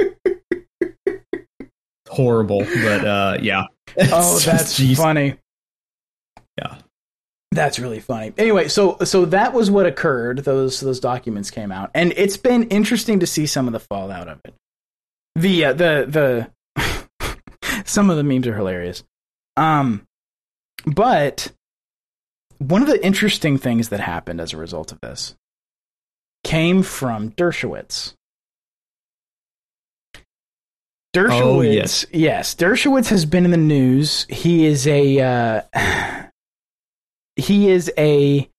[2.15, 3.65] Horrible, but uh, yeah.
[4.11, 5.35] oh, that's funny.
[6.57, 6.77] Yeah.
[7.51, 8.33] That's really funny.
[8.37, 10.39] Anyway, so so that was what occurred.
[10.39, 14.27] Those those documents came out, and it's been interesting to see some of the fallout
[14.27, 14.53] of it.
[15.35, 19.03] The uh, the the some of the memes are hilarious.
[19.57, 20.05] Um,
[20.85, 21.51] but
[22.59, 25.35] one of the interesting things that happened as a result of this
[26.43, 28.13] came from Dershowitz.
[31.15, 32.05] Dershowitz, Oh, yes.
[32.11, 34.25] yes, Dershowitz has been in the news.
[34.29, 35.61] He is a uh,
[37.37, 38.49] he is a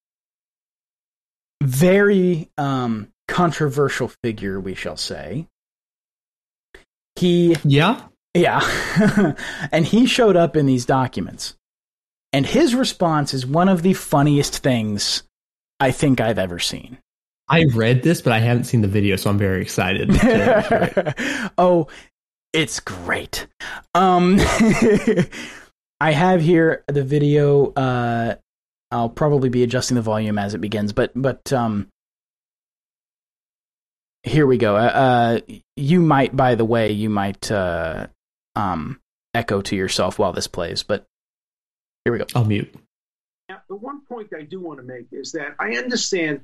[1.63, 5.47] very um, controversial figure, we shall say.
[7.17, 8.03] He Yeah.
[8.35, 9.35] yeah.
[9.73, 11.55] and he showed up in these documents.
[12.33, 15.23] And his response is one of the funniest things
[15.81, 16.99] I think I've ever seen.
[17.49, 20.11] I read this, but I haven't seen the video, so I'm very excited.
[20.11, 21.87] to oh,
[22.57, 23.47] it's great.
[23.95, 24.39] Um
[26.01, 28.37] I have here the video uh
[28.91, 31.89] I'll probably be adjusting the volume as it begins, but but um
[34.23, 34.77] here we go.
[34.77, 35.41] Uh, uh
[35.77, 38.07] you might by the way, you might uh
[38.55, 39.01] um
[39.35, 41.05] echo to yourself while this plays, but
[42.05, 42.27] here we go.
[42.35, 42.75] I'll mute.
[43.51, 46.41] Now, the one point I do want to make is that I understand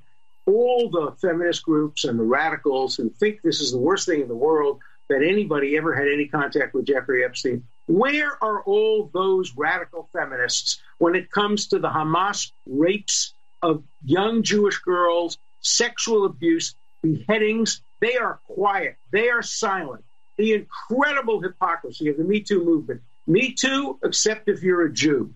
[0.46, 4.28] all the feminist groups and the radicals who think this is the worst thing in
[4.28, 4.80] the world
[5.12, 7.64] that anybody ever had any contact with Jeffrey Epstein.
[7.86, 14.42] Where are all those radical feminists when it comes to the Hamas rapes of young
[14.42, 17.82] Jewish girls, sexual abuse, beheadings?
[18.00, 18.96] They are quiet.
[19.10, 20.02] They are silent.
[20.38, 23.02] The incredible hypocrisy of the Me Too movement.
[23.26, 25.34] Me Too, except if you're a Jew.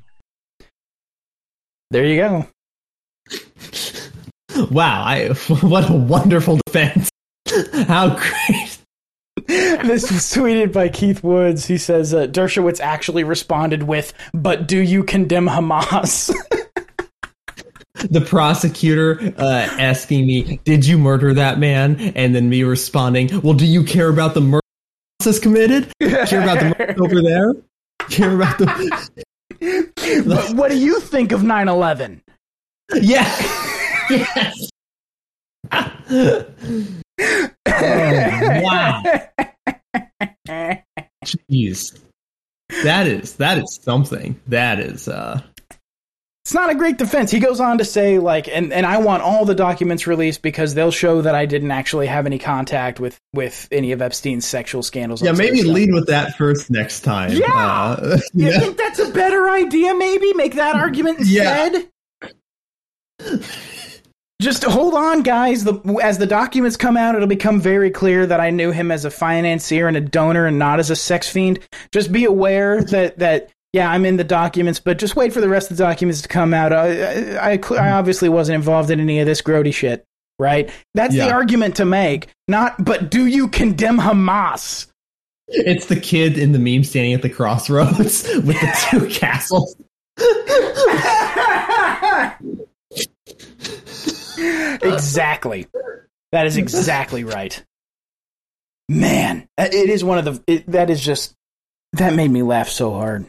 [1.90, 2.46] There you go.
[4.70, 5.28] Wow, I
[5.60, 7.10] what a wonderful defense.
[7.86, 8.75] How great.
[9.46, 11.66] this was tweeted by Keith Woods.
[11.66, 16.34] He says uh, Dershowitz actually responded with, "But do you condemn Hamas?"
[18.10, 23.54] The prosecutor uh, asking me, "Did you murder that man?" and then me responding, "Well,
[23.54, 24.62] do you care about the murder
[25.18, 25.92] process committed?
[26.00, 27.54] Care about the murder over there?
[28.08, 29.24] Care about the
[30.26, 32.20] but what do you think of 9/11?
[32.94, 33.24] yeah."
[34.10, 34.70] yes.
[37.18, 39.02] Oh, wow.
[41.24, 41.98] Jeez.
[42.84, 44.40] That is that is something.
[44.48, 45.40] That is uh
[46.44, 47.30] It's not a great defense.
[47.30, 50.74] He goes on to say, like, and, and I want all the documents released because
[50.74, 54.82] they'll show that I didn't actually have any contact with, with any of Epstein's sexual
[54.84, 55.22] scandals.
[55.22, 57.32] Yeah, maybe lead with that first next time.
[57.32, 57.46] Yeah.
[57.52, 58.58] Uh, You yeah.
[58.60, 59.94] think that's a better idea?
[59.94, 61.68] Maybe make that argument Yeah.
[64.40, 65.64] Just hold on, guys.
[65.64, 69.06] The, as the documents come out, it'll become very clear that I knew him as
[69.06, 71.58] a financier and a donor, and not as a sex fiend.
[71.90, 75.48] Just be aware that that yeah, I'm in the documents, but just wait for the
[75.48, 76.72] rest of the documents to come out.
[76.72, 80.04] I I, I, I obviously wasn't involved in any of this grody shit,
[80.38, 80.70] right?
[80.94, 82.28] That's the argument to make.
[82.46, 84.86] Not, but do you condemn Hamas?
[85.48, 89.76] It's the kid in the meme standing at the crossroads with the two castles.
[94.82, 95.66] exactly.
[96.32, 97.62] That is exactly right.
[98.88, 100.44] Man, it is one of the.
[100.46, 101.34] It, that is just.
[101.94, 103.26] That made me laugh so hard.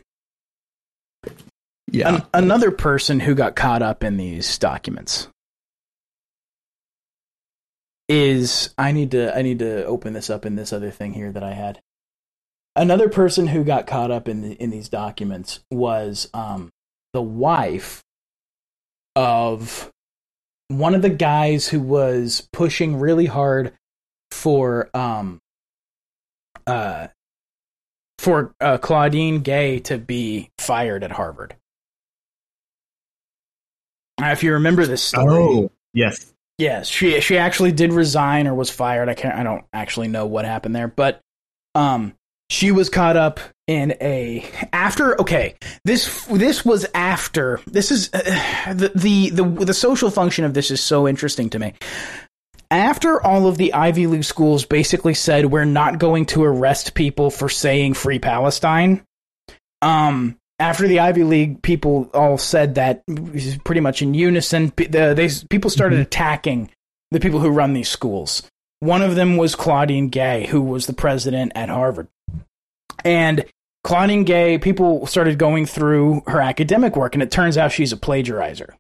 [1.91, 2.15] Yeah.
[2.15, 5.29] An- another person who got caught up in these documents
[8.09, 11.31] is I need to I need to open this up in this other thing here
[11.31, 11.81] that I had.
[12.75, 16.71] Another person who got caught up in the, in these documents was um,
[17.13, 18.03] the wife
[19.15, 19.91] of
[20.69, 23.73] one of the guys who was pushing really hard
[24.31, 25.39] for um
[26.65, 27.07] uh
[28.19, 31.55] for uh, Claudine Gay to be fired at Harvard.
[34.19, 36.33] If you remember this story, oh, yes.
[36.57, 39.09] Yes, she she actually did resign or was fired.
[39.09, 39.35] I can't.
[39.35, 41.21] I don't actually know what happened there, but
[41.75, 42.15] um,
[42.49, 45.19] she was caught up in a after.
[45.21, 45.55] Okay,
[45.85, 47.59] this this was after.
[47.67, 51.59] This is uh, the, the the the social function of this is so interesting to
[51.59, 51.73] me.
[52.69, 57.29] After all of the Ivy League schools basically said we're not going to arrest people
[57.29, 59.03] for saying free Palestine,
[59.81, 63.03] um, after the Ivy League people all said that
[63.63, 66.69] pretty much in unison, the, they people started attacking
[67.11, 68.43] the people who run these schools.
[68.79, 72.09] One of them was Claudine Gay, who was the president at Harvard.
[73.03, 73.45] And
[73.83, 77.97] Claudine Gay, people started going through her academic work, and it turns out she's a
[77.97, 78.71] plagiarizer.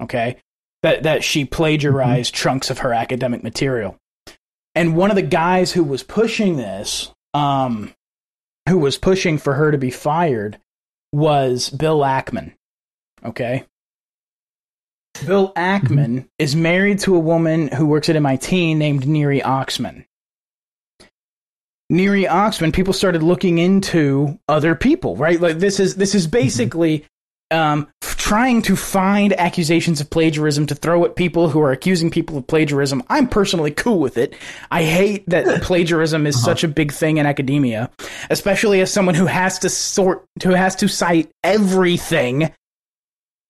[0.00, 0.36] Okay?
[0.82, 3.96] That, that she plagiarized chunks of her academic material.
[4.74, 7.92] And one of the guys who was pushing this, um,
[8.68, 10.58] who was pushing for her to be fired,
[11.12, 12.52] was Bill Ackman.
[13.24, 13.64] Okay?
[15.26, 20.06] Bill Ackman is married to a woman who works at MIT named Neri Oxman.
[21.90, 25.40] Neri Oxman, people started looking into other people, right?
[25.40, 27.04] Like this is this is basically
[27.50, 32.08] um, f- trying to find accusations of plagiarism to throw at people who are accusing
[32.08, 33.02] people of plagiarism.
[33.08, 34.34] I'm personally cool with it.
[34.70, 37.90] I hate that plagiarism is such a big thing in academia,
[38.30, 42.52] especially as someone who has to sort, who has to cite everything,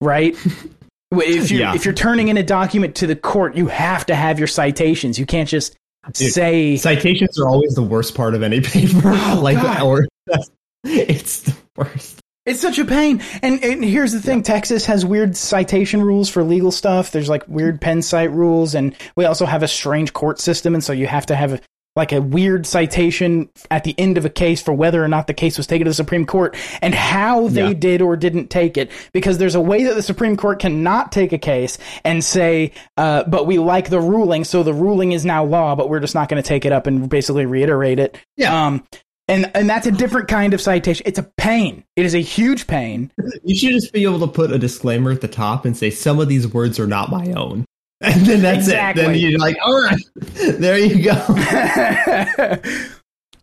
[0.01, 0.35] right?
[1.13, 1.75] if you're Yeah.
[1.75, 5.19] if you're turning in a document to the court, you have to have your citations.
[5.19, 5.77] You can't just
[6.13, 9.01] Dude, say Citations are always the worst part of any paper.
[9.05, 9.83] Oh, like, Oh, God.
[9.83, 10.09] or
[10.85, 12.21] it's the worst.
[12.47, 13.23] It's such a pain.
[13.43, 17.11] And, and here's the thing Texas has weird citation rules for legal stuff.
[17.11, 20.75] There's like weird pen cite rules, and we also have a strange court system.
[20.75, 21.61] And so you have to have a,
[21.97, 25.35] like a weird citation at the end of a case for whether or not the
[25.35, 27.75] case was taken to the Supreme Court and how they Yeah.
[27.75, 28.91] did or didn't take it.
[29.13, 33.25] Because there's a way that the Supreme Court cannot take a case and say, uh,
[33.25, 36.29] but we like the ruling, so the ruling is now law, but we're just not
[36.29, 38.17] going to take it up and basically reiterate it.
[38.37, 38.67] Yeah.
[38.67, 38.85] Um,
[39.27, 41.05] and, and that's a different kind of citation.
[41.07, 41.85] It's a pain.
[41.97, 43.13] It is a huge pain.
[43.45, 46.19] You should just be able to put a disclaimer at the top and say some
[46.19, 47.65] of these words are not my own.
[48.03, 49.03] And then that's Exactly.
[49.03, 49.07] it.
[49.09, 50.01] Then you're like, all right,
[50.59, 51.13] there you go.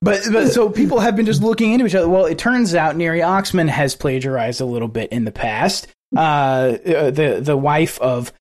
[0.01, 2.09] but but so people have been just looking into each other.
[2.09, 5.87] Well, it turns out Neri Oxman has plagiarized a little bit in the past.
[6.15, 8.33] Uh, uh, the the wife of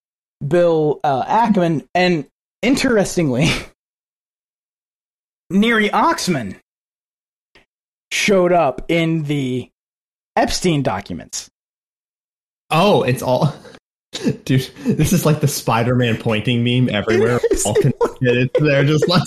[0.46, 2.26] Bill uh, Ackman, and
[2.62, 3.48] interestingly,
[5.50, 6.56] Neri Oxman
[8.10, 9.68] showed up in the
[10.34, 11.50] Epstein documents.
[12.70, 13.54] Oh, it's all.
[14.44, 17.40] Dude, this is like the Spider-Man pointing meme everywhere.
[17.42, 17.66] It is.
[17.66, 18.50] All connected.
[18.60, 19.22] They're just like,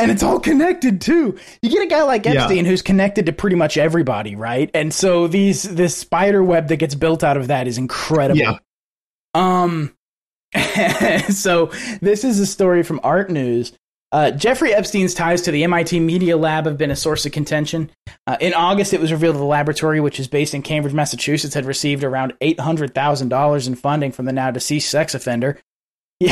[0.00, 1.36] And it's all connected too.
[1.60, 2.34] You get a guy like Yeah.
[2.44, 4.70] Epstein who's connected to pretty much everybody, right?
[4.72, 8.38] And so these this spider web that gets built out of that is incredible.
[8.38, 8.58] yeah.
[9.34, 9.94] Um
[11.30, 11.66] so
[12.00, 13.72] this is a story from Art News.
[14.10, 17.90] Uh, Jeffrey Epstein's ties to the MIT Media Lab have been a source of contention.
[18.26, 21.66] Uh, in August, it was revealed the laboratory, which is based in Cambridge, Massachusetts, had
[21.66, 25.58] received around $800,000 in funding from the now deceased sex offender.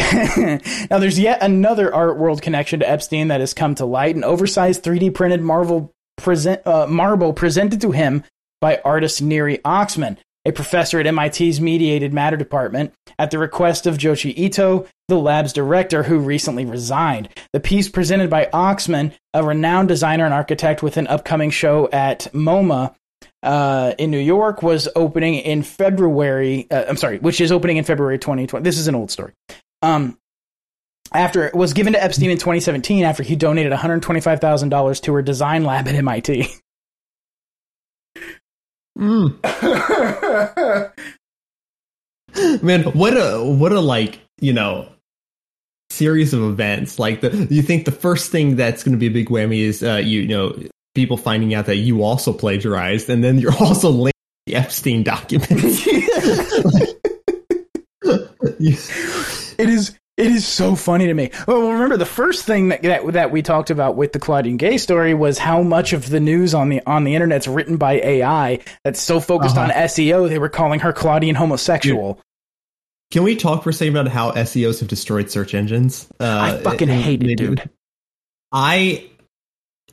[0.91, 4.17] Now, there's yet another art world connection to Epstein that has come to light.
[4.17, 5.41] An oversized 3D printed
[6.17, 8.25] present, uh, marble presented to him
[8.61, 10.17] by artist Neri Oxman,
[10.47, 15.53] a professor at MIT's Mediated Matter Department, at the request of Joichi Ito, the lab's
[15.53, 17.29] director, who recently resigned.
[17.53, 22.29] The piece presented by Oxman, a renowned designer and architect with an upcoming show at
[22.33, 22.95] MoMA,
[23.43, 26.67] uh, in New York was opening in February.
[26.71, 28.63] Uh, I'm sorry, which is opening in February 2020.
[28.63, 29.33] This is an old story.
[29.83, 30.19] Um,
[31.13, 35.65] after it was given to Epstein in 2017 after he donated $125,000 to her design
[35.65, 36.49] lab at MIT.
[38.97, 39.37] Mm.
[42.63, 44.89] Man, what a what a like you know
[45.91, 46.99] series of events.
[46.99, 49.83] Like the you think the first thing that's going to be a big whammy is
[49.83, 50.59] uh, you, you know
[50.95, 54.17] people finding out that you also plagiarized, and then you're also linked
[54.47, 55.87] to the Epstein documents.
[58.61, 58.77] You-
[59.59, 61.31] It is it is so funny to me.
[61.47, 64.79] Well, remember the first thing that, that that we talked about with the Claudine Gay
[64.79, 68.61] story was how much of the news on the on the internet's written by AI
[68.85, 69.81] that's so focused on Uh-huh.
[69.83, 72.19] SEO they were calling her Claudine homosexual.
[73.11, 76.09] Can we talk for a second about how SEOs have destroyed search engines?
[76.19, 77.69] Uh, I fucking hate it, dude.
[78.53, 79.09] I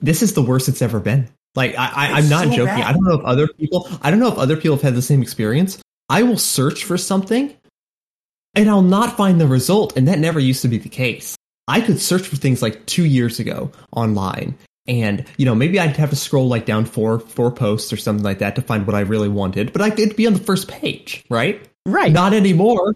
[0.02, 1.30] this is the worst it's ever been.
[1.56, 2.66] Like I, I I'm not so joking.
[2.66, 2.82] bad.
[2.88, 5.02] I don't know if other people I don't know if other people have had the
[5.02, 5.80] same experience.
[6.10, 7.54] I will search for something
[8.56, 11.36] and I'll not find the result, and that never used to be the case.
[11.68, 14.56] I could search for things like two years ago online,
[14.88, 18.24] and you know maybe I'd have to scroll like down four four posts or something
[18.24, 20.68] like that to find what I really wanted, but I could be on the first
[20.68, 21.62] page, right?
[21.86, 22.12] Right.
[22.12, 22.96] Not anymore.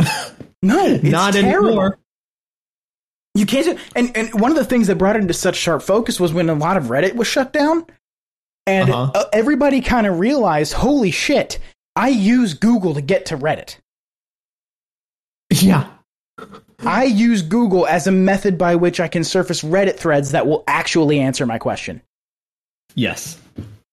[0.00, 0.06] no,
[0.86, 1.68] it's not terrible.
[1.68, 1.98] anymore.
[3.34, 3.66] You can't.
[3.76, 6.32] do- And and one of the things that brought it into such sharp focus was
[6.32, 7.84] when a lot of Reddit was shut down,
[8.66, 9.10] and Uh-huh.
[9.14, 11.58] uh, everybody kind of realized, holy shit,
[11.96, 13.76] I use Google to get to Reddit.
[15.50, 15.88] Yeah.
[16.84, 20.64] I use Google as a method by which I can surface Reddit threads that will
[20.66, 22.02] actually answer my question.
[22.94, 23.40] Yes.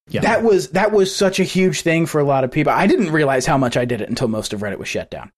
[0.09, 0.21] Yeah.
[0.21, 2.73] That was that was such a huge thing for a lot of people.
[2.73, 5.31] I didn't realize how much I did it until most of Reddit was shut down.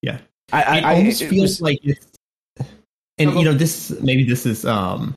[0.00, 0.18] Yeah.
[0.52, 2.06] I, I, it I- almost it feels was- like it's,
[3.18, 5.14] and you know this maybe this is um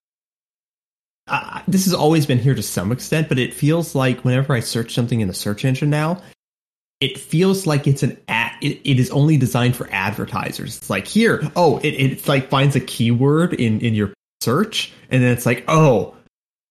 [1.27, 4.60] uh, this has always been here to some extent but it feels like whenever i
[4.60, 6.22] search something in the search engine now
[7.01, 11.07] it feels like it's an ad it, it is only designed for advertisers it's like
[11.07, 15.45] here oh it, it's like finds a keyword in in your search and then it's
[15.45, 16.13] like oh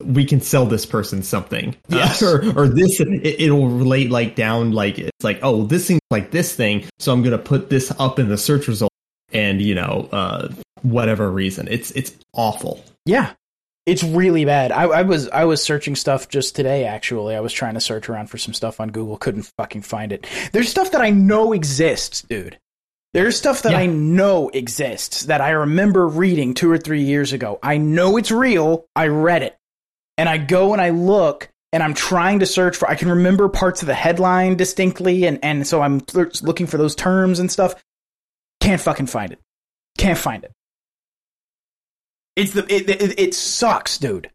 [0.02, 2.22] we can sell this person something Yes.
[2.22, 3.06] or, or this it,
[3.40, 7.22] it'll relate like down like it's like oh this seems like this thing so i'm
[7.22, 8.90] gonna put this up in the search result
[9.32, 10.48] and you know uh
[10.82, 13.32] whatever reason it's it's awful Yeah.
[13.86, 14.72] It's really bad.
[14.72, 17.36] I, I was I was searching stuff just today actually.
[17.36, 20.26] I was trying to search around for some stuff on Google, couldn't fucking find it.
[20.52, 22.58] There's stuff that I know exists, dude.
[23.12, 23.78] There's stuff that Yeah.
[23.78, 27.58] I know exists that I remember reading 2 or 3 years ago.
[27.62, 28.86] I know it's real.
[28.96, 29.56] I read it.
[30.16, 33.48] And I go and I look and I'm trying to search for I can remember
[33.50, 37.74] parts of the headline distinctly and and so I'm looking for those terms and stuff.
[38.60, 39.40] Can't fucking find it.
[39.98, 40.52] Can't find it.
[42.36, 44.30] It's the it, it, it sucks, dude.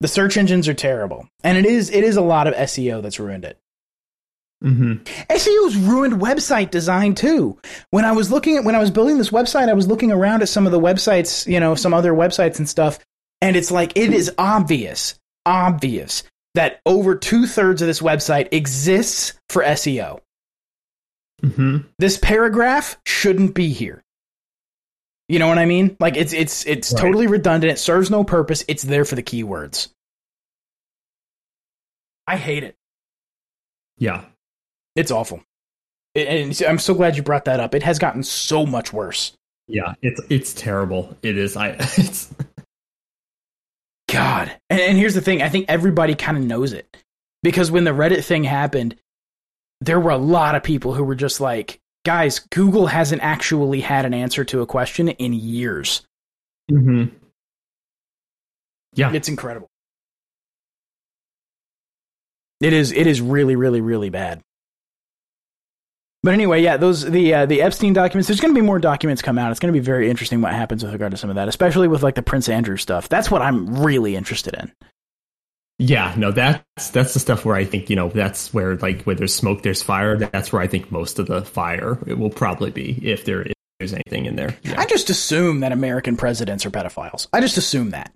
[0.00, 3.18] The search engines are terrible, and it is it is a lot of SEO that's
[3.18, 3.58] ruined it.
[4.62, 5.02] mm-hmm.
[5.30, 7.58] SEO's ruined website design too.
[7.90, 10.42] When I was looking at when I was building this website, I was looking around
[10.42, 12.98] at some of the websites, you know, some other websites and stuff,
[13.40, 16.22] and it's like it is obvious, obvious
[16.54, 20.20] that over two thirds of this website exists for SEO.
[21.42, 21.78] Mm-hmm.
[21.98, 24.02] This paragraph shouldn't be here.
[25.28, 25.96] You know what I mean?
[25.98, 27.00] Like it's it's it's Right.
[27.02, 27.72] totally redundant.
[27.72, 28.64] It serves no purpose.
[28.68, 29.88] It's there for the keywords.
[32.26, 32.74] I hate it.
[33.98, 34.24] yeah
[34.94, 35.42] It's awful.
[36.14, 37.74] It- and I'm so glad you brought that up.
[37.74, 39.32] It has gotten so much worse.
[39.68, 42.32] yeah it's it's terrible it is i it's
[44.08, 44.52] God.
[44.70, 46.96] And, and here's the thing I think everybody kind of knows it.
[47.42, 48.94] Because when the Reddit thing happened,
[49.80, 54.06] there were a lot of people who were just like, guys, Google hasn't actually had
[54.06, 56.02] an answer to a question in years.
[56.70, 57.14] mm-hmm.
[58.94, 59.68] yeah It's incredible.
[62.60, 64.40] It is it is really really really bad.
[66.22, 68.28] But anyway, yeah, those the uh, the Epstein documents.
[68.28, 69.50] There's going to be more documents come out.
[69.50, 71.86] It's going to be very interesting what happens with regard to some of that, especially
[71.86, 73.08] with like the Prince Andrew stuff.
[73.08, 74.72] That's what I'm really interested in.
[75.78, 79.14] Yeah, no, that's that's the stuff where I think you know that's where like where
[79.14, 80.16] there's smoke, there's fire.
[80.16, 83.52] That's where I think most of the fire it will probably be if there if
[83.78, 84.56] there's anything in there.
[84.62, 84.80] Yeah.
[84.80, 87.28] I just assume that American presidents are pedophiles.
[87.32, 88.10] I just assume that.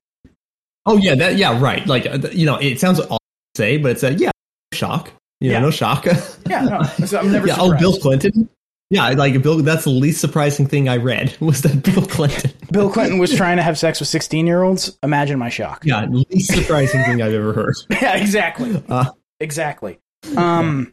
[0.87, 1.87] oh yeah, that yeah right.
[1.87, 3.19] Like uh, you know, it sounds to
[3.57, 4.31] say, but it's a yeah
[4.73, 5.11] shock.
[5.41, 5.61] You know, Yeah.
[5.61, 6.07] no shock.
[6.49, 7.57] Yeah, no, I'm never yeah.
[7.59, 7.77] Oh.
[7.79, 8.49] Bill Clinton.
[8.91, 9.59] Yeah, like Bill.
[9.59, 12.51] That's the least surprising thing I read was that Bill Clinton.
[12.73, 14.99] Bill Clinton was trying to have sex with 16 year olds.
[15.03, 15.85] Imagine my shock.
[15.85, 17.75] yeah, least surprising thing I've ever heard.
[17.91, 18.83] yeah, exactly.
[18.89, 19.99] Uh, exactly.
[20.37, 20.93] Um,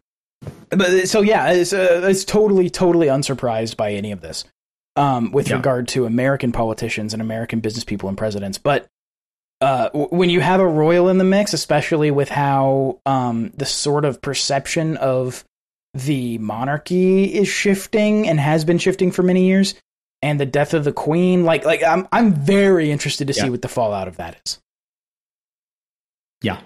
[0.70, 4.44] but so yeah, it's, uh, it's totally, totally unsurprised by any of this.
[4.96, 5.58] Um, with Yeah.
[5.58, 8.88] regard to American politicians and American business people and presidents, but
[9.62, 13.66] uh, w- when you have a royal in the mix, especially with how um, the
[13.66, 15.44] sort of perception of
[15.94, 19.76] the monarchy is shifting and has been shifting for many years,
[20.22, 23.50] and the death of the queen, like, like I'm, I'm very interested to see Yeah.
[23.50, 24.60] what the fallout of that is.
[26.44, 26.60] yeah,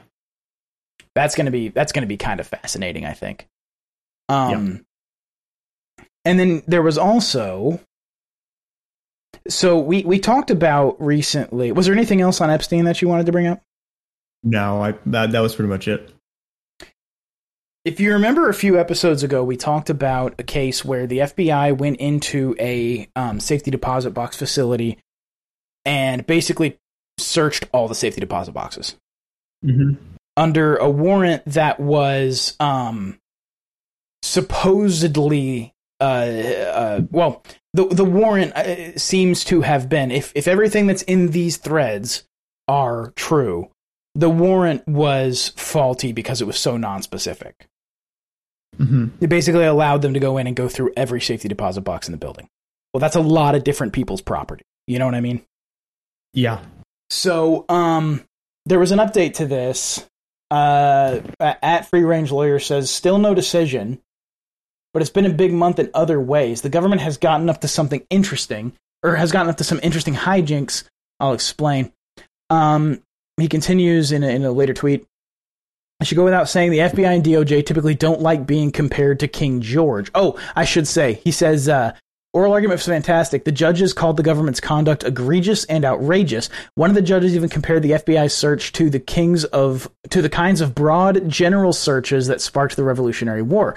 [1.16, 3.48] that's gonna be that's gonna be kind of fascinating, I think.
[4.30, 4.84] Um,
[6.26, 7.80] and then there was also,
[9.48, 11.72] so we we talked about recently.
[11.72, 13.62] Was there anything else on Epstein that you wanted to bring up?
[14.44, 16.14] no, I that that was pretty much it.
[17.84, 21.76] If you remember a few episodes ago, we talked about a case where the FBI
[21.78, 25.00] went into a um, safety deposit box facility
[25.84, 26.78] and basically
[27.18, 28.98] searched all the safety deposit boxes.
[29.64, 29.94] Mm-hmm.
[30.36, 33.20] under a warrant that was um
[34.24, 37.44] supposedly uh, uh well
[37.76, 42.24] the the warrant uh, seems to have been if if everything that's in these threads
[42.68, 43.70] are true
[44.16, 47.68] the warrant was faulty because it was so non-specific
[48.80, 49.08] Mm-hmm.
[49.20, 52.14] it basically allowed them to go in and go through every safety deposit box in
[52.14, 52.48] the building
[52.94, 55.42] well that's a lot of different people's property you know what i mean
[56.34, 56.62] Yeah.
[57.10, 58.24] so, um,
[58.66, 60.08] there was an update to this.
[60.50, 64.00] Uh, at Free Range Lawyer says still no decision,
[64.94, 66.62] but it's been a big month in other ways.
[66.62, 70.14] The government has gotten up to something interesting, or has gotten up to some interesting
[70.14, 70.84] hijinks.
[71.22, 71.92] I'll explain.
[72.50, 73.02] Um,
[73.38, 75.06] he continues in a, in a later tweet.
[76.02, 79.28] I should go without saying the FBI and DOJ typically don't like being compared to
[79.28, 80.10] King George.
[80.16, 81.94] Oh, I should say, he says, uh,
[82.34, 83.44] Oral argument was fantastic.
[83.44, 86.50] The judges called the government's conduct egregious and outrageous.
[86.76, 90.30] One of the judges even compared the FBI's search to the kings of to the
[90.30, 93.76] kinds of broad general searches that sparked the Revolutionary War.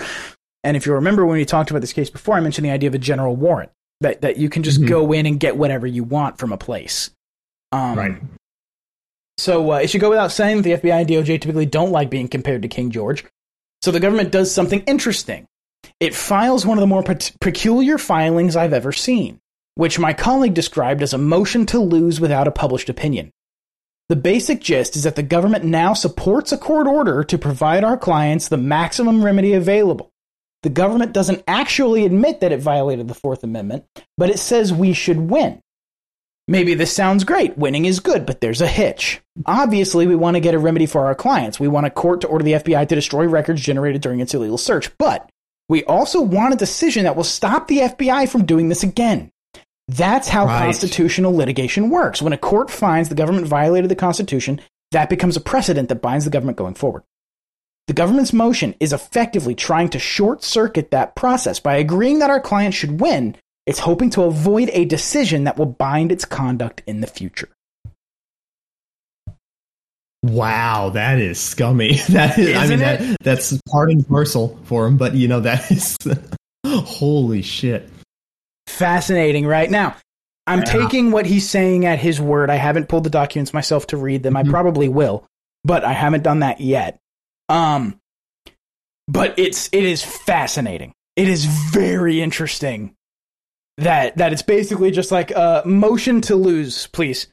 [0.62, 2.88] And if you remember when we talked about this case before, I mentioned the idea
[2.88, 3.70] of a general warrant
[4.00, 4.86] that that you can just Mhm.
[4.88, 7.10] go in and get whatever you want from a place.
[7.72, 8.14] Um, Right.
[9.38, 12.10] So uh, it should go without saying that the FBI and DOJ typically don't like
[12.10, 13.24] being compared to King George.
[13.82, 15.46] So the government does something interesting.
[16.00, 19.40] It files one of the more pe- peculiar filings I've ever seen,
[19.74, 23.30] which my colleague described as a motion to lose without a published opinion.
[24.08, 27.96] The basic gist is that the government now supports a court order to provide our
[27.96, 30.10] clients the maximum remedy available.
[30.62, 33.84] The government doesn't actually admit that it violated the Fourth Amendment,
[34.16, 35.60] but it says we should win.
[36.46, 37.56] Maybe this sounds great.
[37.56, 39.22] Winning is good, but there's a hitch.
[39.46, 41.58] Obviously, we want to get a remedy for our clients.
[41.58, 44.58] We want a court to order the FBI to destroy records generated during its illegal
[44.58, 44.90] search.
[44.98, 45.28] But
[45.70, 49.30] we also want a decision that will stop the FBI from doing this again.
[49.88, 50.64] That's how Right.
[50.64, 52.20] constitutional litigation works.
[52.20, 54.60] When a court finds the government violated the Constitution,
[54.92, 57.02] that becomes a precedent that binds the government going forward.
[57.86, 62.40] The government's motion is effectively trying to short circuit that process by agreeing that our
[62.40, 63.36] client should win.
[63.66, 67.48] It's hoping to avoid a decision that will bind its conduct in the future.
[70.22, 71.94] Wow, that is scummy.
[72.08, 72.98] That is, I Isn't mean, it?
[72.98, 75.96] that, that's part and parcel for him, but you know, that is
[76.66, 77.88] holy shit.
[78.66, 79.70] Fascinating, right?
[79.70, 79.96] Now,
[80.46, 80.64] I'm Yeah.
[80.64, 82.50] taking what he's saying at his word.
[82.50, 84.36] I haven't pulled the documents myself to read them.
[84.36, 84.50] I Mhm.
[84.50, 85.26] probably will,
[85.62, 86.98] but I haven't done that yet.
[87.48, 87.98] Um,
[89.08, 90.92] but it's it is fascinating.
[91.16, 92.94] It is very interesting
[93.78, 97.26] that that it's basically just like uh, motion to lose, please,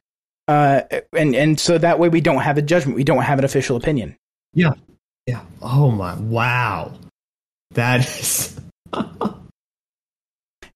[0.47, 0.81] uh,
[1.15, 3.77] and and so that way we don't have a judgment, we don't have an official
[3.77, 4.15] opinion.
[4.53, 4.73] Yeah.
[5.27, 5.41] Yeah.
[5.61, 6.93] Oh my, wow.
[7.72, 8.59] That is.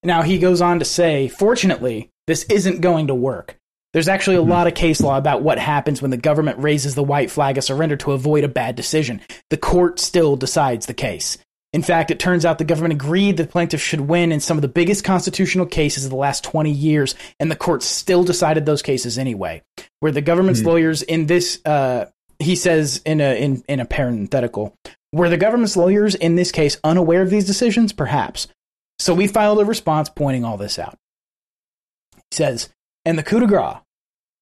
[0.03, 3.57] Now he goes on to say, fortunately, this isn't going to work.
[3.93, 4.49] There's actually a Mhm.
[4.49, 7.63] lot of case law about what happens when the government raises the white flag of
[7.63, 9.21] surrender to avoid a bad decision.
[9.49, 11.37] The court still decides the case.
[11.75, 14.57] In fact, it turns out the government agreed that the plaintiff should win in some
[14.57, 18.65] of the biggest constitutional cases of the last 20 years, and the court still decided
[18.65, 19.61] those cases anyway.
[19.99, 20.67] Where the government's Hmm.
[20.67, 22.05] lawyers in this, uh,
[22.39, 24.73] he says in a in, in a parenthetical,
[25.11, 27.91] were the government's lawyers in this case unaware of these decisions?
[27.91, 28.47] Perhaps.
[28.97, 30.97] So we filed a response pointing all this out.
[32.31, 32.69] He says,
[33.03, 33.75] and the coup de grace.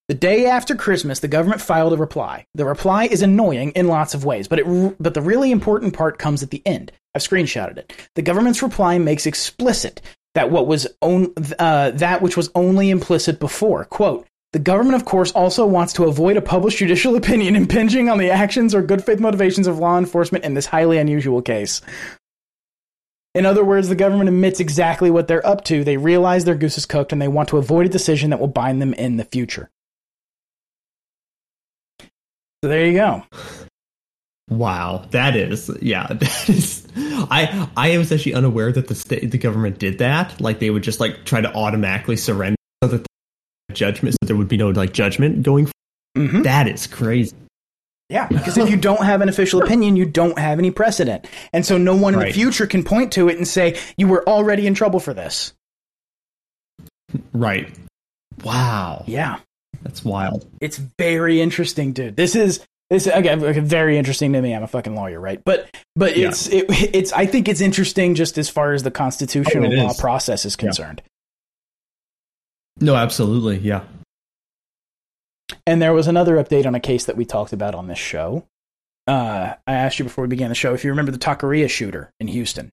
[0.10, 2.46] The day after Christmas, the government filed a reply.
[2.56, 6.20] The reply is annoying in lots of ways, but it but the really important part
[6.20, 6.92] comes at the end.
[7.16, 7.94] I've screenshotted it.
[8.16, 10.02] The government's reply makes explicit
[10.36, 13.86] that what was on, uh, that which was only implicit before.
[13.86, 14.28] Quote.
[14.52, 18.30] The government, of course, also wants to avoid a published judicial opinion impinging on the
[18.30, 21.82] actions or good faith motivations of law enforcement in this highly unusual case.
[23.34, 25.84] In other words, the government admits exactly what they're up to.
[25.84, 28.48] They realize their goose is cooked and they want to avoid a decision that will
[28.48, 29.72] bind them in the future.
[32.64, 33.24] So there you go.
[34.48, 36.88] Wow, that is yeah, that is.
[36.96, 40.40] I I was actually unaware that the state the government did that.
[40.40, 43.06] Like they would just like try to automatically surrender so that
[43.68, 45.70] the judgment, so there would be no like judgment going.
[46.16, 47.36] hmm That is crazy.
[48.08, 51.28] Yeah, because if you don't have an official opinion, you don't have any precedent.
[51.52, 54.26] And so no one in the future can point to it and say, you were
[54.30, 55.52] already in trouble for this.
[57.34, 57.76] Right.
[58.42, 59.40] Wow, Yeah.
[59.82, 60.46] That's wild.
[60.62, 62.16] It's very interesting, dude.
[62.16, 64.54] This is this again okay, very interesting to me.
[64.54, 65.42] I'm a fucking lawyer, right?
[65.44, 66.30] But but Yeah.
[66.30, 69.92] it's it, it's I think it's interesting just as far as the constitutional Oh, law
[69.92, 70.00] is.
[70.00, 70.66] process is Yeah.
[70.66, 71.02] concerned.
[72.80, 73.84] No, absolutely, yeah.
[75.68, 78.46] And there was another update on a case that we talked about on this show.
[79.08, 82.10] Uh, I asked you before we began the show if you remember the Taqueria shooter
[82.20, 82.70] in Houston.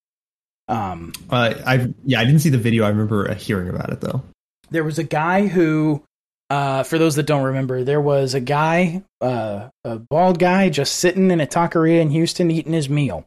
[0.69, 2.85] Um, Uh, I yeah, I didn't see the video.
[2.85, 4.23] I remember uh, hearing about it though.
[4.71, 6.03] there was a guy who,
[6.51, 10.97] uh, for those that don't remember, there was a guy, uh, a bald guy, just
[10.97, 13.25] sitting in a taqueria in Houston eating his meal.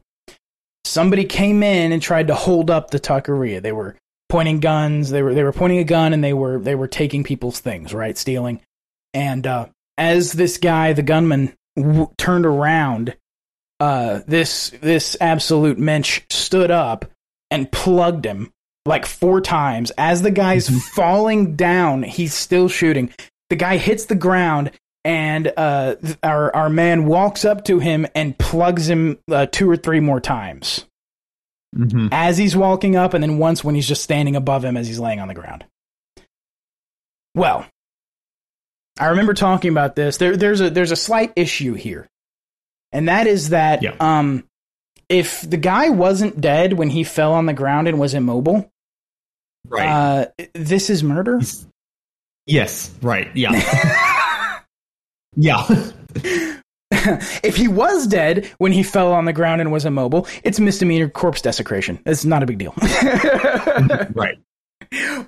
[0.84, 3.62] Somebody came in and tried to hold up the taqueria.
[3.62, 3.96] They were
[4.28, 5.08] pointing guns.
[5.08, 7.94] They were they were pointing a gun and they were they were taking people's things,
[7.94, 8.60] right, stealing.
[9.14, 13.16] And uh, as this guy, the gunman, w- turned around,
[13.80, 17.06] uh, this this absolute mensch stood up
[17.50, 18.50] and plugged him
[18.86, 19.90] like four times.
[19.98, 20.80] As the guy's Mhm.
[20.94, 23.10] falling down, he's still shooting.
[23.50, 24.70] The guy hits the ground,
[25.04, 29.76] and uh, our our man walks up to him and plugs him uh, two or
[29.76, 30.84] three more times
[31.76, 32.08] Mm-hmm.
[32.12, 35.00] as he's walking up, and then once when he's just standing above him as he's
[35.00, 35.64] laying on the ground.
[37.34, 37.66] Well,
[38.98, 40.18] I remember talking about this.
[40.18, 42.06] There, there's a there's a slight issue here,
[42.92, 43.94] and that is that Yeah.
[44.00, 44.44] um,
[45.08, 48.70] if the guy wasn't dead when he fell on the ground and was immobile,
[49.68, 49.88] Right.
[49.88, 51.40] Uh, this is murder.
[52.46, 52.90] yes.
[53.02, 53.28] Right.
[53.34, 53.52] Yeah.
[55.36, 55.64] yeah.
[57.42, 61.08] if he was dead when he fell on the ground and was immobile, it's misdemeanor
[61.08, 61.98] corpse desecration.
[62.06, 62.74] It's not a big deal.
[64.14, 64.38] right.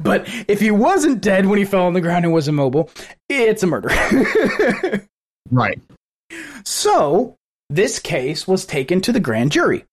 [0.00, 2.90] But if he wasn't dead when he fell on the ground and was immobile,
[3.28, 3.88] it's a murder.
[5.50, 5.80] Right.
[6.64, 7.36] so
[7.70, 9.84] this case was taken to the grand jury.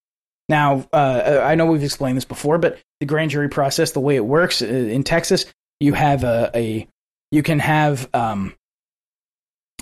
[0.49, 4.15] Now, uh, I know we've explained this before, but the grand jury process, the way
[4.15, 5.45] it works uh, in Texas,
[5.79, 6.87] you have a, a
[7.31, 8.53] you can have um,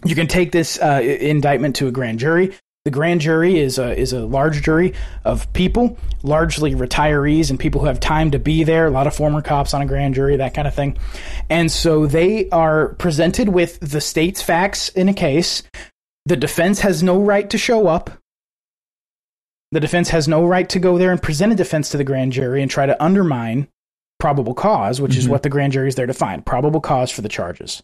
[0.05, 2.55] you can take this uh, indictment to a grand jury.
[2.83, 7.81] The grand jury is a, is a large jury of people, largely retirees and people
[7.81, 8.87] who have time to be there.
[8.87, 10.97] A lot of former cops on a grand jury, that kind of thing.
[11.47, 15.61] And so they are presented with the state's facts in a case.
[16.25, 18.20] The defense has no right to show up.
[19.71, 22.33] The defense has no right to go there and present a defense to the grand
[22.33, 23.67] jury and try to undermine
[24.19, 25.29] probable cause, which is Mhm.
[25.29, 27.81] what the grand jury is there to find probable cause for the charges.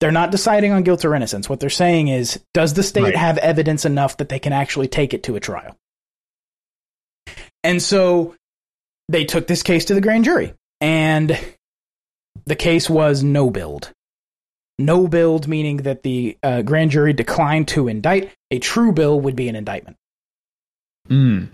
[0.00, 1.48] They're not deciding on guilt or innocence.
[1.48, 3.16] What they're saying is, does the state Right.
[3.16, 5.76] have evidence enough that they can actually take it to a trial?
[7.64, 8.34] And so
[9.08, 11.36] they took this case to the grand jury, and
[12.46, 13.92] the case was no billed.
[14.78, 18.30] No billed, meaning that the uh, grand jury declined to indict.
[18.52, 19.97] A true bill would be an indictment.
[21.08, 21.48] Mm.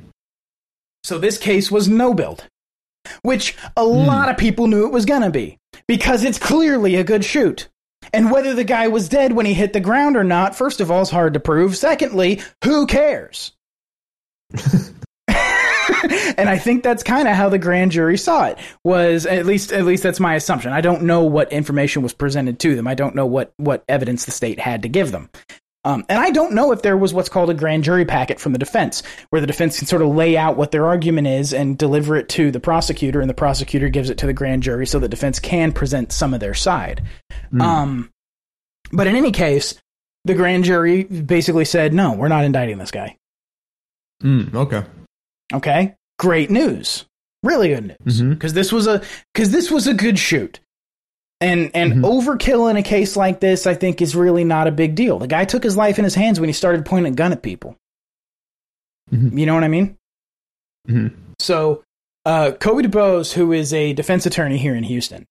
[1.03, 2.47] So this case was no billed,
[3.23, 7.05] which a lot of people knew it was going to be because it's clearly a
[7.05, 7.69] good shoot.
[8.13, 10.91] And whether the guy was dead when he hit the ground or not, first of
[10.91, 11.77] all, is hard to prove.
[11.77, 13.53] Secondly, who cares?
[16.39, 18.59] and I think that's kind of how the grand jury saw it.
[18.85, 20.73] Was at least at least that's my assumption.
[20.73, 22.87] I don't know what information was presented to them.
[22.87, 25.31] I don't know what what evidence the state had to give them.
[25.85, 28.53] Um, and I don't know if there was what's called a grand jury packet from
[28.53, 31.77] the defense, where the defense can sort of lay out what their argument is and
[31.77, 34.99] deliver it to the prosecutor, and the prosecutor gives it to the grand jury so
[34.99, 37.03] the defense can present some of their side.
[37.61, 38.11] Um,
[38.93, 39.75] but in any case,
[40.25, 43.17] the grand jury basically said, no, we're not indicting this guy.
[44.23, 44.55] Mm.
[44.55, 44.85] Okay.
[45.53, 47.05] Okay, great news,
[47.43, 49.03] really good news, because this was a
[49.35, 50.59] because this was a good shoot,
[51.41, 52.01] and and Mhm.
[52.03, 55.19] overkill in a case like this, I think, is really not a big deal.
[55.19, 57.43] The guy took his life in his hands when he started pointing a gun at
[57.43, 57.77] people.
[59.13, 59.39] Mhm.
[59.39, 59.97] You know what I mean?
[60.89, 61.13] Mhm.
[61.39, 61.83] So,
[62.25, 65.27] uh, Kobe DeBose, who is a defense attorney here in Houston,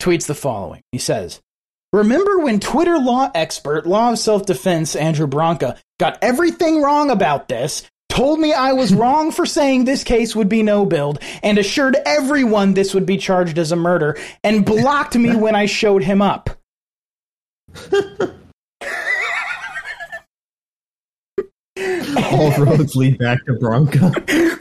[0.00, 0.82] tweets the following.
[0.92, 1.40] He says,
[1.92, 7.48] Remember when Twitter law expert, law of self defense, Andrew Branca, got everything wrong about
[7.48, 7.84] this,
[8.16, 11.96] told me I was wrong for saying this case would be no billed, and assured
[12.06, 16.22] everyone this would be charged as a murder, and blocked me when I showed him
[16.22, 16.48] up?
[22.32, 24.10] All roads lead back to Branca.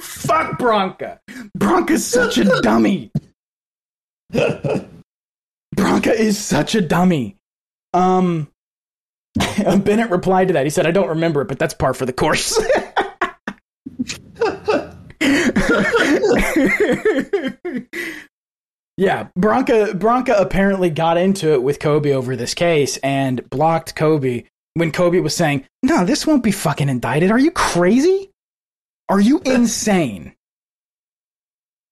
[0.01, 1.21] Fuck Branca.
[1.55, 3.09] Branca's such a dummy!
[4.31, 7.37] Branca is such a dummy.
[7.93, 8.49] Um,
[9.57, 10.65] Bennett replied to that.
[10.65, 12.61] He said, "I don't remember it, but that's par for the course."
[18.97, 24.43] yeah, Branca Branca apparently got into it with Kobe over this case and blocked Kobe
[24.73, 27.31] when Kobe was saying, "No, this won't be fucking indicted.
[27.31, 28.31] Are you crazy?
[29.09, 30.33] Are you insane?"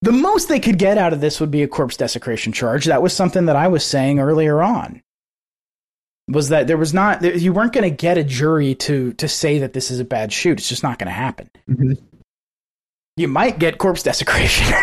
[0.01, 2.85] The most they could get out of this would be a corpse desecration charge.
[2.85, 5.01] That was something that I was saying earlier on.
[6.29, 9.59] Was that there was not you weren't going to get a jury to to say
[9.59, 10.59] that this is a bad shoot.
[10.59, 11.49] It's just not going to happen.
[11.69, 12.01] Mhm.
[13.17, 14.67] You might get corpse desecration.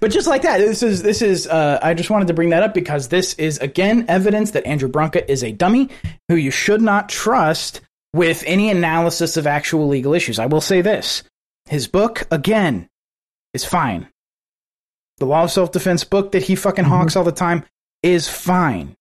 [0.00, 1.46] but just like that, this is this is.
[1.46, 4.88] Uh, I just wanted to bring that up because this is again evidence that Andrew
[4.88, 5.88] Branca is a dummy
[6.28, 7.80] who you should not trust
[8.14, 10.38] with any analysis of actual legal issues.
[10.38, 11.22] I will say this:
[11.66, 12.88] his book again
[13.52, 14.08] is fine.
[15.22, 16.92] The Law of Self Defense book that he fucking mm-hmm.
[16.92, 17.64] hawks all the time
[18.02, 18.96] is fine.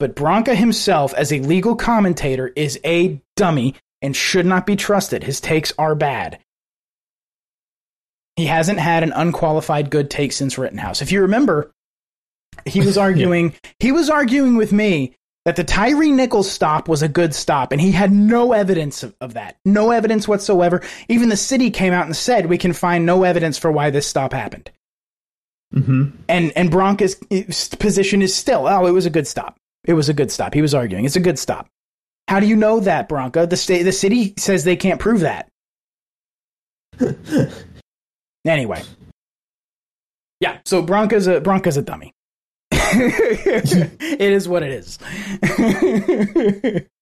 [0.00, 5.22] But Branca himself, as a legal commentator, is a dummy and should not be trusted.
[5.22, 6.40] His takes are bad.
[8.34, 11.00] He hasn't had an unqualified good take since Rittenhouse.
[11.00, 11.70] If you remember,
[12.66, 15.14] he was arguing he was arguing with me
[15.44, 19.14] that the Tyre Nichols stop was a good stop, and he had no evidence of,
[19.20, 19.58] of that.
[19.64, 20.82] No evidence whatsoever.
[21.08, 24.08] Even the city came out and said we can find no evidence for why this
[24.08, 24.68] stop happened.
[25.74, 26.12] Mhm.
[26.28, 27.14] And and Branca's
[27.78, 29.56] position is still, oh, it was a good stop.
[29.84, 30.54] It was a good stop.
[30.54, 31.68] He was arguing it's a good stop.
[32.28, 33.46] How do you know that, Branca?
[33.46, 35.48] The state, the city says they can't prove that.
[38.44, 38.82] anyway,
[40.40, 40.58] yeah.
[40.64, 42.12] So Branca's a Branca's a dummy.
[42.70, 44.98] it is what it is.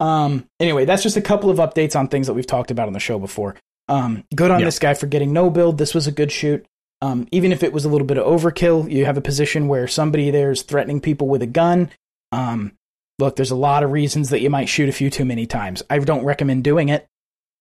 [0.00, 2.92] Um, anyway, that's just a couple of updates on things that we've talked about on
[2.92, 3.54] the show before.
[3.88, 4.64] Um, good on Yeah.
[4.66, 5.78] this guy for getting no billed.
[5.78, 6.66] This was a good shoot.
[7.04, 9.86] Um, even if it was a little bit of overkill, you have a position where
[9.86, 11.90] somebody there is threatening people with a gun.
[12.32, 12.72] Um,
[13.18, 15.82] look, there's a lot of reasons that you might shoot a few too many times.
[15.90, 17.06] I don't recommend doing it,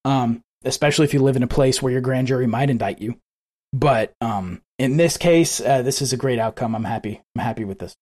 [0.05, 3.17] um, especially if you live in a place where your grand jury might indict you.
[3.73, 6.73] But um, in this case, uh, this is a great outcome.
[6.73, 7.21] I'm happy.
[7.35, 7.97] I'm happy with this,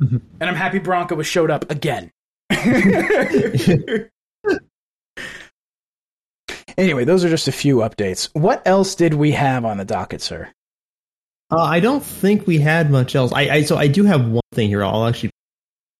[0.00, 0.22] Mhm.
[0.40, 2.10] and I'm happy Branca was showed up again.
[6.76, 8.28] anyway, those are just a few updates.
[8.32, 10.50] What else did we have on the docket, sir?
[11.50, 13.32] Uh, I don't think we had much else.
[13.32, 14.84] I, I so I do have one thing here.
[14.84, 15.30] I'll actually.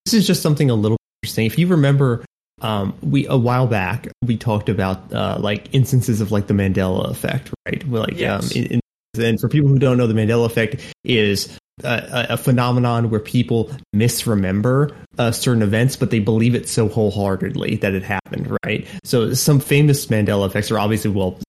[0.05, 1.47] This is just something a little interesting.
[1.47, 2.25] If you remember,
[2.61, 7.11] um, we a while back we talked about uh, like instances of like the Mandela
[7.11, 7.87] effect, right?
[7.87, 8.55] Where, like Yes.
[8.55, 8.81] um, in, in,
[9.23, 13.71] and for people who don't know, the Mandela effect is a, a phenomenon where people
[13.95, 18.87] misremember uh, certain events, but they believe it so wholeheartedly that it happened, right?
[19.05, 21.41] So some famous Mandela effects are obviously well,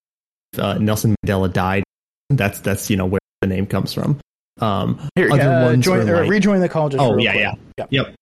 [0.57, 1.83] uh, Nelson Mandela died.
[2.29, 4.19] That's that's you know where the name comes from.
[4.59, 6.89] Um, Here, other uh, ones join, like- rejoin the call.
[6.97, 7.53] Oh, yeah, yeah.
[7.77, 7.87] Yep.
[7.91, 8.15] Yep.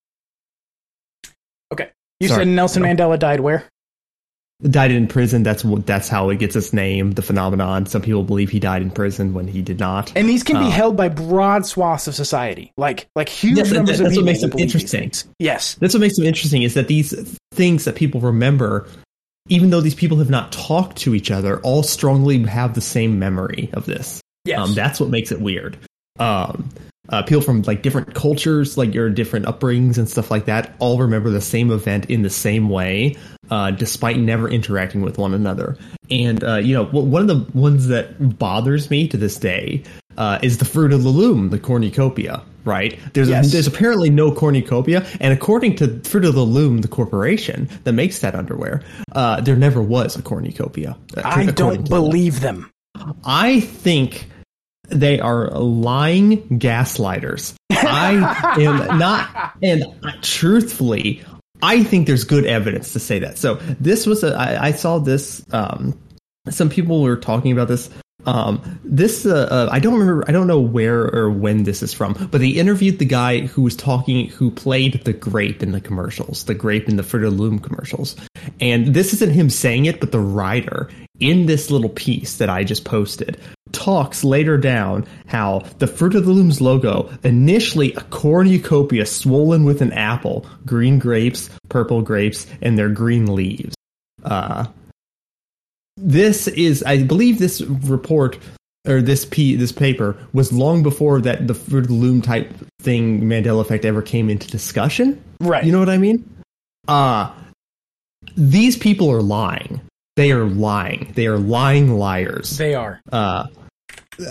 [1.71, 1.91] Okay.
[2.19, 2.41] You Sorry.
[2.41, 2.89] said Nelson No.
[2.89, 3.65] Mandela died where?
[4.69, 5.43] Died in prison.
[5.43, 7.11] That's what that's how it gets its name.
[7.11, 7.85] The phenomenon.
[7.85, 10.11] Some people believe he died in prison when he did not.
[10.15, 10.69] And these can be Oh.
[10.69, 14.23] held by broad swaths of society, like like huge numbers of that's what people.
[14.23, 15.11] makes them interesting.
[15.39, 15.75] Yes.
[15.75, 16.63] That's what makes them interesting.
[16.63, 17.13] Is that these
[17.53, 18.87] things that people remember,
[19.49, 23.19] even though these people have not talked to each other, all strongly have the same
[23.19, 24.21] memory of this.
[24.45, 24.59] Yes.
[24.59, 25.77] Um, that's what makes it weird.
[26.19, 26.69] Um,
[27.09, 30.97] uh, people from like different cultures, like your different upbringings and stuff like that, all
[30.97, 33.15] remember the same event in the same way,
[33.51, 35.77] uh, despite never interacting with one another.
[36.09, 39.83] And uh, you know, one of the ones that bothers me to this day
[40.17, 42.41] uh, is the fruit of the loom, the cornucopia.
[42.65, 42.97] Right?
[43.11, 43.51] There's Yes.
[43.51, 48.19] there's apparently no cornucopia, and according to Fruit of the Loom, the corporation that makes
[48.19, 48.81] that underwear,
[49.11, 50.95] uh, there never was a cornucopia.
[51.17, 52.71] uh, I don't believe them.
[53.25, 54.29] I think
[54.93, 57.53] they are lying gaslighters.
[57.71, 59.85] I am not, and
[60.21, 61.23] truthfully,
[61.61, 63.37] I think there's good evidence to say that.
[63.37, 65.43] So this was a, I, I saw this.
[65.53, 65.97] Um,
[66.49, 67.89] some people were talking about this.
[68.25, 70.23] Um, this uh, uh, I don't remember.
[70.27, 73.61] I don't know where or when this is from, but they interviewed the guy who
[73.61, 77.35] was talking, who played the grape in the commercials, the grape in the Fruit of
[77.35, 78.15] the Loom commercials.
[78.59, 80.89] And this isn't him saying it, but the writer
[81.19, 83.37] in this little piece that I just posted
[83.73, 89.81] talks later down how the Fruit of the Loom's logo initially a cornucopia swollen with
[89.81, 93.75] an apple, green grapes, purple grapes, and their green leaves.
[94.23, 94.67] Uh,
[95.97, 98.39] this is, I believe, this report
[98.87, 102.51] or this p this paper was long before that the Fruit of the Loom type
[102.81, 105.23] thing Mandela effect ever came into discussion.
[105.39, 105.63] Right.
[105.63, 106.29] You know what I mean?
[106.87, 107.31] Uh
[108.35, 109.81] these people are lying.
[110.15, 111.11] They are lying.
[111.15, 112.57] They are lying liars.
[112.57, 112.99] they are.
[113.11, 113.47] Uh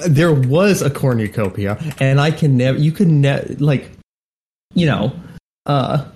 [0.08, 3.90] there was a cornucopia and I can never you could never like
[4.74, 5.12] you know
[5.66, 6.06] uh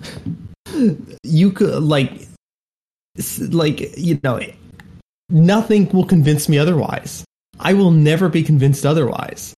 [1.23, 2.27] you could like
[3.49, 4.39] like you know
[5.29, 7.25] nothing will convince me otherwise.
[7.59, 9.53] I will never be convinced otherwise.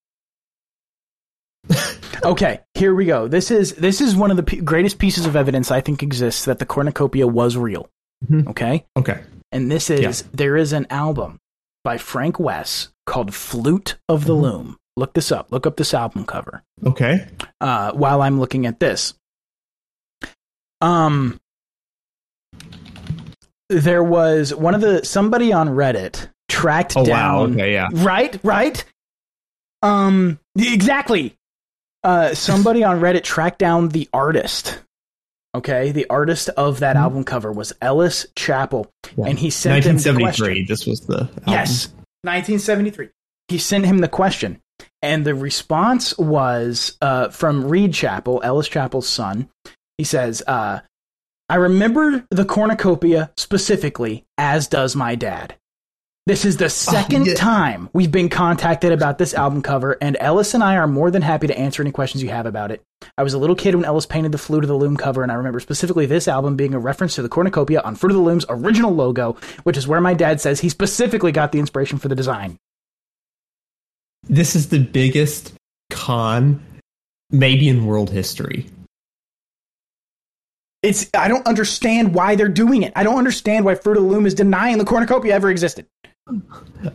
[2.22, 3.30] Okay, here we go.
[3.30, 6.44] This is this is one of the p- greatest pieces of evidence I think exists
[6.45, 7.88] that the cornucopia was real.
[8.30, 8.45] Mhm.
[8.49, 9.22] Okay, Okay.
[9.53, 10.27] and this is Yeah.
[10.34, 11.38] there is an album
[11.84, 14.42] by Frank Wess called "Flute of the Mhm.
[14.42, 15.52] Loom." Look this up.
[15.52, 16.64] Look up this album cover.
[16.86, 17.28] Okay.
[17.62, 19.14] uh, while I'm looking at this.
[20.82, 21.40] Um,
[23.70, 27.34] there was one of the somebody on Reddit tracked Oh down.
[27.36, 27.54] wow.
[27.54, 27.88] Okay, yeah.
[27.92, 28.84] Right, right.
[29.82, 31.36] Um, exactly.
[32.04, 34.80] Uh, somebody on Reddit tracked down the artist.
[35.56, 37.00] Okay, the artist of that Mhm.
[37.02, 39.26] album cover was Ellis Chappell, Yeah.
[39.26, 40.46] and he sent him the question.
[40.46, 40.66] 1973.
[40.66, 41.44] This was the album.
[41.48, 41.88] Yes,
[42.24, 43.10] 1973.
[43.48, 44.60] He sent him the question,
[45.02, 49.50] and the response was uh, from Reed Chappell, Ellis Chappell's son.
[49.98, 50.82] He says, uh,
[51.50, 55.56] "I remember the cornucopia specifically, as does my dad."
[56.30, 57.34] This is the oh, second yeah.
[57.34, 61.24] time we've been contacted about this album cover, and Ellis and I are more than
[61.24, 62.84] happy to answer any questions you have about it.
[63.18, 65.32] I was a little kid when Ellis painted the Flute of the Loom cover, and
[65.32, 68.22] I remember specifically this album being a reference to the cornucopia on Fruit of the
[68.22, 72.10] Loom's original logo, which is where my dad says he specifically got the inspiration for
[72.10, 72.60] the design.
[74.22, 75.56] This is the biggest
[75.90, 76.64] con
[77.32, 78.70] maybe in world history.
[80.84, 82.94] It's I don't understand why they're doing it.
[82.96, 85.88] I don't understand why Fruit of the Loom is denying the cornucopia ever existed.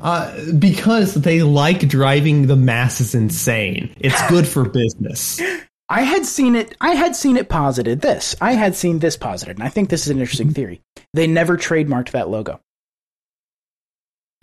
[0.00, 3.94] Uh, because they like driving the masses insane.
[3.98, 5.40] It's good for business.
[5.88, 6.76] I had seen it.
[6.80, 8.00] I had seen it posited.
[8.00, 10.80] This I had seen this posited, and I think this is an interesting theory.
[11.12, 12.60] They never trademarked that logo.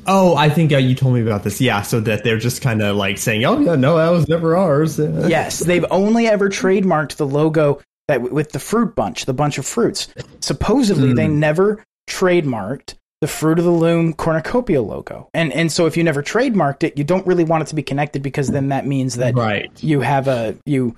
[0.08, 1.62] Oh, I think uh, you told me about this.
[1.62, 4.56] Yeah, so that they're just kind of like saying, "Oh yeah, no, that was never
[4.56, 9.58] ours." Yes, they've only ever trademarked the logo that with the fruit bunch, the bunch
[9.58, 10.08] of fruits.
[10.42, 15.30] Supposedly, they never trademarked the Fruit of the Loom cornucopia logo.
[15.34, 17.84] And and so if you never trademarked it, you don't really want it to be
[17.84, 19.72] connected because then that means that Right.
[19.84, 20.98] you have a you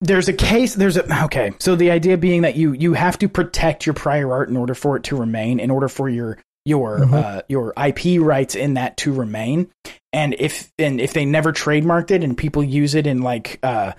[0.00, 3.28] there's a case there's a okay so the idea being that you you have to
[3.28, 7.02] protect your prior art in order for it to remain in order for your your
[7.12, 9.68] uh, your IP rights in that to remain
[10.12, 13.90] and if and if they never trademarked it and people use it in like uh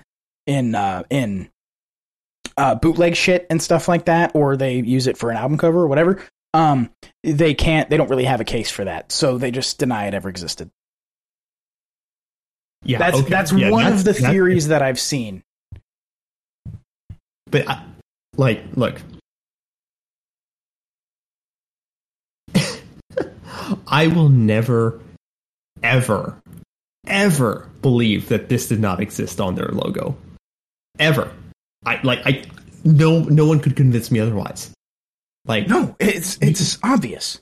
[0.46, 1.50] in uh in
[2.56, 5.80] uh bootleg shit and stuff like that or they use it for an album cover
[5.80, 6.18] or whatever
[6.54, 6.90] um
[7.22, 10.14] they can't they don't really have a case for that so they just deny it
[10.14, 10.70] ever existed
[12.84, 13.28] Yeah, that's okay.
[13.28, 15.42] that's Yeah, one of the theories that I've seen
[17.50, 17.84] But I,
[18.36, 19.00] like, look,
[23.86, 25.00] I will never,
[25.82, 26.40] ever,
[27.06, 30.16] ever believe that this did not exist on their logo,
[30.98, 31.32] ever.
[31.84, 32.44] I like I
[32.84, 34.72] no no one could convince me otherwise.
[35.46, 37.40] Like No, it's it's obvious.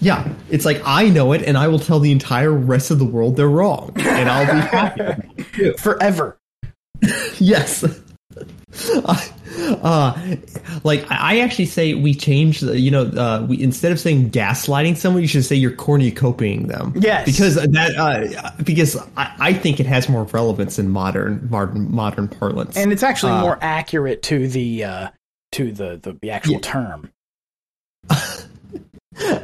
[0.00, 3.04] yeah, it's like I know it, and I will tell the entire rest of the
[3.04, 5.72] world they're wrong, and I'll be happy.
[5.78, 6.36] Forever.
[7.38, 7.84] yes.
[9.82, 10.36] uh,
[10.84, 14.30] like I I actually say we change the, you know, uh, we instead of saying
[14.30, 16.92] gaslighting someone, you should say you're cornucopying them.
[16.96, 17.24] Yes.
[17.26, 22.28] because that uh, because I, I think it has more relevance in modern modern modern
[22.28, 22.76] parlance.
[22.76, 25.08] And it's actually Uh, more accurate to the uh
[25.52, 27.10] to the the, the actual term.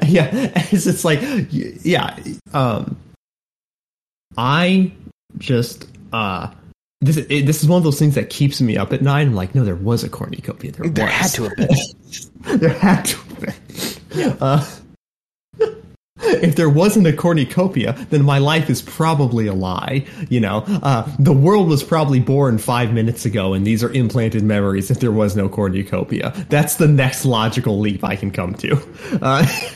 [0.07, 0.31] yeah,
[0.73, 1.21] it's, it's like
[1.51, 2.19] yeah.
[2.53, 2.97] Um,
[4.37, 4.93] I
[5.39, 6.51] just uh.
[7.01, 9.27] This, it, this is one of those things that keeps me up at night.
[9.27, 10.73] I'm like, no, there was a cornucopia.
[10.73, 11.15] There, There was.
[11.15, 11.69] had to have been.
[12.59, 13.41] there had to have
[14.11, 14.37] been.
[14.41, 14.67] Uh,
[16.27, 20.05] if there wasn't a cornucopia, then my life is probably a lie.
[20.29, 24.43] You know, uh, the world was probably born five minutes ago, and these are implanted
[24.43, 24.91] memories.
[24.91, 28.79] If there was no cornucopia, that's the next logical leap I can come to.
[29.23, 29.47] Uh,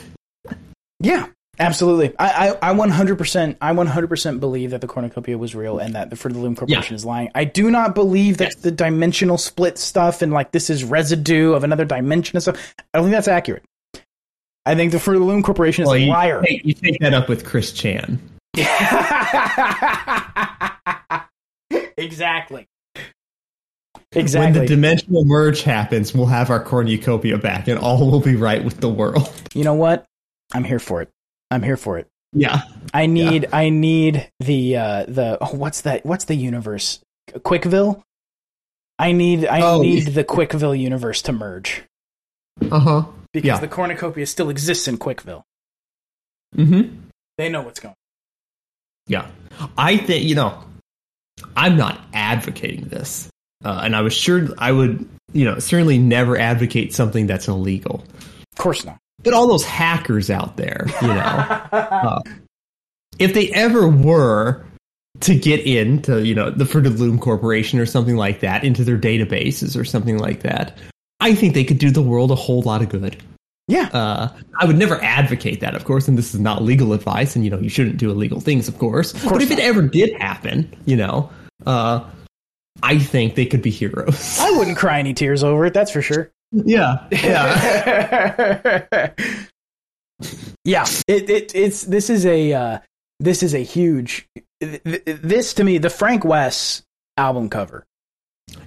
[1.01, 1.27] Yeah,
[1.59, 2.13] absolutely.
[2.19, 6.17] I, I, I 100%, I 100% believe that the cornucopia was real and that the
[6.17, 6.95] Fruit of the Loom Corporation Yeah.
[6.95, 7.29] is lying.
[7.33, 8.55] I do not believe that Yes.
[8.55, 12.73] the dimensional split stuff and like this is residue of another dimension and stuff.
[12.93, 13.63] I don't think that's accurate.
[14.69, 16.41] I think the Fruit of the Loom Corporation is well, a you, liar.
[16.43, 18.19] take, you take that up with Chris Chan.
[21.97, 22.67] exactly.
[24.11, 24.59] Exactly.
[24.59, 28.63] When the dimensional merge happens, we'll have our cornucopia back, and all will be right
[28.63, 29.31] with the world.
[29.53, 30.03] you know what?
[30.51, 31.09] I'm here for it.
[31.51, 32.07] I'm here for it.
[32.33, 32.61] Yeah.
[32.91, 37.01] I need I need the uh the oh, what's that what's the universe?
[37.43, 38.01] Quickville?
[38.97, 40.09] I need I Oh, need yeah.
[40.09, 41.83] the Quickville universe to merge
[42.71, 43.03] Uh huh.
[43.33, 43.59] Because Yeah.
[43.59, 45.43] the cornucopia still exists in Quickville.
[46.55, 46.95] Mm-hmm.
[47.37, 47.91] They know what's going.
[47.91, 47.95] on.
[49.07, 49.27] Yeah.
[49.77, 50.63] I think, you know,
[51.55, 53.29] I'm not advocating this.
[53.63, 58.03] Uh, and I was sure I would, you know, certainly never advocate something that's illegal.
[58.53, 58.97] Of course not.
[59.21, 61.13] But all those hackers out there, you know,
[61.71, 62.21] uh,
[63.19, 64.65] if they ever were
[65.21, 68.85] to get into, you know, the Fruit of Loom Corporation or something like that, into
[68.85, 70.77] their databases or something like that,
[71.19, 73.21] I think they could do the world a whole lot of good.
[73.67, 73.89] Yeah.
[73.93, 74.29] Uh,
[74.59, 77.51] I would never advocate that, of course, and this is not legal advice, and you
[77.51, 79.13] know you shouldn't do illegal things, of course.
[79.25, 81.29] but if it ever did happen, you know,
[81.67, 82.03] uh,
[82.81, 84.39] I think they could be heroes.
[84.39, 86.31] I wouldn't cry any tears over it, that's for sure.
[86.51, 89.11] yeah, yeah,
[90.63, 92.79] yeah, it, it it's this is a uh,
[93.19, 94.27] this is a huge
[94.61, 96.81] th- th- this to me the Frank Wess
[97.17, 97.85] album cover.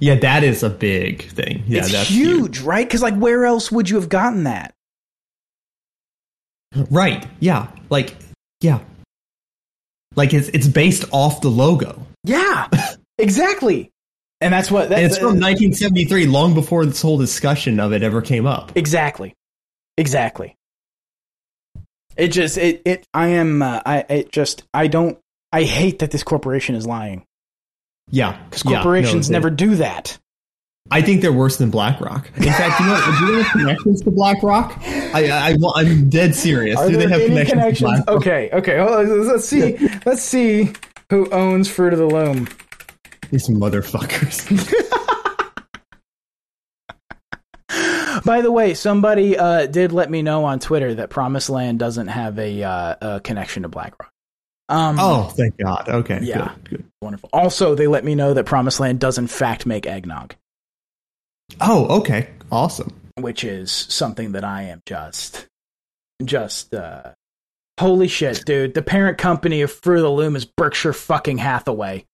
[0.01, 0.17] Yeah.
[0.17, 1.65] That is a big thing.
[1.67, 2.87] Yeah, it's that's huge, right?
[2.87, 4.75] Because like, where else would you have gotten that?
[6.91, 7.27] Right?
[7.41, 8.17] Yeah, like
[8.61, 8.81] yeah,
[10.17, 12.07] like it's it's based off the logo.
[12.25, 12.69] Yeah,
[13.19, 13.91] exactly.
[14.41, 18.21] And that's what And it's from 1973, long before this whole discussion of it ever
[18.23, 18.73] came up.
[18.75, 19.35] exactly,
[19.97, 20.57] exactly.
[22.17, 25.19] It just it it I am uh, I it just I don't
[25.53, 27.25] I hate that this corporation is lying
[28.11, 30.19] Yeah, because yeah, no, corporations never do that.
[30.91, 32.29] I think they're worse than BlackRock.
[32.37, 34.77] In fact, you know, do you have connections to BlackRock?
[35.15, 36.79] I, I, am dead serious.
[36.79, 38.09] Are do they have connections, connections?
[38.09, 38.79] Okay, okay.
[38.79, 39.79] On, let's see.
[40.05, 40.73] Let's see
[41.09, 42.49] who owns Fruit of the Loom.
[43.31, 44.49] These motherfuckers.
[48.25, 52.09] By the way, somebody uh, did let me know on Twitter that Promised Land doesn't
[52.09, 54.12] have a, uh, a connection to BlackRock.
[54.73, 55.89] Um, Oh, thank God.
[55.89, 56.19] Okay.
[56.23, 56.55] Yeah.
[56.65, 56.71] Good.
[56.71, 56.85] Good.
[57.03, 57.29] wonderful.
[57.33, 60.35] Also, they let me know that Promised Land does in fact make eggnog,
[61.61, 62.31] Oh, okay.
[62.51, 62.93] Awesome.
[63.19, 65.47] which is something that I am just,
[66.25, 67.11] just, uh,
[67.79, 68.73] holy shit, dude.
[68.75, 72.07] The parent company of Fruit of the Loom is Berkshire fucking Hathaway.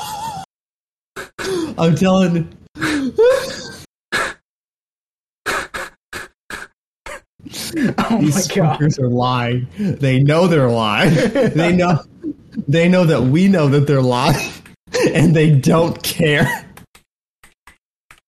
[1.78, 2.56] I'm telling.
[7.98, 8.80] Oh These my god.
[8.80, 9.68] fuckers are lying.
[9.78, 11.14] They know they're lying.
[11.56, 12.00] they know.
[12.68, 14.52] They know that we know that they're lying,
[15.14, 16.66] and they don't care.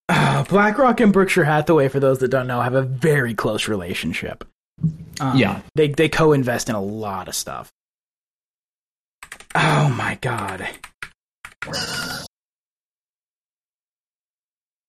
[0.08, 4.44] Uh, BlackRock and Berkshire Hathaway, for those that don't know, have a very close relationship.
[5.20, 5.62] Um, Yeah.
[5.74, 7.70] they they co-invest in a lot of stuff.
[9.54, 10.68] Oh my god.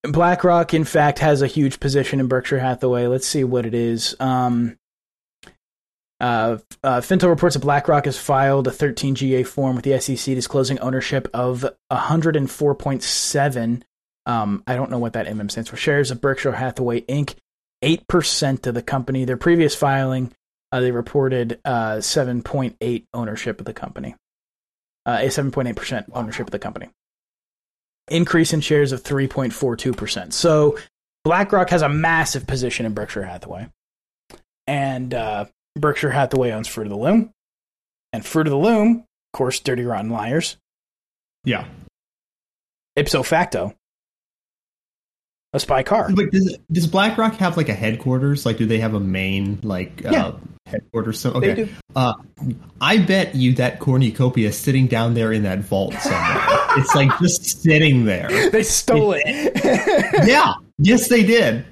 [0.03, 3.07] BlackRock, in fact, has a huge position in Berkshire Hathaway.
[3.07, 4.15] Let's see what it is.
[4.19, 4.77] Um,
[6.19, 10.79] uh, uh, Fintel reports that BlackRock has filed a 13GA form with the SEC disclosing
[10.79, 13.81] ownership of 104.7.
[14.25, 15.77] Um, I don't know what that MM stands for.
[15.77, 17.35] Shares of Berkshire Hathaway Inc.
[17.83, 19.25] 8% of the company.
[19.25, 20.33] Their previous filing,
[20.71, 24.15] uh, they reported uh, 7.8 ownership of the company.
[25.05, 26.89] Uh, a 7.8% ownership of the company.
[28.09, 30.34] Increase in shares of 3.42%.
[30.34, 30.77] So
[31.23, 33.67] BlackRock has a massive position in Berkshire Hathaway.
[34.65, 37.31] And uh, Berkshire Hathaway owns Fruit of the Loom.
[38.13, 40.57] And Fruit of the Loom, of course, Dirty Rotten Liars.
[41.43, 41.67] Yeah.
[42.95, 43.75] Ipso facto,
[45.53, 46.09] a spy car.
[46.13, 48.45] But does does BlackRock have like a headquarters?
[48.45, 50.27] Like, do they have a main like Yeah.
[50.27, 51.19] uh, headquarters?
[51.19, 51.69] So okay.
[51.95, 52.13] Uh,
[52.81, 56.43] I bet you that cornucopia is sitting down there in that vault somewhere.
[56.77, 58.49] it's like just sitting there.
[58.51, 59.23] They stole it.
[60.27, 60.53] Yeah.
[60.79, 61.65] Yes, they did.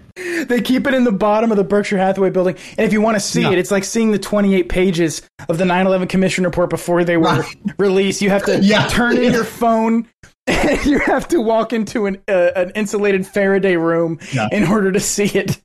[0.47, 2.55] they keep it in the bottom of the Berkshire Hathaway building.
[2.77, 3.51] And if you want to see Yeah.
[3.51, 7.17] it, it's like seeing the 28 pages of the 9 11 Commission report before they
[7.17, 7.43] were
[7.77, 8.21] released.
[8.21, 8.87] You have to Yeah.
[8.87, 10.07] turn in your phone.
[10.47, 14.47] And you have to walk into an uh, an insulated Faraday room Yeah.
[14.51, 15.61] in order to see it.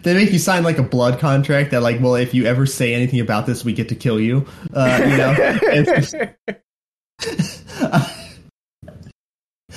[0.00, 2.92] They make you sign like a blood contract that, like, well, if you ever say
[2.92, 4.46] anything about this, we get to kill you.
[4.74, 6.14] Uh, you know, It's just-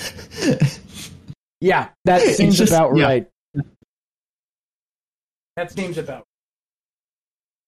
[1.61, 3.03] yeah, that seems just- about yeah.
[3.05, 3.27] right.
[5.55, 6.23] That seems about.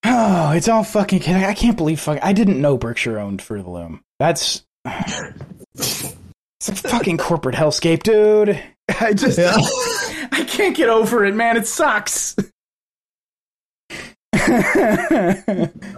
[0.04, 1.22] Oh, it's all fucking.
[1.34, 2.18] I can't believe fuck.
[2.22, 4.00] I didn't know Berkshire owned Fruit of the Loom.
[4.18, 4.64] That's.
[5.74, 8.62] It's a fucking corporate hellscape, dude.
[9.00, 9.38] I just.
[9.38, 9.54] Yeah.
[10.32, 11.56] I can't get over it, man.
[11.56, 12.36] It sucks.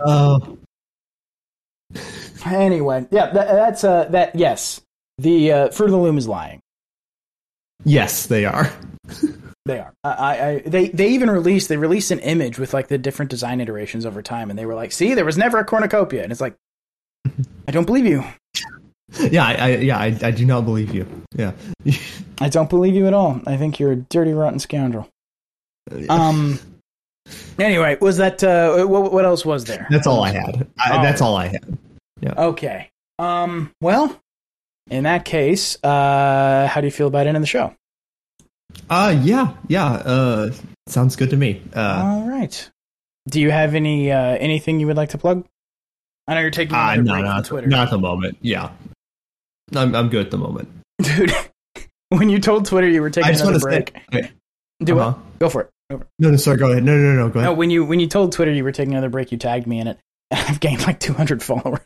[0.05, 0.59] Oh,
[2.45, 4.35] anyway, yeah, that, that's uh, that.
[4.35, 4.81] Yes,
[5.19, 6.61] the uh, Fruit of the Loom is lying.
[7.85, 8.71] yes, they are.
[9.65, 9.93] They are.
[10.03, 11.69] I, I, I, they, they even released.
[11.69, 14.75] They released an image with like the different design iterations over time, and they were
[14.75, 16.57] like, "See, there was never a cornucopia," and it's like,
[17.69, 18.25] I don't believe you.
[19.31, 21.07] Yeah, I, I yeah, I, I do not believe you.
[21.35, 21.53] Yeah.
[22.41, 23.41] I don't believe you at all.
[23.47, 25.09] I think you're a dirty, rotten scoundrel.
[26.09, 26.59] Um.
[27.59, 29.87] Anyway, was that uh, what, what else was there?
[29.91, 30.69] that's all I had.
[30.79, 31.03] I, Oh.
[31.03, 31.79] That's all I had.
[32.21, 32.35] Yeah.
[32.37, 32.89] Okay.
[33.19, 33.73] Um.
[33.81, 34.21] Well,
[34.91, 37.75] in that case, uh, how do you feel about ending the show?
[38.89, 39.93] Uh, yeah, yeah.
[39.93, 40.53] Uh,
[40.87, 41.63] sounds good to me.
[41.75, 42.71] Uh, all right.
[43.29, 45.47] Do you have any uh, anything you would like to plug?
[46.27, 48.39] I know you're taking uh another no, break from not, Twitter, not at the moment.
[48.41, 48.71] Yeah,
[49.75, 50.69] I'm I'm good at the moment.
[51.03, 51.33] dude.
[52.11, 54.19] when you told Twitter you were taking I just another want to break, say.
[54.21, 54.33] Okay.
[54.85, 55.19] do Uh-huh.
[55.19, 55.39] it.
[55.39, 55.71] Go for it.
[56.19, 56.57] No, no, sorry.
[56.57, 56.85] Go ahead.
[56.85, 57.29] No, no, no.
[57.29, 57.51] Go ahead.
[57.51, 59.79] No, when you when you told Twitter you were taking another break, you tagged me
[59.79, 59.99] in it.
[60.31, 61.81] and I've gained like 200 followers.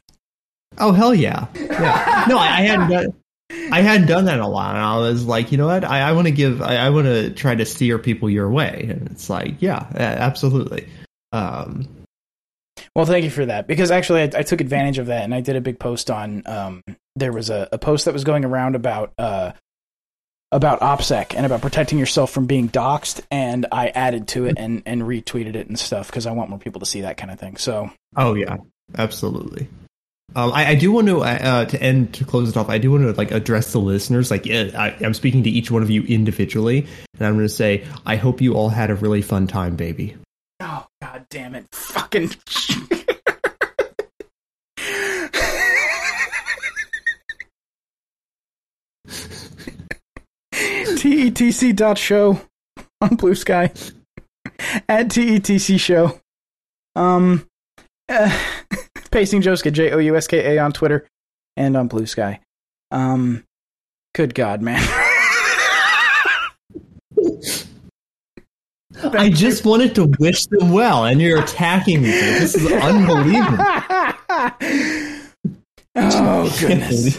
[0.79, 1.47] Oh hell yeah!
[1.55, 2.25] Yeah.
[2.29, 3.15] No, I, I hadn't done.
[3.73, 5.85] I hadn't done that in a while, and I was like, you know what?
[5.85, 6.61] I, I want to give.
[6.61, 10.89] I, I want to try to steer people your way, and it's like, yeah, absolutely.
[11.33, 11.89] Um,
[12.95, 15.41] Well, thank you for that because actually I, I took advantage of that and I
[15.41, 16.43] did a big post on.
[16.47, 16.83] Um,
[17.17, 19.53] there was a, a post that was going around about uh,
[20.53, 24.83] about OPSEC and about protecting yourself from being doxxed, and I added to it and,
[24.87, 27.41] and retweeted it and stuff because I want more people to see that kind of
[27.41, 27.57] thing.
[27.57, 28.59] So oh yeah,
[28.97, 29.69] absolutely.
[30.35, 32.69] Um, I, I do want to uh, to end to close it off.
[32.69, 34.31] I do want to like address the listeners.
[34.31, 36.87] Like yeah, I, I'm speaking to each one of you individually,
[37.19, 40.17] and I'm going to say I hope you all had a really fun time, baby.
[40.61, 41.67] Oh god damn it.
[41.73, 42.31] Fucking
[50.95, 52.41] tetc dot show
[53.01, 53.73] on Blue Sky.
[54.89, 56.19] At TETC show.
[56.95, 57.47] Um,
[58.09, 58.37] uh,
[59.11, 61.07] Pacing Jouska, J O U S K A on Twitter
[61.57, 62.41] and on Blue Sky.
[62.91, 63.45] Um,
[64.15, 64.83] good God, man.
[69.13, 69.35] I you.
[69.35, 72.11] just wanted to wish them well, and you're attacking me.
[72.11, 73.59] This is unbelievable.
[75.97, 77.19] oh, goodness.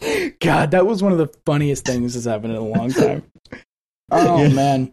[0.40, 3.22] God, that was one of the funniest things that's happened in a long time.
[4.10, 4.48] Oh Yeah.
[4.48, 4.92] man.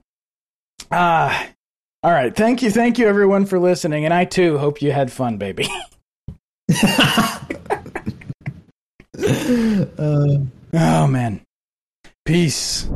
[0.92, 1.48] Ah.
[2.04, 2.36] all right.
[2.36, 5.68] Thank you, thank you everyone for listening, and I too hope you had fun, baby.
[9.18, 10.38] Uh,
[10.74, 11.42] Oh man.
[12.26, 12.90] Peace.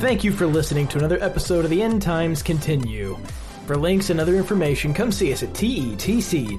[0.00, 3.16] Thank you for listening to another episode of the End Times Continue.
[3.66, 6.54] For links and other information, come see us at tetc.show.